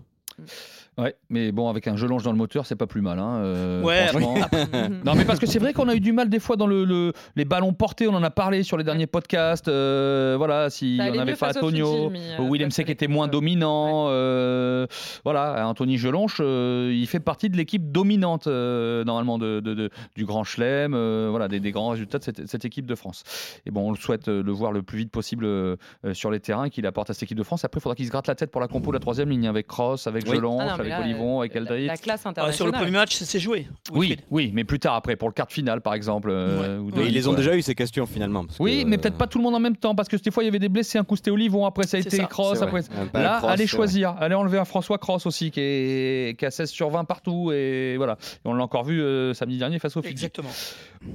Ouais, 0.99 1.15
mais 1.29 1.51
bon, 1.51 1.69
avec 1.69 1.87
un 1.87 1.95
gelonge 1.95 2.23
dans 2.23 2.31
le 2.31 2.37
moteur, 2.37 2.65
c'est 2.65 2.75
pas 2.75 2.87
plus 2.87 3.01
mal. 3.01 3.19
Hein, 3.19 3.37
euh, 3.37 3.83
Ouais, 3.83 4.07
franchement. 4.07 4.35
Mhm. 4.73 5.01
Non, 5.05 5.15
mais 5.15 5.25
parce 5.25 5.39
que 5.39 5.45
c'est 5.45 5.59
vrai 5.59 5.73
qu'on 5.73 5.87
a 5.89 5.95
eu 5.95 5.99
du 5.99 6.11
mal 6.13 6.29
des 6.29 6.39
fois 6.39 6.55
dans 6.57 6.67
le, 6.67 6.83
le- 6.83 7.13
les 7.35 7.45
ballons 7.45 7.73
portés, 7.73 8.07
on 8.07 8.13
en 8.13 8.23
a 8.23 8.29
parlé 8.29 8.63
sur 8.63 8.77
les 8.77 8.83
derniers 8.83 9.07
podcasts. 9.07 9.67
euh, 9.67 10.35
voilà, 10.37 10.69
si 10.69 10.97
Ça 10.97 11.05
on 11.13 11.17
avait 11.19 11.35
face 11.35 11.55
aux 11.57 11.59
Antonio, 11.67 11.85
Fidji, 11.87 12.09
mais, 12.11 12.19
euh, 12.19 12.59
face 12.69 12.79
à 12.79 12.81
était 12.83 12.91
l'équipe, 13.05 13.09
moins 13.09 13.27
euh, 13.27 13.31
dominant. 13.31 14.05
euh, 14.09 14.87
voilà, 15.23 15.67
Anthony 15.67 15.97
Gelonche, 15.97 16.37
euh, 16.41 16.91
il 16.93 17.07
fait 17.07 17.19
partie 17.19 17.49
de 17.49 17.57
l'équipe 17.57 17.91
dominante 17.91 18.47
euh, 18.47 19.03
normalement 19.03 19.37
de, 19.37 19.59
de- 19.59 19.73
de- 19.73 19.89
du 20.15 20.25
Grand 20.25 20.43
Chelem, 20.43 20.93
euh, 20.93 21.27
voilà, 21.29 21.47
des, 21.47 21.59
des 21.59 21.71
grands 21.71 21.89
résultats 21.89 22.19
de 22.19 22.23
cette, 22.23 22.47
cette 22.47 22.65
équipe 22.65 22.85
de 22.85 22.95
France. 22.95 23.23
Et 23.65 23.71
bon, 23.71 23.87
on 23.87 23.91
le 23.91 23.97
souhaite 23.97 24.27
euh, 24.27 24.43
le 24.43 24.51
voir 24.51 24.71
le 24.71 24.81
plus 24.83 24.97
vite 24.99 25.11
possible 25.11 25.45
euh, 25.45 25.75
euh, 26.05 26.13
sur 26.13 26.31
les 26.31 26.39
terrains 26.39 26.65
et 26.65 26.69
qu'il 26.69 26.85
apporte 26.85 27.09
à 27.09 27.13
cette 27.13 27.23
équipe 27.23 27.37
de 27.37 27.43
France. 27.43 27.65
Après, 27.65 27.79
il 27.79 27.81
faudra 27.83 27.95
qu'il 27.95 28.05
se 28.05 28.11
gratte 28.11 28.27
la 28.27 28.35
tête 28.35 28.51
pour 28.51 28.61
la 28.61 28.67
compo 28.67 28.91
de 28.91 28.95
la 28.95 28.99
troisième 28.99 29.29
ligne 29.29 29.47
avec 29.47 29.67
Cross, 29.67 30.07
avec 30.07 30.25
Oui. 30.27 30.35
Gelonche, 30.35 30.63
Ah 30.65 30.77
non, 30.77 30.83
mais 30.83 30.88
avec 30.91 31.05
là, 31.05 31.11
Olivon, 31.11 31.39
avec 31.39 31.53
la- 31.53 31.61
Eldritch. 31.61 31.87
La 31.87 31.97
classe 31.97 32.19
Ah, 32.19 32.21
sur 32.21 32.29
le 32.29 32.31
internationale. 32.69 32.73
premier 32.81 32.91
match, 32.91 33.15
c'est 33.15 33.39
joué. 33.39 33.67
Oui, 33.93 34.17
oui, 34.29 34.51
mais 34.53 34.63
plus 34.63 34.79
tard 34.79 34.95
après, 34.95 35.15
pour 35.15 35.27
le 35.29 35.33
quart 35.33 35.47
de 35.47 35.51
finale 35.51 35.81
par 35.81 35.93
exemple. 35.93 36.29
euh, 36.31 36.79
ou 36.79 36.85
Mais 36.85 36.91
demi, 36.91 37.07
ils 37.07 37.13
les 37.13 37.27
ont 37.27 37.33
déjà 37.33 37.55
eu 37.55 37.61
ces 37.61 37.75
questions 37.75 38.05
finalement. 38.05 38.45
parce 38.45 38.59
Oui, 38.59 38.83
que, 38.83 38.89
mais 38.89 38.97
peut-être 38.97 39.17
pas 39.17 39.27
tout 39.27 39.37
le 39.37 39.43
monde 39.43 39.55
en 39.55 39.59
même 39.59 39.75
temps, 39.77 39.95
parce 39.95 40.07
que 40.09 40.15
des 40.17 40.31
fois 40.31 40.43
il 40.43 40.47
y 40.47 40.49
avait 40.49 40.59
des 40.59 40.69
blessés, 40.69 40.97
un 40.97 41.03
coup 41.03 41.15
c'était 41.15 41.31
Olivon, 41.31 41.65
après 41.65 41.85
ça 41.87 41.97
a 41.97 41.99
été 41.99 42.09
ça, 42.17 42.25
Cross, 42.25 42.61
après. 42.61 42.81
Là, 43.13 43.37
cross, 43.39 43.51
allez 43.51 43.67
choisir, 43.67 44.15
allez 44.19 44.35
enlever 44.35 44.57
un 44.59 44.65
François 44.65 44.97
Cross 44.97 45.25
aussi, 45.25 45.51
qui 45.51 45.59
est, 45.61 46.37
qui 46.39 46.45
a 46.45 46.51
16 46.51 46.69
sur 46.69 46.89
20 46.89 47.05
partout, 47.05 47.51
et 47.51 47.95
voilà. 47.97 48.17
Et 48.35 48.39
on 48.47 48.53
l'a 48.53 48.63
encore 48.63 48.83
vu 48.83 49.01
euh, 49.01 49.33
samedi 49.33 49.57
dernier 49.57 49.79
face 49.79 49.95
au 49.97 50.01
Fidji. 50.01 50.13
Exactement. 50.25 50.49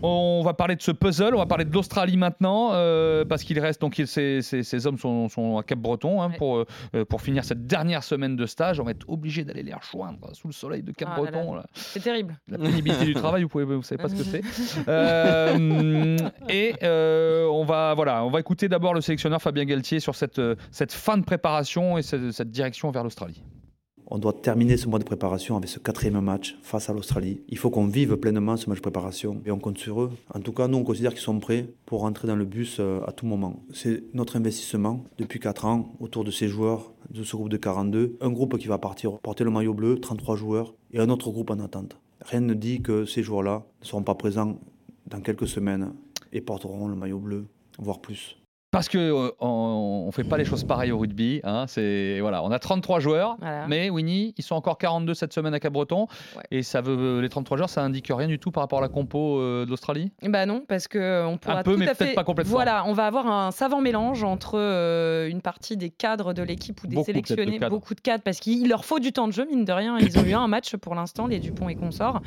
On 0.02 0.42
va 0.44 0.54
parler 0.54 0.76
de 0.76 0.82
ce 0.82 0.90
puzzle, 0.90 1.34
on 1.34 1.38
va 1.38 1.46
parler 1.46 1.64
de 1.64 1.72
l'Australie 1.72 2.16
maintenant, 2.16 2.70
euh, 2.72 3.24
parce 3.24 3.42
qu'il 3.44 3.58
reste, 3.58 3.80
donc 3.80 3.98
il- 3.98 4.06
ces, 4.06 4.40
ces- 4.42 4.62
ces 4.62 4.86
hommes 4.86 4.98
sont, 4.98 5.28
sont 5.28 5.58
à 5.58 5.62
Cap-Breton 5.62 6.22
hein, 6.22 6.28
Ouais. 6.30 6.36
pour, 6.38 6.64
euh, 6.94 7.04
pour 7.04 7.20
finir 7.20 7.44
cette 7.44 7.66
dernière 7.66 8.02
semaine 8.02 8.36
de 8.36 8.46
stage. 8.46 8.80
On 8.80 8.84
va 8.84 8.92
être 8.92 9.08
obligé 9.08 9.44
d'aller 9.44 9.62
les 9.64 9.74
rejoindre 9.74 10.34
sous 10.34 10.46
le 10.48 10.52
soleil 10.52 10.82
de 10.82 10.92
Ah 10.96 10.98
Cap-Breton. 10.98 11.54
là. 11.54 11.62
là. 11.62 11.66
C'est 11.74 12.02
terrible. 12.02 12.38
La 12.48 12.58
pénibilité 12.58 13.04
du 13.04 13.14
travail, 13.14 13.42
vous 13.42 13.48
pouvez, 13.48 13.64
vous 13.64 13.82
savez 13.82 14.00
pas 14.02 14.08
ce 14.08 14.14
que 14.14 14.24
c'est. 14.24 14.42
Euh, 14.88 16.16
et 16.48 16.74
euh, 16.82 17.46
on 17.46 17.64
va, 17.64 17.94
voilà, 17.94 18.24
on 18.24 18.30
va 18.30 18.40
écouter 18.40 18.68
d'abord 18.68 18.94
le 18.94 19.00
sélectionneur 19.00 19.40
Fabien 19.40 19.64
Galtier 19.64 20.00
sur 20.00 20.14
cette, 20.14 20.38
euh, 20.38 20.56
cette 20.70 20.92
fin 20.92 21.16
de 21.16 21.24
préparation 21.24 21.96
et 21.98 22.02
cette, 22.02 22.32
cette 22.32 22.50
direction 22.50 22.90
vers 22.90 23.02
l'Australie. 23.04 23.42
On 24.06 24.18
doit 24.18 24.34
terminer 24.34 24.76
ce 24.76 24.86
mois 24.86 24.98
de 24.98 25.04
préparation 25.04 25.56
avec 25.56 25.70
ce 25.70 25.78
quatrième 25.78 26.20
match 26.20 26.56
face 26.62 26.90
à 26.90 26.92
l'Australie. 26.92 27.40
Il 27.48 27.56
faut 27.56 27.70
qu'on 27.70 27.86
vive 27.86 28.16
pleinement 28.16 28.56
ce 28.56 28.68
match 28.68 28.78
de 28.78 28.82
préparation 28.82 29.40
et 29.46 29.50
on 29.50 29.58
compte 29.58 29.78
sur 29.78 30.02
eux. 30.02 30.10
En 30.34 30.40
tout 30.40 30.52
cas, 30.52 30.68
nous, 30.68 30.76
on 30.78 30.84
considère 30.84 31.12
qu'ils 31.12 31.20
sont 31.22 31.40
prêts 31.40 31.66
pour 31.86 32.00
rentrer 32.00 32.28
dans 32.28 32.36
le 32.36 32.44
bus 32.44 32.80
à 33.06 33.12
tout 33.12 33.24
moment. 33.24 33.64
C'est 33.72 34.04
notre 34.12 34.36
investissement 34.36 35.04
depuis 35.16 35.40
4 35.40 35.64
ans 35.64 35.94
autour 36.00 36.22
de 36.22 36.30
ces 36.30 36.48
joueurs, 36.48 36.92
de 37.10 37.22
ce 37.22 37.36
groupe 37.36 37.48
de 37.48 37.56
42. 37.56 38.16
Un 38.20 38.30
groupe 38.30 38.58
qui 38.58 38.66
va 38.66 38.78
partir 38.78 39.18
porter 39.18 39.44
le 39.44 39.50
maillot 39.50 39.74
bleu, 39.74 39.98
33 39.98 40.36
joueurs, 40.36 40.74
et 40.92 41.00
un 41.00 41.08
autre 41.08 41.30
groupe 41.30 41.50
en 41.50 41.58
attente. 41.60 41.96
Rien 42.20 42.40
ne 42.40 42.54
dit 42.54 42.82
que 42.82 43.04
ces 43.04 43.22
joueurs-là 43.22 43.64
ne 43.80 43.86
seront 43.86 44.02
pas 44.02 44.14
présents 44.14 44.58
dans 45.06 45.20
quelques 45.20 45.48
semaines 45.48 45.92
et 46.32 46.40
porteront 46.40 46.88
le 46.88 46.96
maillot 46.96 47.18
bleu, 47.18 47.46
voire 47.78 48.00
plus. 48.00 48.38
Parce 48.74 48.88
que 48.88 48.98
euh, 48.98 49.30
on, 49.40 50.04
on 50.08 50.10
fait 50.10 50.24
pas 50.24 50.36
les 50.36 50.44
choses 50.44 50.64
pareilles 50.64 50.90
au 50.90 50.98
rugby. 50.98 51.40
Hein, 51.44 51.66
c'est 51.68 52.18
voilà, 52.20 52.42
on 52.42 52.50
a 52.50 52.58
33 52.58 52.98
joueurs, 52.98 53.36
Voilà. 53.40 53.66
mais 53.68 53.88
Winnie, 53.88 54.34
ils 54.36 54.42
sont 54.42 54.56
encore 54.56 54.78
42 54.78 55.14
cette 55.14 55.32
semaine 55.32 55.54
à 55.54 55.60
Cap-Breton, 55.60 56.08
Ouais. 56.36 56.42
et 56.50 56.62
ça 56.64 56.80
veut 56.80 57.20
les 57.20 57.28
33 57.28 57.56
joueurs, 57.56 57.70
ça 57.70 57.82
indique 57.82 58.08
rien 58.10 58.26
du 58.26 58.38
tout 58.40 58.50
par 58.50 58.62
rapport 58.64 58.80
à 58.80 58.82
la 58.82 58.88
compo 58.88 59.38
euh, 59.38 59.64
de 59.64 59.70
l'Australie? 59.70 60.10
Bah 60.22 60.44
non, 60.44 60.64
parce 60.66 60.88
que 60.88 60.98
euh, 60.98 61.26
on 61.26 61.38
pourra 61.38 61.62
peu, 61.62 61.72
tout 61.74 61.78
mais 61.78 61.88
à 61.88 61.94
peut-être 61.94 62.08
fait. 62.10 62.14
pas 62.14 62.24
complètement. 62.24 62.52
Voilà, 62.52 62.84
on 62.86 62.92
va 62.94 63.06
avoir 63.06 63.26
un 63.28 63.52
savant 63.52 63.80
mélange 63.80 64.24
entre 64.24 64.58
euh, 64.58 65.28
une 65.28 65.40
partie 65.40 65.76
des 65.76 65.90
cadres 65.90 66.34
de 66.34 66.42
l'équipe 66.42 66.82
ou 66.82 66.86
des 66.88 66.96
Beaucoup, 66.96 67.12
peut-être, 67.12 67.22
de 67.22 67.26
sélectionnés, 67.34 67.68
beaucoup 67.68 67.94
de 67.94 68.00
cadres, 68.00 68.24
parce 68.24 68.40
qu'il 68.40 68.68
leur 68.68 68.84
faut 68.84 68.98
du 68.98 69.12
temps 69.12 69.28
de 69.28 69.32
jeu 69.32 69.46
mine 69.46 69.64
de 69.64 69.72
rien. 69.72 69.98
Ils 69.98 70.18
ont 70.18 70.24
eu 70.24 70.34
un 70.34 70.48
match 70.48 70.74
pour 70.76 70.94
l'instant, 70.96 71.26
les 71.28 71.38
Dupont 71.38 71.68
et 71.68 71.76
consorts. 71.76 72.20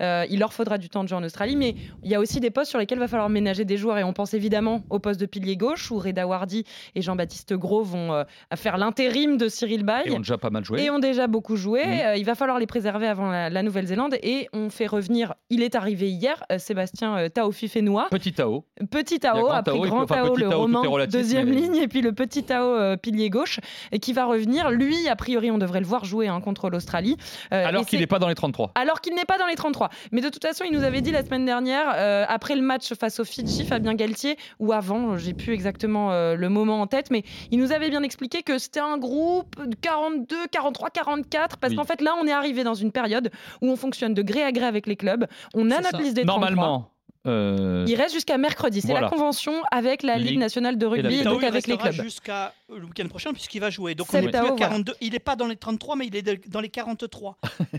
Euh, 0.00 0.24
il 0.30 0.38
leur 0.38 0.52
faudra 0.54 0.78
du 0.78 0.88
temps 0.88 1.04
de 1.04 1.08
jeu 1.08 1.16
en 1.16 1.22
Australie, 1.24 1.56
mais 1.56 1.74
il 2.02 2.10
y 2.10 2.14
a 2.14 2.20
aussi 2.20 2.40
des 2.40 2.50
postes 2.50 2.70
sur 2.70 2.78
lesquels 2.78 2.96
il 2.98 3.00
va 3.00 3.08
falloir 3.08 3.28
ménager 3.28 3.64
des 3.66 3.76
joueurs, 3.76 3.98
et 3.98 4.04
on 4.04 4.12
pense 4.14 4.32
évidemment 4.32 4.82
au 4.88 4.98
poste 4.98 5.20
de 5.20 5.26
pilier 5.26 5.56
gauche 5.56 5.89
où 5.90 5.98
Reda 5.98 6.26
Wardy 6.26 6.64
et 6.94 7.02
Jean-Baptiste 7.02 7.54
Gros 7.54 7.82
vont 7.82 8.12
euh, 8.12 8.24
faire 8.56 8.78
l'intérim 8.78 9.36
de 9.36 9.48
Cyril 9.48 9.84
Bay. 9.84 10.02
Ils 10.06 10.12
ont 10.12 10.18
déjà 10.18 10.38
pas 10.38 10.50
mal 10.50 10.64
joué. 10.64 10.82
Et 10.82 10.90
ont 10.90 10.98
déjà 10.98 11.26
beaucoup 11.26 11.56
joué. 11.56 11.84
Mhm. 11.86 12.00
Euh, 12.00 12.16
il 12.16 12.24
va 12.24 12.34
falloir 12.34 12.58
les 12.58 12.66
préserver 12.66 13.06
avant 13.06 13.30
la, 13.30 13.50
la 13.50 13.62
Nouvelle-Zélande. 13.62 14.16
Et 14.22 14.48
on 14.52 14.70
fait 14.70 14.86
revenir, 14.86 15.34
il 15.50 15.62
est 15.62 15.74
arrivé 15.74 16.10
hier, 16.10 16.42
euh, 16.52 16.58
Sébastien 16.58 17.16
euh, 17.16 17.28
Taofi 17.28 17.68
Fénois. 17.68 18.08
Petit 18.10 18.32
Tao. 18.32 18.64
Petit 18.90 19.18
Tao, 19.20 19.42
grand 19.42 19.50
après 19.52 19.72
Tao, 19.72 19.84
et 19.84 19.88
Grand 19.88 20.06
Tao, 20.06 20.36
le 20.36 20.48
Tao, 20.48 20.84
est 20.84 20.86
relatif, 20.86 21.12
deuxième 21.12 21.48
mais- 21.48 21.56
ligne, 21.56 21.76
et 21.76 21.88
puis 21.88 22.00
le 22.02 22.12
petit 22.12 22.44
Tao, 22.44 22.64
euh, 22.66 22.96
pilier 22.96 23.30
gauche, 23.30 23.60
et 23.92 23.98
qui 23.98 24.12
va 24.12 24.24
revenir. 24.24 24.70
Lui, 24.70 25.08
a 25.08 25.16
priori, 25.16 25.50
on 25.50 25.58
devrait 25.58 25.80
le 25.80 25.86
voir 25.86 26.04
jouer 26.04 26.28
hein, 26.28 26.40
contre 26.40 26.70
l'Australie. 26.70 27.16
Alors 27.50 27.82
et 27.82 27.84
qu'il 27.84 28.00
n'est 28.00 28.06
pas 28.06 28.18
dans 28.18 28.28
les 28.28 28.34
33. 28.34 28.72
alors 28.74 29.00
qu'il 29.00 29.14
n'est 29.14 29.24
pas 29.24 29.38
dans 29.38 29.46
les 29.46 29.54
33. 29.54 29.90
Mais 30.12 30.20
de 30.20 30.28
toute 30.28 30.44
façon, 30.44 30.64
il 30.64 30.72
nous 30.76 30.84
avait 30.84 31.00
dit 31.00 31.10
la 31.10 31.24
semaine 31.24 31.44
dernière, 31.44 31.88
après 32.28 32.54
le 32.54 32.62
match 32.62 32.92
face 32.94 33.20
au 33.20 33.24
Fidji, 33.24 33.64
Fabien 33.64 33.94
Galtier, 33.94 34.36
ou 34.58 34.72
avant, 34.72 35.16
j'ai 35.16 35.34
plus 35.34 35.52
exactement 35.52 35.79
euh, 35.88 36.36
le 36.36 36.48
moment 36.48 36.80
en 36.80 36.86
tête, 36.86 37.10
mais 37.10 37.22
il 37.50 37.58
nous 37.58 37.72
avait 37.72 37.90
bien 37.90 38.02
expliqué 38.02 38.42
que 38.42 38.58
c'était 38.58 38.80
un 38.80 38.98
groupe 38.98 39.56
de 39.66 39.74
42, 39.76 40.46
43, 40.50 40.90
44, 40.90 41.56
parce 41.58 41.70
Oui. 41.72 41.76
qu'en 41.76 41.84
fait 41.84 42.00
là, 42.00 42.14
on 42.20 42.26
est 42.26 42.32
arrivé 42.32 42.64
dans 42.64 42.74
une 42.74 42.92
période 42.92 43.30
où 43.62 43.68
on 43.70 43.76
fonctionne 43.76 44.14
de 44.14 44.22
gré 44.22 44.42
à 44.42 44.52
gré 44.52 44.64
avec 44.66 44.86
les 44.86 44.96
clubs. 44.96 45.26
On 45.54 45.70
a 45.70 45.76
C'est 45.76 45.82
notre 45.82 45.96
ça. 45.98 46.02
liste 46.02 46.14
des 46.16 46.24
33. 46.24 46.50
Normalement. 46.50 46.90
euh, 47.26 47.84
Il 47.86 47.94
reste 47.96 48.14
jusqu'à 48.14 48.38
mercredi. 48.38 48.80
C'est 48.80 48.88
Voilà. 48.88 49.02
la 49.06 49.10
convention 49.10 49.52
avec 49.70 50.02
la 50.02 50.16
Ligue 50.16 50.30
Ligue 50.30 50.38
nationale 50.38 50.78
de 50.78 50.86
rugby 50.86 51.20
et 51.20 51.22
donc 51.24 51.40
il 51.42 51.46
avec 51.46 51.66
les 51.66 51.76
clubs. 51.76 51.92
jusqu'à 51.92 52.52
le 52.78 52.84
week-end 52.84 53.08
prochain 53.08 53.32
puisqu'il 53.32 53.60
va 53.60 53.70
jouer. 53.70 53.94
Donc 53.94 54.08
on 54.12 54.18
est 54.18 54.22
plus 54.22 54.30
Tao, 54.30 54.40
à 54.44 54.48
voilà. 54.50 54.56
42. 54.56 54.94
Il 55.00 55.12
n'est 55.12 55.18
pas 55.18 55.36
dans 55.36 55.46
les 55.46 55.56
33, 55.56 55.96
mais 55.96 56.06
il 56.08 56.16
est 56.16 56.48
dans 56.48 56.60
les 56.60 56.68
43. 56.68 57.36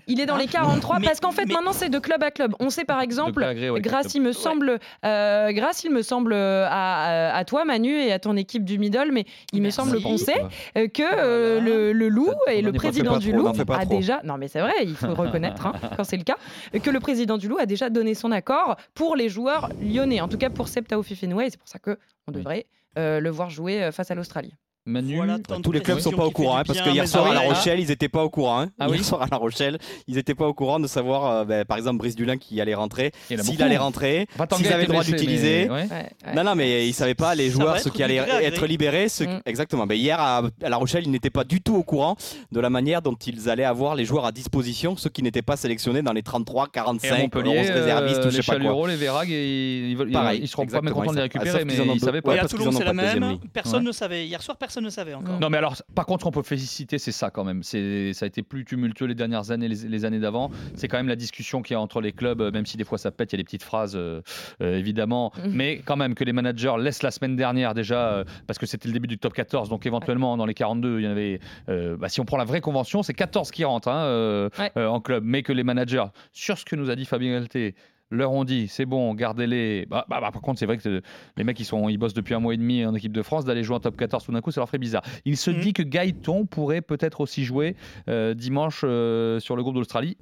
Il 0.08 0.20
est 0.20 0.26
dans 0.26 0.38
les 0.38 0.48
43 0.48 1.00
Mais- 1.00 1.06
parce 1.08 1.20
qu'en 1.20 1.32
fait 1.32 1.46
mais- 1.46 1.54
maintenant 1.54 1.74
c'est 1.74 1.90
de 1.90 2.00
club 2.00 2.24
à 2.24 2.32
club. 2.32 2.56
On 2.60 2.70
sait 2.70 2.86
par 2.86 3.02
exemple 3.02 3.34
plein 3.34 3.54
gré, 3.54 3.70
ouais, 3.70 3.82
grâce, 3.82 4.14
il 4.16 4.22
me 4.22 4.32
semble, 4.34 4.80
euh, 5.06 5.52
grâce, 5.52 5.84
il 5.84 5.92
me 5.92 6.02
semble 6.02 6.34
euh, 6.34 6.66
à, 6.70 7.36
à 7.36 7.46
toi, 7.46 7.66
Manu, 7.66 7.94
et 7.96 8.12
à 8.12 8.20
ton 8.20 8.36
équipe 8.38 8.66
du 8.66 8.78
middle, 8.78 9.12
mais 9.12 9.26
il 9.54 9.62
me 9.62 9.70
semble 9.70 10.02
qu'on 10.02 10.18
sait 10.18 10.42
euh, 10.78 10.88
que 10.88 11.02
euh, 11.04 11.60
le, 11.60 11.94
le 11.94 12.10
loup 12.10 12.32
et 12.50 12.60
on 12.62 12.66
le 12.66 12.72
président 12.74 13.18
du 13.18 13.32
trop, 13.32 13.42
loup 13.42 13.64
a 13.74 13.86
déjà, 13.86 14.22
non 14.24 14.38
mais 14.38 14.48
c'est 14.48 14.62
vrai, 14.62 14.74
il 14.84 14.96
faut 14.96 15.14
reconnaître 15.16 15.66
hein, 15.68 15.74
quand 15.98 16.04
c'est 16.04 16.18
le 16.18 16.24
cas, 16.24 16.38
que 16.82 16.90
le 16.90 17.00
président 17.00 17.38
du 17.38 17.48
loup 17.48 17.58
a 17.58 17.66
déjà 17.66 17.90
donné 17.90 18.14
son 18.14 18.32
accord 18.32 18.76
pour 18.94 19.16
les 19.16 19.30
joueurs 19.30 19.70
lyonnais, 19.82 20.22
en 20.22 20.28
tout 20.28 20.38
cas 20.38 20.50
pour 20.50 20.68
Septao 20.68 21.04
Fifenoué, 21.04 21.46
et 21.46 21.50
c'est 21.50 21.60
pour 21.60 21.68
ça 21.68 21.80
que 21.80 21.98
on 22.28 22.32
devrait 22.32 22.66
euh, 22.68 22.81
le 22.98 23.30
voir 23.30 23.50
jouer 23.50 23.82
euh, 23.84 23.92
face 23.92 24.12
à 24.12 24.16
l'Australie. 24.16 24.54
Manu. 24.88 25.16
Voilà, 25.18 25.38
Tous 25.62 25.72
les 25.72 25.80
clubs 25.82 26.00
sont 26.00 26.10
pas 26.10 26.26
au 26.26 26.32
courant, 26.32 26.58
hein, 26.58 26.64
parce 26.66 26.82
que 26.82 26.90
hier 26.90 27.08
soir 27.08 27.28
à 27.28 27.36
La 27.36 27.42
oui, 27.42 27.50
Rochelle, 27.50 27.80
ils 27.80 27.90
n'étaient 27.90 28.10
pas 28.10 28.24
au 28.24 28.32
courant. 28.32 28.62
hein. 28.62 28.70
Ah 28.80 28.88
hier 28.90 29.06
soir 29.06 29.22
à 29.22 29.28
La 29.30 29.38
Rochelle, 29.38 29.78
ils 30.08 30.16
n'étaient 30.16 30.34
pas 30.34 30.48
au 30.48 30.56
courant 30.56 30.80
de 30.80 30.88
savoir, 30.88 31.28
euh, 31.28 31.46
ben, 31.46 31.66
par 31.66 31.78
exemple, 31.78 32.00
Brice 32.00 32.16
Dulin 32.16 32.38
qui 32.38 32.60
allait 32.60 32.74
rentrer, 32.74 33.12
s'il 33.44 33.62
allait 33.62 33.78
rentrer, 33.78 34.26
s'ils 34.58 34.74
avaient 34.74 34.82
le 34.86 34.88
droit 34.88 35.04
d'utiliser. 35.20 35.66
mais- 35.68 35.72
ouais. 35.72 35.82
Ouais, 35.84 36.10
ouais. 36.30 36.34
Non, 36.34 36.44
non, 36.44 36.56
mais 36.56 36.86
ils 36.88 36.90
ne 36.90 36.94
savaient 36.96 37.14
pas, 37.14 37.36
les 37.36 37.52
joueurs, 37.52 37.78
ceux 37.84 37.92
qui 37.92 38.02
allaient 38.02 38.16
être 38.44 38.66
libérés. 38.66 39.08
ceux- 39.08 39.28
Mm. 39.28 39.42
Exactement. 39.46 39.86
Mais 39.86 40.00
hier, 40.00 40.20
à, 40.20 40.42
à 40.64 40.70
La 40.70 40.78
Rochelle, 40.78 41.04
ils 41.06 41.12
n'étaient 41.12 41.30
pas 41.30 41.44
du 41.44 41.62
tout 41.62 41.76
au 41.76 41.84
courant 41.84 42.16
de 42.52 42.60
la 42.60 42.72
manière 42.72 43.04
dont 43.04 43.14
ils 43.28 43.52
allaient 43.52 43.64
avoir 43.64 43.94
les 43.94 44.06
joueurs 44.06 44.26
à 44.26 44.32
disposition, 44.32 44.98
ceux 44.98 45.12
qui 45.12 45.22
n'étaient 45.22 45.44
pas 45.44 45.58
sélectionnés 45.58 46.02
dans 46.02 46.12
les 46.14 46.24
33, 46.24 46.64
Et 46.64 46.68
à 46.70 46.72
45, 46.72 47.20
Montpellier, 47.20 47.60
11 47.60 47.70
réservistes 47.70 48.18
euh, 48.18 48.30
je 48.32 48.38
les 48.38 48.42
sais 48.42 48.52
pas 48.52 48.54
quoi. 48.54 48.88
Les 48.88 48.96
et 49.32 49.90
ils, 49.92 49.96
veulent- 49.96 50.10
ils- 50.10 50.14
Pareil, 50.14 50.40
ils 50.42 50.48
seront 50.48 50.66
pas 50.66 50.82
mécontents 50.82 51.12
de 51.12 51.18
les 51.18 51.22
récupérer, 51.22 51.66
mais 51.66 51.74
qu'ils 51.74 51.82
en 51.84 51.90
ont 51.90 51.94
ils 51.94 52.00
savaient 52.00 52.22
pas. 52.24 52.32
C'est 52.82 52.86
la 52.86 52.94
même. 52.94 53.38
Personne 53.54 53.82
Ouais. 53.82 53.88
ne 53.88 53.92
savait. 53.92 54.28
Hier 54.28 54.42
soir, 54.42 54.58
personne 54.58 54.84
ne 54.84 54.90
savait 54.90 55.14
encore. 55.14 55.40
Non 55.40 55.50
mais 55.50 55.58
alors 55.58 55.76
par 55.96 56.06
contre 56.06 56.22
ce 56.22 56.26
qu'on 56.26 56.32
peut 56.32 56.44
féliciter 56.44 56.98
c'est 56.98 57.12
ça 57.12 57.30
quand 57.30 57.44
même 57.44 57.64
c'est 57.64 58.14
ça 58.14 58.26
a 58.26 58.28
été 58.28 58.44
plus 58.44 58.66
tumultueux 58.66 59.06
les 59.08 59.16
dernières 59.16 59.52
années 59.52 59.68
les, 59.68 59.88
les 59.88 60.06
années 60.06 60.20
d'avant 60.20 60.52
c'est 60.76 60.88
quand 60.88 60.98
même 60.98 61.08
la 61.08 61.16
discussion 61.16 61.62
qu'il 61.62 61.74
y 61.74 61.78
a 61.78 61.80
entre 61.82 62.02
les 62.02 62.12
clubs 62.12 62.42
euh, 62.42 62.52
même 62.52 62.66
si 62.66 62.78
des 62.78 62.84
fois 62.84 62.98
ça 62.98 63.12
pète 63.12 63.32
il 63.32 63.36
y 63.36 63.38
a 63.38 63.40
des 63.40 63.44
petites 63.44 63.64
phrases 63.64 63.96
euh, 63.96 64.22
euh, 64.62 64.78
évidemment 64.78 65.32
mais 65.50 65.82
quand 65.86 65.96
même 65.96 66.16
que 66.16 66.24
les 66.24 66.34
managers 66.34 66.74
laissent 66.80 67.04
la 67.04 67.12
semaine 67.12 67.36
dernière 67.36 67.74
déjà 67.74 68.10
euh, 68.14 68.24
parce 68.48 68.58
que 68.60 68.66
c'était 68.66 68.88
le 68.88 68.94
début 68.94 69.08
du 69.08 69.18
top 69.18 69.34
14 69.34 69.70
donc 69.70 69.86
éventuellement 69.86 70.38
dans 70.38 70.46
les 70.46 70.54
42 70.54 71.00
il 71.00 71.04
y 71.06 71.08
en 71.08 71.12
avait 71.12 71.40
euh, 71.70 71.98
bah, 71.98 72.10
si 72.10 72.20
on 72.22 72.26
prend 72.26 72.38
la 72.38 72.46
vraie 72.46 72.62
convention 72.62 73.04
c'est 73.04 73.14
14 73.14 73.52
qui 73.52 73.64
rentrent 73.66 73.88
hein, 73.90 74.04
euh, 74.06 74.50
Ouais. 74.60 74.72
euh, 74.78 74.88
en 74.88 75.00
club 75.02 75.24
mais 75.26 75.44
que 75.44 75.54
les 75.54 75.64
managers 75.64 76.06
sur 76.34 76.58
ce 76.58 76.66
que 76.66 76.76
nous 76.76 76.90
a 76.90 76.96
dit 76.96 77.06
Fabien 77.06 77.32
Galté 77.34 77.76
leur 78.12 78.32
ont 78.34 78.44
dit 78.44 78.68
c'est 78.68 78.86
bon 78.86 79.14
gardez-les 79.16 79.86
bah, 79.90 80.06
bah, 80.10 80.20
bah, 80.22 80.32
par 80.32 80.42
contre 80.42 80.60
c'est 80.60 80.66
vrai 80.66 80.78
que 80.78 80.88
euh, 80.90 81.02
les 81.38 81.44
mecs 81.44 81.60
ils 81.60 81.66
sont 81.66 81.90
ils 81.90 81.98
bossent 81.98 82.14
depuis 82.14 82.34
un 82.36 82.40
mois 82.40 82.54
et 82.54 82.58
demi 82.58 82.86
en 82.86 82.94
équipe 82.94 83.14
de 83.14 83.22
France 83.22 83.46
d'aller 83.46 83.64
jouer 83.64 83.78
en 83.78 83.80
top 83.80 83.96
14 83.98 84.26
tout 84.26 84.32
d'un 84.32 84.42
coup 84.42 84.52
ça 84.52 84.60
leur 84.62 84.68
ferait 84.68 84.78
bizarre 84.78 85.04
il 85.26 85.38
se 85.38 85.50
Mhm. 85.52 85.60
dit 85.60 85.74
que 85.74 85.84
Gaëton 85.84 86.46
pourrait 86.46 86.82
peut-être 86.82 87.22
aussi 87.22 87.44
jouer 87.46 87.76
euh, 88.10 88.34
dimanche 88.34 88.82
euh, 88.84 89.40
sur 89.40 89.56
le 89.56 89.64
groupe 89.64 89.76
d'Australie 89.76 90.18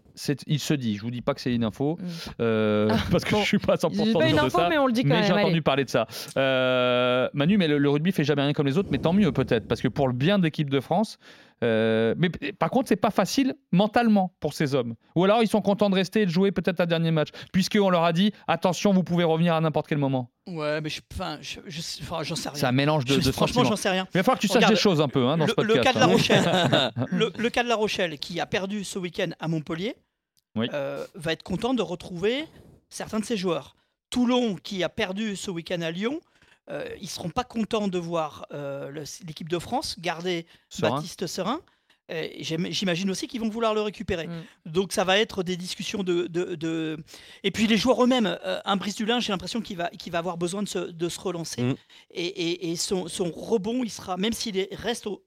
il 0.48 0.60
se 0.60 0.74
dit 0.74 0.96
je 0.98 1.02
vous 1.02 1.12
dis 1.12 1.22
pas 1.22 1.34
que 1.34 1.42
c'est 1.42 1.54
une 1.54 1.64
info 1.64 1.98
euh, 2.42 2.90
Ah, 2.92 2.98
parce 3.12 3.24
que 3.26 3.32
bon. 3.32 3.42
je 3.42 3.46
suis 3.46 3.58
pas 3.60 3.76
100% 3.76 3.92
C'est 3.94 4.14
pas 4.14 4.26
une 4.26 4.30
sûr 4.30 4.42
de 4.42 4.48
info, 4.48 4.58
ça 4.60 4.68
mais 4.70 4.78
on 4.78 4.86
le 4.88 4.94
dit 4.94 5.04
quand 5.04 5.10
mais 5.10 5.24
j'ai 5.24 5.32
allez. 5.34 5.44
entendu 5.44 5.62
parler 5.62 5.86
de 5.86 5.90
ça. 5.90 6.06
Manu, 7.34 7.58
mais 7.58 7.68
le, 7.68 7.78
le 7.78 7.90
rugby 7.90 8.12
fait 8.12 8.24
jamais 8.24 8.42
rien 8.44 8.54
comme 8.54 8.68
les 8.68 8.78
autres, 8.78 8.90
mais 8.92 8.98
tant 8.98 9.14
mieux 9.14 9.32
peut-être, 9.32 9.68
parce 9.68 9.82
que 9.82 9.88
pour 9.88 10.08
le 10.08 10.14
bien 10.14 10.38
de 10.40 10.44
l'équipe 10.44 10.70
de 10.70 10.80
France. 10.80 11.18
Euh, 11.64 12.16
mais 12.18 12.30
par 12.30 12.70
contre, 12.70 12.88
c'est 12.88 12.96
pas 12.96 13.12
facile 13.12 13.56
mentalement 13.72 14.34
pour 14.40 14.54
ces 14.54 14.76
hommes. 14.76 14.96
Ou 15.16 15.24
alors 15.26 15.42
ils 15.44 15.48
sont 15.48 15.62
contents 15.62 15.90
de 15.90 15.96
rester 15.96 16.22
et 16.22 16.26
de 16.26 16.32
jouer 16.32 16.52
peut-être 16.52 16.80
un 16.80 16.86
dernier 16.86 17.12
match, 17.12 17.30
puisqu'on 17.52 17.90
leur 17.90 18.04
a 18.04 18.14
dit 18.14 18.32
attention, 18.48 18.94
vous 18.94 19.04
pouvez 19.04 19.24
revenir 19.24 19.54
à 19.56 19.62
n'importe 19.62 19.88
quel 19.88 19.98
moment. 19.98 20.32
Ouais, 20.48 20.82
mais 20.82 20.90
je- 20.90 21.02
enfin, 21.14 21.38
je- 21.42 21.60
je- 21.68 21.82
enfin, 22.02 22.24
j'en 22.24 22.36
sais 22.36 22.50
rien. 22.50 22.58
C'est 22.58 22.66
un 22.66 22.72
mélange 22.72 23.06
de, 23.06 23.20
franchement, 23.32 23.64
j'en 23.64 23.76
sais 23.76 23.90
rien. 23.90 24.04
Mais 24.06 24.10
il 24.16 24.18
va 24.20 24.24
falloir 24.24 24.38
que 24.38 24.42
tu 24.42 24.48
saches 24.48 24.56
Regarde, 24.58 24.74
des 24.74 24.80
choses 24.80 25.02
un 25.02 25.08
peu 25.10 25.26
hein, 25.28 25.38
dans 25.38 25.46
le, 25.46 25.54
ce 25.56 25.62
le 25.62 25.74
podcast. 25.74 25.84
cas 25.84 25.94
de 25.94 26.00
La 26.00 26.06
hein. 26.06 26.08
Rochelle, 26.08 26.92
le, 27.12 27.32
le 27.38 27.50
cas 27.50 27.64
de 27.64 27.68
La 27.70 27.76
Rochelle 27.76 28.18
qui 28.20 28.40
a 28.40 28.46
perdu 28.46 28.84
ce 28.84 28.98
week-end 28.98 29.30
à 29.40 29.48
Montpellier 29.48 29.96
Oui. 30.56 30.68
euh, 30.74 31.06
va 31.16 31.34
être 31.34 31.44
content 31.44 31.74
de 31.74 31.82
retrouver 31.82 32.46
certains 32.90 33.20
de 33.20 33.26
ses 33.26 33.38
joueurs. 33.38 33.76
Toulon 34.10 34.56
qui 34.56 34.84
a 34.84 34.90
perdu 34.90 35.36
ce 35.36 35.52
week-end 35.52 35.82
à 35.82 35.92
Lyon, 35.92 36.20
euh, 36.70 36.88
ils 37.02 37.10
seront 37.10 37.30
pas 37.30 37.44
contents 37.44 37.88
de 37.88 37.98
voir 37.98 38.46
euh, 38.52 38.92
l'équipe 39.28 39.50
de 39.50 39.60
France 39.60 39.96
garder 40.00 40.46
Serein. 40.70 40.96
Baptiste 40.96 41.28
Serein. 41.28 41.62
J'imagine 42.40 43.10
aussi 43.12 43.28
qu'ils 43.28 43.40
vont 43.40 43.50
vouloir 43.50 43.74
le 43.76 43.82
récupérer. 43.82 44.28
Mm. 44.28 44.44
Donc 44.66 44.94
ça 44.94 45.04
va 45.04 45.20
être 45.20 45.44
des 45.44 45.58
discussions 45.58 46.04
de... 46.04 46.26
de- 46.28 46.56
de- 46.56 46.98
Et 47.44 47.52
puis 47.52 47.68
les 47.68 47.78
joueurs 47.78 48.04
eux-mêmes, 48.04 48.26
euh, 48.46 48.60
un 48.66 48.78
Brice 48.78 48.96
Dulin, 48.96 49.20
j'ai 49.20 49.32
l'impression 49.32 49.62
qu'il 49.62 49.78
va, 49.78 49.90
qu'il 49.90 50.12
va 50.12 50.18
avoir 50.20 50.38
besoin 50.38 50.64
de 50.64 50.68
se, 50.68 50.80
de 50.80 51.10
se 51.10 51.20
relancer. 51.20 51.62
Mm. 51.62 51.76
Et, 52.12 52.26
et- 52.26 52.72
et 52.72 52.76
son, 52.76 53.08
son 53.08 53.30
rebond, 53.30 53.84
il 53.84 53.92
sera, 53.92 54.18
même 54.18 54.34
s'il 54.34 54.58
est- 54.58 54.74
reste 54.74 55.06
au, 55.06 55.24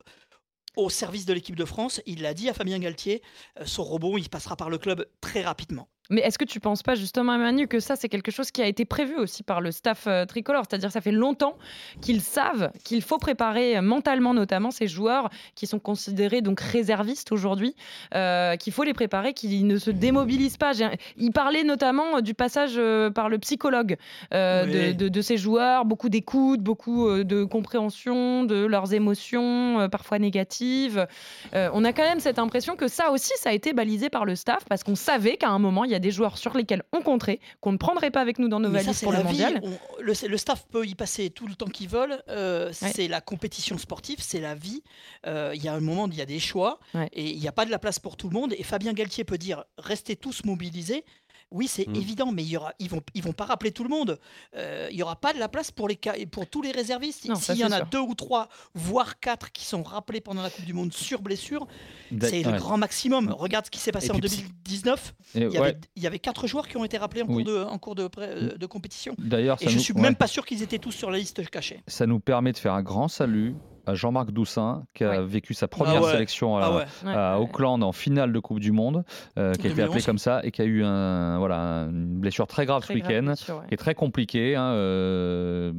au 0.77 0.91
service 0.91 1.25
de 1.27 1.33
l'équipe 1.35 1.55
de 1.57 1.65
France, 1.65 2.01
il 2.07 2.23
l'a 2.23 2.35
dit 2.35 2.49
à 2.49 2.55
Fabien 2.55 2.79
Galtier, 2.79 3.23
euh, 3.61 3.65
son 3.67 3.85
rebond, 3.85 4.17
il 4.19 4.29
passera 4.29 4.57
par 4.57 4.69
le 4.71 4.79
club 4.79 5.07
très 5.21 5.43
rapidement. 5.43 5.89
Mais 6.13 6.21
est-ce 6.21 6.39
que 6.39 6.45
tu 6.45 6.61
penses 6.61 6.83
pas 6.83 6.95
justement, 6.95 7.37
Manu, 7.39 7.67
que 7.67 7.81
ça, 7.81 7.97
c'est 7.97 8.09
quelque 8.09 8.31
chose 8.31 8.51
qui 8.51 8.61
a 8.63 8.67
été 8.67 8.85
prévu 8.85 9.17
aussi 9.17 9.43
par 9.43 9.61
le 9.61 9.73
staff 9.73 10.05
euh, 10.07 10.27
tricolore? 10.27 10.65
C'est-à-dire 10.69 10.93
ça 10.93 11.01
fait 11.01 11.11
longtemps 11.11 11.57
qu'ils 12.01 12.21
savent 12.21 12.71
qu'il 12.85 13.03
faut 13.03 13.19
préparer 13.19 13.77
euh, 13.79 13.83
mentalement 13.83 14.35
notamment 14.35 14.71
ces 14.71 14.87
joueurs 14.87 15.31
qui 15.55 15.67
sont 15.67 15.79
considérés 15.79 16.43
donc 16.43 16.61
réservistes 16.61 17.33
aujourd'hui, 17.33 17.75
euh, 18.15 18.57
qu'il 18.57 18.73
faut 18.73 18.85
les 18.85 18.93
préparer, 18.95 19.33
qu'ils 19.33 19.67
ne 19.67 19.79
se 19.79 19.91
démobilisent 19.91 20.59
pas. 20.59 20.73
Il 21.17 21.33
parlait 21.33 21.65
notamment 21.65 22.21
du 22.21 22.35
passage 22.35 22.75
euh, 22.77 23.11
par 23.11 23.29
le 23.31 23.39
psychologue 23.39 23.97
de, 24.33 24.93
de- 24.93 25.09
de 25.09 25.21
ces 25.23 25.39
joueurs, 25.39 25.85
beaucoup 25.87 26.11
d'écoute, 26.11 26.61
beaucoup 26.61 27.09
de 27.25 27.45
compréhension 27.45 28.45
de 28.45 28.67
leurs 28.67 28.93
émotions, 28.93 29.89
parfois 29.91 30.19
négatives. 30.19 31.07
On 31.55 31.85
a 31.85 31.93
quand 31.93 32.03
même 32.03 32.21
cette 32.21 32.39
impression 32.39 32.77
que 32.77 32.89
ça 32.89 33.11
aussi, 33.11 33.33
ça 33.37 33.49
a 33.51 33.53
été 33.53 33.73
balisé 33.73 34.11
par 34.11 34.25
le 34.27 34.37
staff 34.37 34.65
parce 34.69 34.85
qu'on 34.85 34.95
savait 34.95 35.37
qu'à 35.39 35.49
un 35.49 35.59
moment, 35.59 35.85
il 35.85 35.91
y 35.91 35.95
a 35.95 36.02
des 36.03 36.11
joueurs 36.11 36.37
sur 36.37 36.55
lesquels 36.55 36.83
on 36.93 37.01
compterait, 37.01 37.41
qu'on 37.63 37.73
ne 37.73 37.79
prendrait 37.79 38.11
pas 38.11 38.21
avec 38.21 38.39
nous 38.39 38.49
dans 38.49 38.61
nos 38.61 38.69
Mais 38.69 38.83
valises 38.83 39.01
pour 39.01 39.13
le 39.13 39.23
mondial. 39.23 39.61
On- 39.63 40.03
le, 40.03 40.13
le 40.29 40.37
staff 40.37 40.67
peut 40.71 40.85
y 40.87 40.95
passer 40.95 41.31
tout 41.31 41.47
le 41.47 41.55
temps 41.55 41.69
qu'ils 41.69 41.89
veulent. 41.89 42.23
euh, 42.29 42.71
C'est 42.73 43.09
la 43.09 43.23
compétition 43.23 43.79
sportive, 43.79 44.19
c'est 44.21 44.41
la 44.41 44.55
vie. 44.55 44.83
Euh, 45.27 45.53
Il 45.55 45.65
y 45.65 45.69
a 45.69 45.73
un 45.73 45.81
moment, 45.81 46.07
il 46.09 46.17
y 46.19 46.21
a 46.21 46.27
des 46.27 46.39
choix 46.41 46.79
Ouais. 46.95 47.09
et 47.15 47.31
il 47.31 47.39
n'y 47.41 47.49
a 47.49 47.53
pas 47.53 47.65
de 47.65 47.71
la 47.71 47.79
place 47.79 47.99
pour 47.99 48.17
tout 48.19 48.29
le 48.29 48.35
monde. 48.35 48.53
Et 48.59 48.63
Fabien 48.63 48.93
Galtier 48.93 49.25
peut 49.25 49.39
dire 49.39 49.65
restez 49.79 50.17
tous 50.17 50.45
mobilisés. 50.45 51.05
Oui, 51.53 51.69
c'est 51.69 51.87
Mm. 51.89 51.95
évident, 51.97 52.33
mais 52.33 52.43
il 52.43 52.49
y 52.49 52.57
aura, 52.57 52.73
ils 52.79 52.89
vont, 52.89 53.01
ils 53.15 53.23
vont 53.23 53.33
pas 53.33 53.45
rappeler 53.45 53.71
tout 53.73 53.83
le 53.85 53.89
monde. 53.91 54.19
Euh, 54.57 54.89
il 54.91 54.97
y 54.97 55.03
aura 55.03 55.17
pas 55.17 55.33
de 55.33 55.39
la 55.39 55.49
place 55.49 55.71
pour 55.71 55.87
les 55.89 55.97
cas, 55.97 56.15
pour 56.31 56.49
tous 56.49 56.63
les 56.63 56.71
réservistes. 56.73 57.23
S'il 57.37 57.57
y 57.57 57.65
en 57.65 57.71
a 57.73 57.77
sûr. 57.79 57.87
deux 57.87 57.99
ou 58.01 58.15
trois, 58.15 58.49
voire 58.75 59.21
quatre, 59.21 59.53
qui 59.53 59.65
sont 59.65 59.83
rappelés 59.83 60.21
pendant 60.21 60.43
la 60.43 60.51
Coupe 60.51 60.65
du 60.65 60.73
Monde 60.73 60.93
sur 60.93 61.23
blessure, 61.23 61.67
c'est 62.21 62.45
Ouais. 62.45 62.53
le 62.53 62.59
grand 62.59 62.79
maximum. 62.79 63.31
Regarde 63.31 63.67
ce 63.67 63.71
qui 63.71 63.79
s'est 63.79 63.93
passé 63.93 64.09
Et 64.09 64.11
en 64.11 64.15
puis, 64.15 64.23
psy- 64.29 64.43
2019. 64.65 65.15
Et 65.35 65.39
Il 65.41 65.43
y, 65.45 65.47
ouais. 65.49 65.59
avait, 65.59 65.79
il 65.97 66.03
y 66.03 66.07
avait 66.07 66.19
quatre 66.19 66.47
joueurs 66.47 66.67
qui 66.69 66.77
ont 66.77 66.85
été 66.85 66.97
rappelés 66.99 67.23
en 67.23 67.27
Oui. 67.29 67.45
cours 67.45 67.53
de, 67.55 67.63
en 67.63 67.79
cours 67.79 67.95
de, 67.95 68.67
compétition. 68.67 69.15
D'ailleurs, 69.19 69.59
Et 69.61 69.69
je 69.69 69.75
nous- 69.77 69.83
suis 69.83 69.93
ouais. 69.95 70.01
même 70.01 70.17
pas 70.17 70.27
sûr 70.27 70.47
qu'ils 70.47 70.63
étaient 70.63 70.79
tous 70.79 70.93
sur 70.93 71.11
la 71.11 71.19
liste 71.19 71.49
cachée. 71.51 71.83
ça 71.87 72.07
nous 72.07 72.21
permet 72.21 72.53
de 72.53 72.59
faire 72.59 72.73
un 72.75 72.83
grand 72.83 73.09
salut 73.09 73.55
Jean-Marc 73.89 74.31
Doussin, 74.31 74.85
qui 74.95 75.05
a 75.05 75.11
Ouais. 75.11 75.23
vécu 75.25 75.55
sa 75.55 75.69
première 75.69 75.97
Ah 76.03 76.05
ouais. 76.07 76.13
sélection 76.13 76.57
à, 76.57 76.61
Ah 76.65 76.71
ouais. 76.77 76.85
Ouais, 77.05 77.13
à. 77.15 77.41
Auckland 77.41 77.83
en 77.83 77.93
finale 77.93 78.33
de 78.33 78.39
Coupe 78.39 78.61
du 78.61 78.73
Monde, 78.73 79.05
euh, 79.39 79.53
qui 79.55 79.67
a 79.67 79.71
été 79.71 79.77
2011. 79.77 79.91
appelé 79.91 80.05
comme 80.05 80.19
ça 80.19 80.41
et 80.45 80.51
qui 80.51 80.63
a 80.63 80.65
eu 80.65 80.85
un, 80.85 81.39
voilà, 81.39 81.87
une 81.91 82.19
blessure 82.21 82.47
très 82.47 82.65
grave 82.67 82.83
Très 82.83 82.95
ce 82.95 82.99
week-end. 82.99 83.35
qui 83.69 83.75
est 83.75 83.77
très 83.77 83.95
compliqué. 83.95 84.55
Hein, 84.57 84.73
euh, 84.73 85.73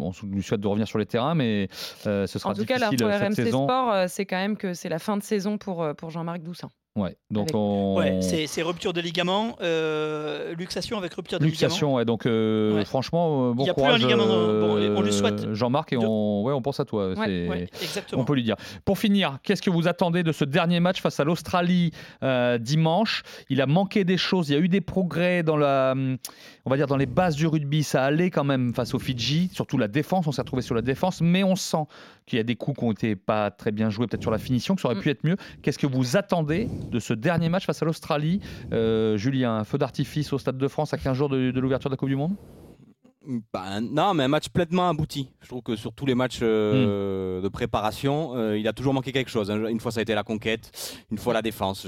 on 0.00 0.10
lui 0.26 0.42
souhaite 0.42 0.60
de 0.60 0.68
revenir 0.68 0.88
sur 0.88 0.98
les 0.98 1.06
terrains, 1.06 1.34
mais 1.34 1.68
euh, 2.06 2.26
ce 2.26 2.38
sera 2.38 2.50
En 2.50 2.54
tout 2.54 2.64
cas, 2.64 2.76
difficile 2.78 2.98
cette 3.10 3.22
RMC 3.22 3.34
saison. 3.34 3.64
Sport, 3.64 3.92
euh, 3.92 4.04
c'est 4.08 4.26
quand 4.26 4.36
même 4.36 4.56
que 4.56 4.74
c'est 4.74 4.88
la 4.88 4.98
fin 4.98 5.16
de 5.16 5.22
saison 5.22 5.58
pour, 5.58 5.82
euh, 5.82 5.94
pour 5.94 6.10
Jean-Marc 6.10 6.42
Doussin. 6.42 6.68
Ouais, 6.96 7.16
donc 7.28 7.46
Avec- 7.48 7.56
on... 7.56 7.96
Ouais, 7.96 8.18
c'est 8.22 8.46
c'est 8.46 8.62
rupture 8.62 8.92
de 8.92 9.00
ligament, 9.00 9.56
euh, 9.60 10.54
luxation 10.54 10.96
avec 10.96 11.12
rupture 11.14 11.40
de 11.40 11.44
ligament. 11.44 11.60
Luxation, 11.62 11.94
ouais, 11.94 12.04
donc 12.04 12.24
euh, 12.24 12.76
Ouais. 12.76 12.84
franchement, 12.84 13.50
euh, 13.50 13.52
bon 13.52 13.64
Il 13.64 13.66
y 13.66 13.70
a 13.70 13.74
plus 13.74 13.82
un 13.82 13.98
ligament 13.98 14.26
bon, 14.28 14.94
on 14.96 15.02
lui 15.02 15.12
souhaite 15.12 15.52
Jean-Marc, 15.54 15.92
et 15.92 15.96
de- 15.96 16.04
on, 16.06 16.44
ouais, 16.44 16.52
on 16.52 16.62
pense 16.62 16.78
à 16.78 16.84
toi. 16.84 17.08
Ouais, 17.08 17.14
c'est- 17.16 17.48
Ouais, 17.48 17.68
exactement. 17.82 18.22
On 18.22 18.24
peut 18.24 18.34
lui 18.34 18.44
dire. 18.44 18.54
Pour 18.84 18.96
finir, 18.98 19.38
qu'est-ce 19.42 19.60
que 19.60 19.70
vous 19.70 19.88
attendez 19.88 20.22
de 20.22 20.30
ce 20.30 20.44
dernier 20.44 20.78
match 20.78 21.00
face 21.00 21.18
à 21.18 21.24
l'Australie 21.24 21.90
euh, 22.22 22.58
dimanche? 22.58 23.22
Il 23.50 23.60
a 23.60 23.66
manqué 23.66 24.04
des 24.04 24.16
choses, 24.16 24.48
il 24.50 24.52
y 24.52 24.56
a 24.56 24.60
eu 24.60 24.68
des 24.68 24.80
progrès 24.80 25.42
dans 25.42 25.56
la, 25.56 25.94
on 26.64 26.70
va 26.70 26.76
dire 26.76 26.86
dans 26.86 26.96
les 26.96 27.06
bases 27.06 27.34
du 27.34 27.48
rugby. 27.48 27.82
Ça 27.82 28.04
allait 28.04 28.30
quand 28.30 28.44
même 28.44 28.72
face 28.72 28.94
aux 28.94 29.00
Fidji, 29.00 29.50
surtout 29.52 29.78
la 29.78 29.88
défense. 29.88 30.28
On 30.28 30.32
s'est 30.32 30.42
retrouvé 30.42 30.62
sur 30.62 30.76
la 30.76 30.82
défense, 30.82 31.20
mais 31.20 31.42
on 31.42 31.56
sent 31.56 31.84
qu'il 32.26 32.36
y 32.36 32.40
a 32.40 32.44
des 32.44 32.54
coups 32.54 32.78
qui 32.78 32.84
ont 32.84 32.92
été 32.92 33.16
pas 33.16 33.50
très 33.50 33.72
bien 33.72 33.90
joués, 33.90 34.06
peut-être 34.06 34.22
sur 34.22 34.30
la 34.30 34.38
finition, 34.38 34.76
que 34.76 34.80
ça 34.80 34.86
aurait 34.88 34.94
Mm. 34.96 35.00
pu 35.00 35.10
être 35.10 35.24
mieux. 35.24 35.36
Qu'est-ce 35.62 35.78
que 35.78 35.86
vous 35.88 36.16
attendez 36.16 36.68
de 36.90 36.98
ce 37.00 37.12
dernier 37.14 37.48
match 37.48 37.66
face 37.66 37.82
à 37.82 37.84
l'Australie 37.86 38.40
Euh, 38.72 39.16
Julien, 39.16 39.56
un 39.56 39.64
feu 39.64 39.78
d'artifice 39.78 40.32
au 40.32 40.38
Stade 40.38 40.58
de 40.58 40.68
France 40.68 40.92
à 40.94 40.98
15 40.98 41.16
jours 41.16 41.28
de, 41.28 41.50
de 41.50 41.60
l'ouverture 41.60 41.90
de 41.90 41.94
la 41.94 41.96
Coupe 41.98 42.08
du 42.08 42.16
Monde? 42.16 42.34
Bah, 43.54 43.80
non, 43.80 44.12
mais 44.12 44.24
un 44.24 44.28
match 44.28 44.48
pleinement 44.50 44.88
abouti. 44.90 45.30
Je 45.40 45.48
trouve 45.48 45.62
que 45.62 45.76
sur 45.76 45.94
tous 45.94 46.04
les 46.04 46.14
matchs 46.14 46.40
euh, 46.42 47.38
Hmm. 47.40 47.42
de 47.42 47.48
préparation, 47.48 48.36
euh, 48.36 48.58
il 48.58 48.68
a 48.68 48.74
toujours 48.74 48.92
manqué 48.92 49.12
quelque 49.12 49.30
chose. 49.30 49.50
Une 49.50 49.80
fois, 49.80 49.92
ça 49.92 50.00
a 50.00 50.02
été 50.02 50.14
la 50.14 50.22
conquête, 50.24 50.70
une 51.10 51.16
fois 51.18 51.32
la 51.32 51.40
défense. 51.40 51.86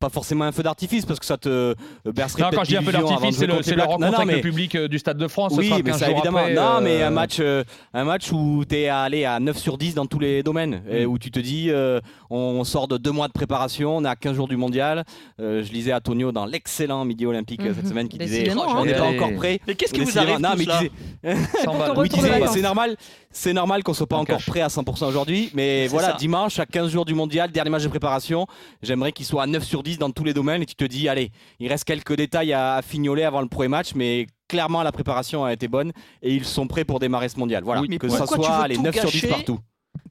Pas 0.00 0.10
forcément 0.10 0.44
un 0.44 0.52
feu 0.52 0.62
d'artifice 0.62 1.04
parce 1.04 1.18
que 1.18 1.26
ça 1.26 1.36
te 1.36 1.74
bercerait 2.04 2.44
Non, 2.44 2.50
quand 2.54 2.62
je 2.62 2.68
dis 2.68 2.76
un 2.76 2.82
de 2.82 2.92
d'artifice, 2.92 3.36
c'est 3.36 3.46
le- 3.48 3.62
c'est 3.64 3.74
la 3.74 3.84
rencontre 3.84 4.06
Non, 4.06 4.12
non, 4.12 4.18
avec 4.18 4.36
le 4.36 4.42
public 4.42 4.76
euh, 4.76 4.86
du 4.86 4.96
Stade 4.96 5.18
de 5.18 5.26
France. 5.26 5.54
ce 5.54 5.58
Oui, 5.58 5.72
mais 5.74 5.90
15 5.90 5.98
ça 5.98 6.08
évidemment. 6.12 6.38
après, 6.38 6.54
non, 6.54 6.80
mais 6.80 7.02
euh, 7.02 7.08
un 7.08 7.10
match, 7.10 7.38
euh, 7.40 7.64
un 7.92 8.04
match 8.04 8.30
où 8.30 8.62
tu 8.64 8.76
es 8.76 8.88
allé 8.88 9.24
à 9.24 9.40
9 9.40 9.58
sur 9.58 9.76
10 9.76 9.96
dans 9.96 10.06
tous 10.06 10.20
les 10.20 10.44
domaines, 10.44 10.82
et 10.88 11.04
Mm. 11.04 11.10
où 11.10 11.18
tu 11.18 11.32
te 11.32 11.40
dis, 11.40 11.70
euh, 11.70 11.98
on 12.30 12.62
sort 12.62 12.86
de 12.86 12.96
deux 12.96 13.10
mois 13.10 13.26
de 13.26 13.32
préparation, 13.32 13.96
on 13.96 14.04
est 14.04 14.08
à 14.08 14.14
15 14.14 14.36
jours 14.36 14.46
du 14.46 14.56
mondial. 14.56 15.02
Euh, 15.40 15.64
je 15.64 15.72
lisais 15.72 15.92
Antonio 15.92 16.30
dans 16.30 16.46
l'excellent 16.46 17.04
Midi 17.04 17.26
Olympique 17.26 17.62
euh, 17.62 17.72
cette 17.74 17.82
Mhm. 17.82 17.90
semaine 17.90 18.08
qui 18.08 18.18
disait, 18.18 18.48
on 18.54 18.62
hein. 18.62 18.84
n'est 18.84 18.92
pas 18.94 19.04
Allez. 19.08 19.18
encore 19.18 19.34
prêt. 19.34 19.58
Mais 19.66 19.74
qu'est-ce 19.74 19.92
qui 19.92 20.00
vous 20.02 20.16
arrive 20.16 20.38
Non, 20.38 20.50
mais 20.56 20.64
disait- 20.64 20.92
C'est 22.52 22.62
normal, 22.62 22.96
c'est 23.32 23.52
normal 23.52 23.82
qu'on 23.82 23.94
soit 23.94 24.06
pas 24.06 24.16
encore 24.16 24.40
prêt 24.46 24.60
à 24.60 24.68
100% 24.68 25.08
aujourd'hui, 25.08 25.50
mais 25.54 25.88
voilà, 25.88 26.12
dimanche 26.12 26.60
à 26.60 26.66
15 26.66 26.88
jours 26.88 27.04
du 27.04 27.14
mondial, 27.14 27.50
dernier 27.50 27.70
match 27.70 27.82
de 27.82 27.88
préparation, 27.88 28.46
j'aimerais 28.80 29.10
qu'il 29.10 29.26
soit 29.26 29.42
à 29.42 29.46
9 29.48 29.64
sur 29.64 29.82
10 29.82 29.87
dans 29.96 30.10
tous 30.10 30.24
les 30.24 30.34
domaines 30.34 30.60
et 30.62 30.66
tu 30.66 30.74
te 30.74 30.84
dis, 30.84 31.08
allez, 31.08 31.30
il 31.60 31.68
reste 31.68 31.84
quelques 31.84 32.14
détails 32.16 32.52
à, 32.52 32.74
à 32.74 32.82
fignoler 32.82 33.22
avant 33.22 33.40
le 33.40 33.48
premier 33.48 33.68
match, 33.68 33.94
mais 33.94 34.26
clairement 34.48 34.82
la 34.82 34.92
préparation 34.92 35.44
a 35.44 35.52
été 35.52 35.68
bonne 35.68 35.92
et 36.20 36.34
ils 36.34 36.44
sont 36.44 36.66
prêts 36.66 36.84
pour 36.84 36.98
démarrer 36.98 37.28
ce 37.28 37.38
mondial. 37.38 37.64
Voilà, 37.64 37.80
Oui, 37.80 37.86
mais 37.88 37.98
que 37.98 38.08
ça 38.08 38.26
soit 38.26 38.68
les 38.68 38.74
tout 38.76 38.82
9 38.82 38.94
sur 38.94 39.08
10 39.10 39.12
gâcher 39.12 39.28
partout. 39.28 39.58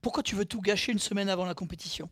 Pourquoi 0.02 0.24
tu 0.24 0.36
veux 0.36 0.46
tout 0.46 0.62
gâcher 0.62 0.92
une 0.92 1.00
semaine 1.00 1.30
avant 1.30 1.46
la 1.46 1.54
compétition? 1.54 2.10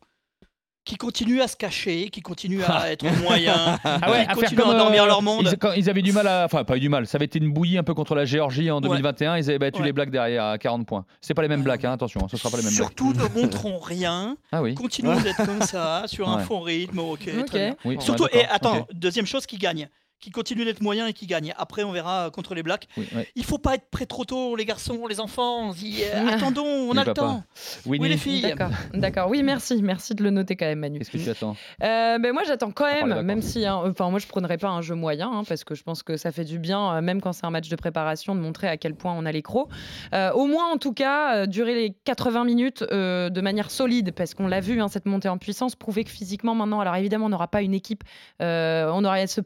Qui 0.85 0.97
continuent 0.97 1.41
à 1.41 1.47
se 1.47 1.55
cacher, 1.57 2.09
qui 2.11 2.21
continuent 2.21 2.61
à 2.61 2.91
être 2.91 3.03
moyens, 3.23 3.57
Ah 3.83 4.11
ouais, 4.11 4.17
qui 4.17 4.21
à 4.21 4.25
faire 4.25 4.35
continuent 4.35 4.59
comme, 4.59 4.69
à 4.69 4.73
endormir 4.75 5.03
euh, 5.03 5.07
leur 5.07 5.21
monde. 5.23 5.49
Ils, 5.51 5.57
quand 5.57 5.71
ils 5.73 5.89
avaient 5.89 6.03
du 6.03 6.11
mal 6.13 6.27
à. 6.27 6.45
Enfin, 6.45 6.63
pas 6.63 6.77
eu 6.77 6.79
du 6.79 6.89
mal. 6.89 7.07
Ça 7.07 7.17
avait 7.17 7.25
été 7.25 7.39
une 7.39 7.51
bouillie 7.51 7.77
un 7.79 7.83
peu 7.83 7.95
contre 7.95 8.13
la 8.13 8.23
Géorgie 8.25 8.69
en 8.69 8.81
2021. 8.81 9.37
Ils 9.37 9.49
avaient 9.49 9.57
battu 9.57 9.79
Ouais. 9.79 9.87
les 9.87 9.93
Blacks 9.93 10.11
derrière 10.11 10.45
à 10.45 10.57
40 10.59 10.85
points. 10.85 11.05
C'est 11.21 11.33
pas 11.33 11.41
les 11.41 11.47
mêmes 11.47 11.63
Blacks, 11.63 11.83
hein, 11.85 11.93
attention. 11.93 12.21
hein, 12.23 12.27
ce 12.29 12.37
sera 12.37 12.51
pas 12.51 12.57
les 12.57 12.63
mêmes 12.63 12.73
Blacks. 12.75 12.87
Surtout 12.97 13.13
ne 13.13 13.41
montrons 13.41 13.79
rien, 13.79 14.37
Ah 14.51 14.61
oui. 14.61 14.75
continuons 14.75 15.19
d'être 15.19 15.43
comme 15.43 15.61
ça, 15.63 16.03
sur 16.05 16.29
un 16.29 16.37
fond 16.39 16.59
rythme, 16.61 16.99
ok, 16.99 17.29
Ok. 17.39 17.45
très 17.45 17.59
bien. 17.59 17.75
oui 17.83 17.97
Surtout, 17.99 18.23
ouais, 18.25 18.41
et 18.41 18.45
attends, 18.45 18.87
deuxième 18.93 19.25
chose 19.25 19.45
qui 19.47 19.57
gagne, 19.57 19.89
qui 20.19 20.31
continue 20.31 20.65
d'être 20.65 20.81
moyen 20.81 21.07
et 21.07 21.13
qui 21.13 21.27
gagne. 21.27 21.53
Après, 21.57 21.83
on 21.83 21.91
verra 21.91 22.29
contre 22.31 22.55
les 22.55 22.63
Blacks. 22.63 22.87
Oui, 22.97 23.07
ouais. 23.15 23.27
Il 23.35 23.43
faut 23.45 23.57
pas 23.57 23.75
être 23.75 23.89
prêt 23.91 24.05
trop 24.05 24.25
tôt, 24.25 24.55
les 24.55 24.65
garçons, 24.65 25.05
les 25.07 25.19
enfants. 25.19 25.69
On 25.69 25.71
dit, 25.73 26.01
euh, 26.03 26.25
Ah. 26.27 26.33
attendons, 26.35 26.65
on 26.65 26.91
Oui, 26.91 26.97
a 26.99 27.03
le 27.03 27.13
temps. 27.13 27.43
Oui, 27.85 27.99
les 27.99 28.17
filles. 28.17 28.41
D'accord, 28.41 28.69
d'accord. 28.93 29.29
Oui, 29.29 29.43
merci, 29.43 29.81
merci 29.83 30.15
de 30.15 30.23
le 30.23 30.29
noter 30.31 30.55
quand 30.55 30.65
même, 30.65 30.79
Manu. 30.79 30.99
qu'est-ce 30.99 31.11
que 31.11 31.17
tu 31.17 31.29
attends? 31.29 31.55
Euh, 31.83 32.17
ben 32.19 32.31
moi 32.33 32.43
j'attends 32.45 32.71
quand 32.71 32.87
les 32.87 33.03
même, 33.03 33.21
même 33.21 33.41
si, 33.41 33.65
hein, 33.65 33.81
enfin 33.85 34.09
moi 34.09 34.19
je 34.19 34.27
prendrais 34.27 34.57
pas 34.57 34.69
un 34.69 34.81
jeu 34.81 34.95
moyen 34.95 35.29
hein, 35.31 35.43
parce 35.47 35.63
que 35.63 35.75
je 35.75 35.83
pense 35.83 36.03
que 36.03 36.17
ça 36.17 36.31
fait 36.31 36.45
du 36.45 36.59
bien, 36.59 36.95
euh, 36.95 37.01
même 37.01 37.21
quand 37.21 37.33
c'est 37.33 37.45
un 37.45 37.49
match 37.49 37.69
de 37.69 37.75
préparation, 37.75 38.35
de 38.35 38.39
montrer 38.39 38.67
à 38.67 38.77
quel 38.77 38.95
point 38.95 39.13
on 39.17 39.25
a 39.25 39.31
les 39.31 39.41
crocs. 39.41 39.67
Euh, 40.13 40.31
au 40.31 40.47
moins 40.47 40.71
en 40.73 40.77
tout 40.77 40.93
cas 40.93 41.35
euh, 41.35 41.45
durer 41.45 41.75
les 41.75 41.95
80 42.05 42.43
minutes 42.45 42.83
euh, 42.91 43.29
de 43.29 43.41
manière 43.41 43.69
solide 43.71 44.11
parce 44.13 44.33
qu'on 44.33 44.47
l'a 44.47 44.61
vu 44.61 44.81
hein, 44.81 44.87
cette 44.87 45.05
montée 45.05 45.29
en 45.29 45.37
puissance, 45.37 45.75
prouver 45.75 46.03
que 46.03 46.09
physiquement 46.11 46.55
maintenant, 46.55 46.79
alors 46.79 46.95
évidemment 46.95 47.25
on 47.25 47.29
n'aura 47.29 47.47
pas 47.47 47.61
une 47.61 47.73
équipe, 47.73 48.03
euh, 48.41 48.89
on 48.93 49.03
aurait 49.03 49.21
à 49.23 49.27
se 49.27 49.41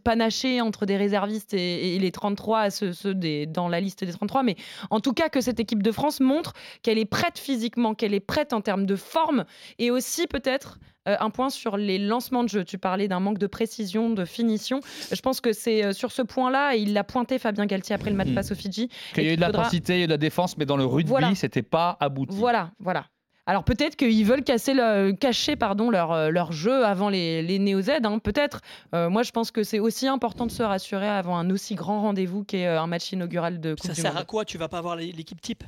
entre 0.62 0.86
des 0.86 0.98
réservistes 0.98 1.54
et, 1.54 1.96
et 1.96 2.00
les 2.00 2.12
33, 2.12 2.70
ceux, 2.70 2.94
ceux 2.94 3.14
des, 3.14 3.46
dans 3.46 3.68
la 3.68 3.80
liste 3.80 4.04
des 4.04 4.12
33, 4.14 4.44
mais 4.44 4.56
en 4.90 5.00
tout 5.00 5.14
cas 5.14 5.30
que 5.30 5.42
cette 5.42 5.60
équipe 5.60 5.84
de 5.84 5.92
France 5.92 6.20
montre 6.20 6.54
qu'elle 6.82 6.98
est 6.98 7.06
prête 7.06 7.38
physiquement, 7.40 7.94
qu'elle 7.96 8.14
est 8.14 8.20
prête 8.20 8.54
en 8.54 8.62
termes 8.62 8.86
de 8.86 8.96
forme 8.96 9.46
et 9.78 9.92
aussi 9.92 10.28
peut-être 10.28 10.80
euh, 11.08 11.16
un 11.20 11.30
point 11.30 11.50
sur 11.50 11.78
les 11.78 11.98
lancements 11.98 12.44
de 12.44 12.50
jeu. 12.50 12.64
Tu 12.66 12.78
parlais 12.78 13.08
d'un 13.08 13.20
manque 13.22 13.38
de 13.38 13.48
précision, 13.48 14.10
de 14.10 14.26
finition. 14.26 14.82
Je 15.12 15.22
pense 15.22 15.40
que 15.42 15.54
c'est 15.54 15.84
euh, 15.86 15.94
sur 15.94 16.12
ce 16.12 16.22
point-là, 16.22 16.76
et 16.76 16.80
il 16.80 16.94
l'a 16.94 17.06
pointé 17.06 17.40
Fabien 17.40 17.66
Galtier 17.66 17.96
après 17.96 18.10
le 18.10 18.18
match 18.18 18.28
Mm. 18.28 18.34
face 18.36 18.52
aux 18.52 18.56
Fidji. 18.56 18.90
Qu'il 19.14 19.24
y 19.24 19.30
a 19.30 19.34
eu 19.34 19.38
de 19.38 19.44
faudra- 19.46 19.60
l'intensité, 19.64 19.94
il 19.94 19.98
y 20.00 20.02
a 20.02 20.04
eu 20.04 20.08
de 20.08 20.12
la 20.12 20.18
défense, 20.18 20.58
mais 20.58 20.66
dans 20.66 20.76
le 20.78 20.86
rugby, 20.86 21.10
Voilà. 21.10 21.34
c'était 21.36 21.62
pas 21.64 21.96
abouti. 22.02 22.36
Voilà, 22.36 22.72
voilà. 22.80 23.06
Alors 23.50 23.64
peut-être 23.64 23.96
qu'ils 23.96 24.26
veulent 24.26 24.44
casser 24.44 24.76
le, 24.76 25.12
cacher 25.12 25.56
pardon, 25.56 25.90
leur, 25.90 26.12
euh, 26.12 26.30
leur 26.30 26.52
jeu 26.52 26.86
avant 26.86 27.10
les, 27.10 27.42
les 27.42 27.58
Néo-Z, 27.58 27.90
hein, 28.04 28.20
peut-être. 28.20 28.62
Euh, 28.94 29.10
moi, 29.10 29.24
je 29.24 29.32
pense 29.32 29.50
que 29.50 29.64
c'est 29.64 29.80
aussi 29.80 30.08
important 30.08 30.46
de 30.46 30.52
se 30.52 30.62
rassurer 30.62 31.10
avant 31.10 31.36
un 31.36 31.50
aussi 31.50 31.74
grand 31.74 32.00
rendez-vous 32.02 32.44
qu'est 32.44 32.68
euh, 32.68 32.80
un 32.80 32.86
match 32.86 33.12
inaugural 33.12 33.60
de 33.60 33.72
Coupe 33.74 33.88
Ça 33.88 33.94
du 33.94 34.02
sert 34.02 34.14
Monde. 34.14 34.22
à 34.22 34.26
quoi? 34.26 34.46
Tu 34.46 34.60
vas 34.60 34.68
pas 34.68 34.78
avoir 34.78 34.96
l'équipe 34.96 35.42
type? 35.42 35.64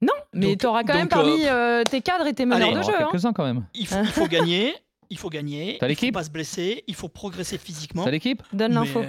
Non, 0.00 0.12
mais 0.32 0.54
tu 0.54 0.66
auras 0.66 0.84
quand 0.84 0.94
même 0.94 1.08
parmi 1.08 1.46
euh, 1.46 1.82
tes 1.82 2.00
cadres 2.00 2.28
et 2.28 2.32
tes 2.32 2.46
meneurs 2.46 2.68
allez, 2.68 2.78
de 2.78 2.82
jeu. 2.84 2.92
hein. 2.96 3.08
quelques-uns 3.10 3.32
quand 3.32 3.44
même. 3.44 3.66
il 3.74 3.88
faut, 3.88 4.00
il 4.02 4.06
faut 4.06 4.26
gagner. 4.28 4.74
Il 5.10 5.18
faut 5.18 5.30
gagner. 5.30 5.78
T'as 5.80 5.88
il 5.88 5.96
faut 5.96 6.12
pas 6.12 6.22
se 6.22 6.30
blesser. 6.30 6.84
Il 6.86 6.94
faut 6.94 7.08
progresser 7.08 7.58
physiquement. 7.58 8.04
T'as 8.04 8.12
l'équipe? 8.12 8.44
Donne 8.52 8.74
l'info. 8.74 9.02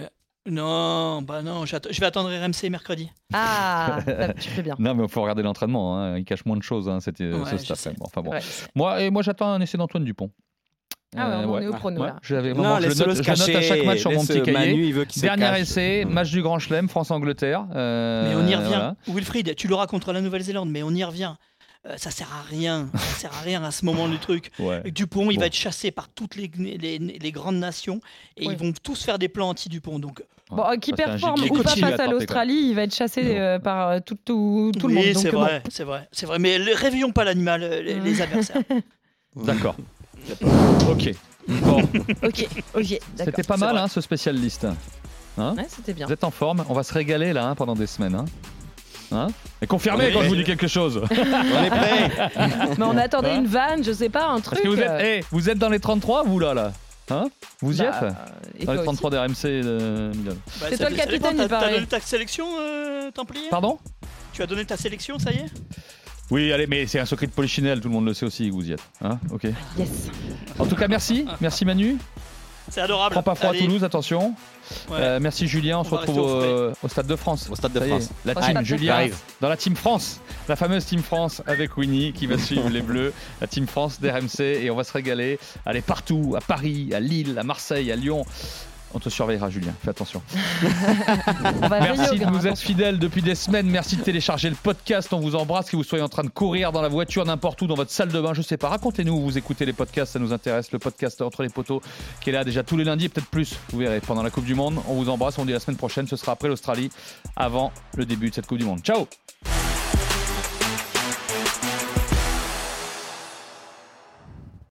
Euh, 0.47 0.51
Non, 0.51 1.21
bah 1.21 1.41
non, 1.41 1.65
je 1.65 1.99
vais 1.99 2.06
attendre 2.06 2.30
RMC 2.30 2.69
mercredi. 2.69 3.10
Ah, 3.34 3.99
ça, 4.06 4.34
tu 4.34 4.49
fais 4.49 4.62
bien. 4.63 4.75
Non, 4.80 4.95
mais 4.95 5.04
il 5.04 5.10
faut 5.10 5.21
regarder 5.21 5.43
l'entraînement. 5.43 5.97
hein. 5.99 6.17
Il 6.17 6.25
cache 6.25 6.45
moins 6.45 6.58
de 6.58 6.63
choses, 6.63 6.89
hein, 6.89 6.97
euh, 7.21 7.43
Ouais, 7.43 7.58
ce 7.58 7.75
staff. 7.75 7.95
Bon, 7.97 8.06
enfin, 8.06 8.21
bon. 8.21 8.32
Ouais. 8.32 8.39
Moi, 8.75 9.01
et 9.01 9.10
moi 9.10 9.21
j'attends 9.21 9.51
un 9.51 9.62
essai 9.62 9.77
d'Antoine 9.77 10.04
Dupont. 10.04 10.32
Ah 11.15 11.27
ouais, 11.27 11.34
Euh, 11.36 11.45
on 11.47 11.51
ouais. 11.56 11.63
est 11.63 11.67
au 11.67 11.73
prono 11.73 12.01
Ouais, 12.01 12.08
là. 12.08 12.15
je 12.21 12.36
l'avais 12.36 12.54
Non, 12.54 12.63
vraiment- 12.63 12.80
je 12.80 12.88
note, 12.88 12.97
je 12.97 13.30
note 13.30 13.56
à 13.56 13.62
chaque 13.62 13.86
match 13.86 13.99
sur 13.99 14.12
mon 14.12 14.21
petit 14.25 14.41
cahier. 14.43 14.54
Manu, 14.58 14.86
il 14.86 14.93
veut 14.93 15.06
se 15.10 15.19
Dernier 15.19 15.41
cache. 15.43 15.60
essai, 15.60 16.06
Mm. 16.06 16.10
match 16.13 16.32
du 16.32 16.41
Grand 16.41 16.58
Chelem, 16.58 16.88
France-Angleterre. 16.88 17.65
euh, 17.75 18.30
Mais 18.30 18.36
on 18.36 18.47
y 18.47 18.56
revient. 18.56 18.67
voilà. 18.69 18.95
Wilfried, 19.08 19.56
tu 19.56 19.67
l'auras 19.67 19.88
contre 19.88 20.13
la 20.13 20.21
Nouvelle-Zélande, 20.21 20.69
mais 20.69 20.84
on 20.84 20.91
y 20.91 21.04
revient. 21.04 21.34
Euh, 21.88 21.96
ça 21.98 22.12
sert 22.12 22.28
à 22.32 22.44
rien. 22.44 22.89
Ça 22.94 23.20
sert 23.22 23.34
à 23.34 23.41
rien 23.41 23.63
à 23.63 23.72
ce 23.72 23.86
moment 23.86 24.08
du 24.08 24.20
truc. 24.20 24.52
Ouais. 24.60 24.84
Dupont, 24.91 25.32
il 25.32 25.36
Bon. 25.36 25.41
va 25.41 25.48
être 25.48 25.56
chassé 25.56 25.89
par 25.91 26.10
toutes 26.10 26.36
les, 26.36 26.50
les, 26.58 27.00
les 27.00 27.32
grandes 27.32 27.56
nations 27.58 28.00
et 28.38 28.48
Oui. 28.48 28.54
ils 28.54 28.60
vont 28.65 28.72
tous 28.84 29.04
faire 29.04 29.17
des 29.17 29.30
plans 29.30 29.50
anti-Dupont. 29.50 29.98
Donc, 30.00 30.24
Bon, 30.52 30.63
euh, 30.70 30.76
qui 30.76 30.91
performe 30.94 31.41
ou 31.50 31.63
pas 31.63 31.72
à 31.72 31.76
face 31.78 32.00
à 32.00 32.08
l'Australie, 32.08 32.67
il 32.70 32.76
va 32.76 32.84
être 32.84 32.94
chassé 32.94 33.38
euh, 33.39 33.58
par 33.58 33.88
euh, 33.89 34.00
tout, 34.06 34.15
tout, 34.24 34.72
tout 34.78 34.88
le 34.89 34.96
oui, 34.96 35.06
monde. 35.13 35.17
C'est 35.24 35.32
bon. 35.32 35.39
vrai, 35.39 35.63
c'est 35.70 35.84
vrai, 35.86 36.08
c'est 36.12 36.26
vrai. 36.26 36.39
Mais 36.39 36.60
le- 36.60 36.76
réveillons 36.76 37.12
pas 37.13 37.24
l'animal, 37.24 37.63
euh, 37.63 37.82
les, 37.82 38.00
les 38.02 38.22
adversaires. 38.22 38.62
D'accord. 39.36 39.76
ok. 40.89 41.12
Bon, 41.48 41.82
Ok, 42.22 42.48
ok, 42.76 43.00
c'était 43.15 43.44
pas 43.44 43.58
mal 43.58 43.76
hein, 43.78 43.88
ce 43.88 44.02
spécial 44.02 44.36
liste. 44.36 44.67
Hein 45.38 45.56
Ouais, 45.58 45.65
c'était 45.70 45.94
bien. 45.94 46.06
Vous 46.06 46.13
êtes 46.13 46.24
en 46.26 46.32
forme 46.32 46.63
On 46.70 46.74
va 46.74 46.84
se 46.84 46.94
régaler 46.94 47.34
là 47.34 47.48
hein, 47.48 47.56
pendant 47.56 47.74
des 47.74 47.88
semaines. 47.88 48.13
Hein 48.15 48.26
Hein 49.12 49.28
Et 49.62 49.67
confirmez 49.67 50.12
quand 50.12 50.21
je 50.24 50.28
vous 50.30 50.36
dis 50.36 50.43
quelque 50.43 50.67
chose. 50.67 51.02
On 51.12 51.63
est 51.63 51.69
prêt. 51.69 52.30
Mais 52.78 52.86
on 52.86 52.97
attendait 52.97 53.36
une 53.36 53.47
vanne, 53.47 53.84
je 53.84 53.91
sais 53.91 54.10
pas, 54.10 54.28
un 54.28 54.39
truc. 54.39 54.52
Parce 54.52 54.62
que 54.62 54.67
vous 54.67 54.80
êtes, 54.80 54.89
euh, 54.89 55.17
eh, 55.19 55.24
vous 55.32 55.50
êtes 55.50 55.58
dans 55.58 55.69
les 55.69 55.80
33, 55.80 56.24
vous 56.24 56.39
là, 56.39 56.54
là 56.54 56.71
Hein 57.10 57.30
Vous 57.60 57.75
y 57.75 57.83
bah, 57.83 57.90
êtes 57.90 58.04
euh, 58.04 58.65
Dans 58.65 58.71
les 58.71 58.77
toi 58.77 58.83
33 58.85 59.10
d'RMC 59.10 59.44
de 59.44 60.12
Milan. 60.15 60.33
Bah, 60.62 60.67
C'est 60.69 60.77
toi 60.77 60.90
le 60.90 60.96
capitaine, 60.96 61.31
il 61.33 61.38
t'as- 61.40 61.48
T'as 61.48 61.60
paraît. 61.60 61.73
donné 61.73 61.85
ta 61.88 62.00
sélection, 62.00 62.46
euh, 62.60 63.12
Templier 63.12 63.50
Pardon 63.50 63.79
Tu 64.31 64.42
as 64.42 64.48
donné 64.48 64.63
ta 64.65 64.77
sélection, 64.77 65.19
ça 65.19 65.31
y 65.31 65.38
est 65.38 65.46
Oui, 66.29 66.54
allez, 66.54 66.67
mais 66.67 66.88
c'est 66.88 67.00
un 67.00 67.06
secret 67.06 67.27
de 67.27 67.31
polichinelle, 67.33 67.81
tout 67.81 67.90
le 67.90 67.94
monde 67.94 68.06
le 68.06 68.13
sait 68.13 68.25
aussi 68.25 68.50
vous 68.50 68.65
y 68.69 68.71
êtes. 68.71 68.83
Hein 69.04 69.19
ok. 69.31 69.44
Yes. 69.77 69.90
En 70.58 70.65
tout 70.65 70.75
cas, 70.75 70.88
merci. 70.88 71.25
Merci 71.42 71.65
Manu. 71.65 71.98
C'est 72.72 72.82
adorable. 72.82 73.13
Prends 73.13 73.22
pas 73.24 73.36
froid 73.36 73.50
à 73.50 73.52
Allez. 73.52 73.60
Toulouse, 73.60 73.84
attention. 73.84 74.34
Ouais. 74.90 74.98
Euh, 74.98 75.19
merci 75.22 75.46
Julien, 75.46 75.80
on, 75.80 75.84
se 75.84 75.90
retrouve 75.90 76.74
au 76.82 76.88
Stade 76.88 77.06
de 77.06 77.17
France. 77.17 77.50
Au 77.52 77.56
Stade 77.56 77.74
de 77.74 77.82
France. 77.82 78.10
La 78.24 78.34
team 78.34 78.63
Julien 78.63 78.94
J'arrive. 78.94 79.17
dans 79.42 79.50
la 79.50 79.58
team 79.58 79.76
France, 79.76 80.22
la 80.48 80.56
fameuse 80.56 80.86
team 80.86 81.02
France 81.02 81.42
avec 81.46 81.76
Winnie 81.76 82.13
qui 82.13 82.28
va 82.28 82.38
suivre 82.38 82.69
les 82.69 82.82
Bleus, 82.82 83.13
la 83.42 83.48
team 83.48 83.67
France 83.67 84.00
d'RMC 84.00 84.40
et 84.40 84.72
on 84.72 84.76
va 84.76 84.86
se 84.86 84.94
régaler. 84.94 85.38
Aller 85.65 85.82
partout, 85.82 86.36
à 86.38 86.42
Paris, 86.42 86.92
à 86.94 87.02
Lille, 87.02 87.38
à 87.38 87.44
Marseille, 87.44 87.92
à 87.92 87.98
Lyon. 87.98 88.26
On 88.94 89.00
te 89.00 89.10
surveillera, 89.10 89.50
Julien. 89.50 89.73
Fais 89.83 89.89
attention. 89.89 90.21
Merci 91.69 92.19
de 92.19 92.25
nous 92.25 92.48
être 92.48 92.60
fidèles 92.60 93.00
depuis 93.00 93.21
des 93.21 93.35
semaines. 93.35 93.69
Merci 93.69 93.96
de 93.96 94.02
télécharger 94.02 94.50
le 94.50 94.56
podcast. 94.56 95.12
On 95.13 95.19
vous 95.19 95.35
embrasse. 95.35 95.69
Que 95.69 95.77
vous 95.77 95.83
soyez 95.83 96.04
en 96.04 96.10
train 96.10 96.23
de 96.23 96.29
courir 96.29 96.71
dans 96.71 96.81
la 96.81 96.87
voiture, 96.87 97.25
n'importe 97.25 97.62
où, 97.62 97.67
dans 97.67 97.75
votre 97.75 97.92
salle 97.92 98.10
de 98.10 98.19
bain, 98.19 98.33
je 98.33 98.42
sais 98.42 98.58
pas. 98.58 98.69
Racontez-nous 98.69 99.13
où 99.13 99.21
vous 99.21 99.37
écoutez 99.37 99.65
les 99.65 99.73
podcasts, 99.73 100.13
ça 100.13 100.19
nous 100.19 100.33
intéresse. 100.33 100.71
Le 100.71 100.79
podcast 100.79 101.21
Entre 101.21 101.44
les 101.44 101.50
poteaux 101.50 101.81
qui 102.21 102.29
est 102.29 102.33
là 102.33 102.44
déjà 102.44 102.63
tous 102.63 102.77
les 102.77 102.83
lundis, 102.83 103.06
et 103.06 103.10
peut-être 103.10 103.29
plus. 103.29 103.56
Vous 103.71 103.79
verrez 103.79 104.02
pendant 104.02 104.23
la 104.23 104.29
Coupe 104.29 104.46
du 104.46 104.56
Monde. 104.56 104.79
On 104.87 104.96
vous 104.96 105.10
embrasse. 105.10 105.37
On 105.37 105.42
vous 105.42 105.48
dit 105.48 105.54
la 105.54 105.60
semaine 105.60 105.77
prochaine. 105.77 106.08
Ce 106.08 106.15
sera 106.15 106.33
après 106.33 106.48
l'Australie, 106.48 106.92
avant 107.35 107.71
le 107.96 108.06
début 108.06 108.29
de 108.29 108.35
cette 108.35 108.48
Coupe 108.48 108.60
du 108.60 108.65
Monde. 108.65 108.81
Ciao 108.81 109.08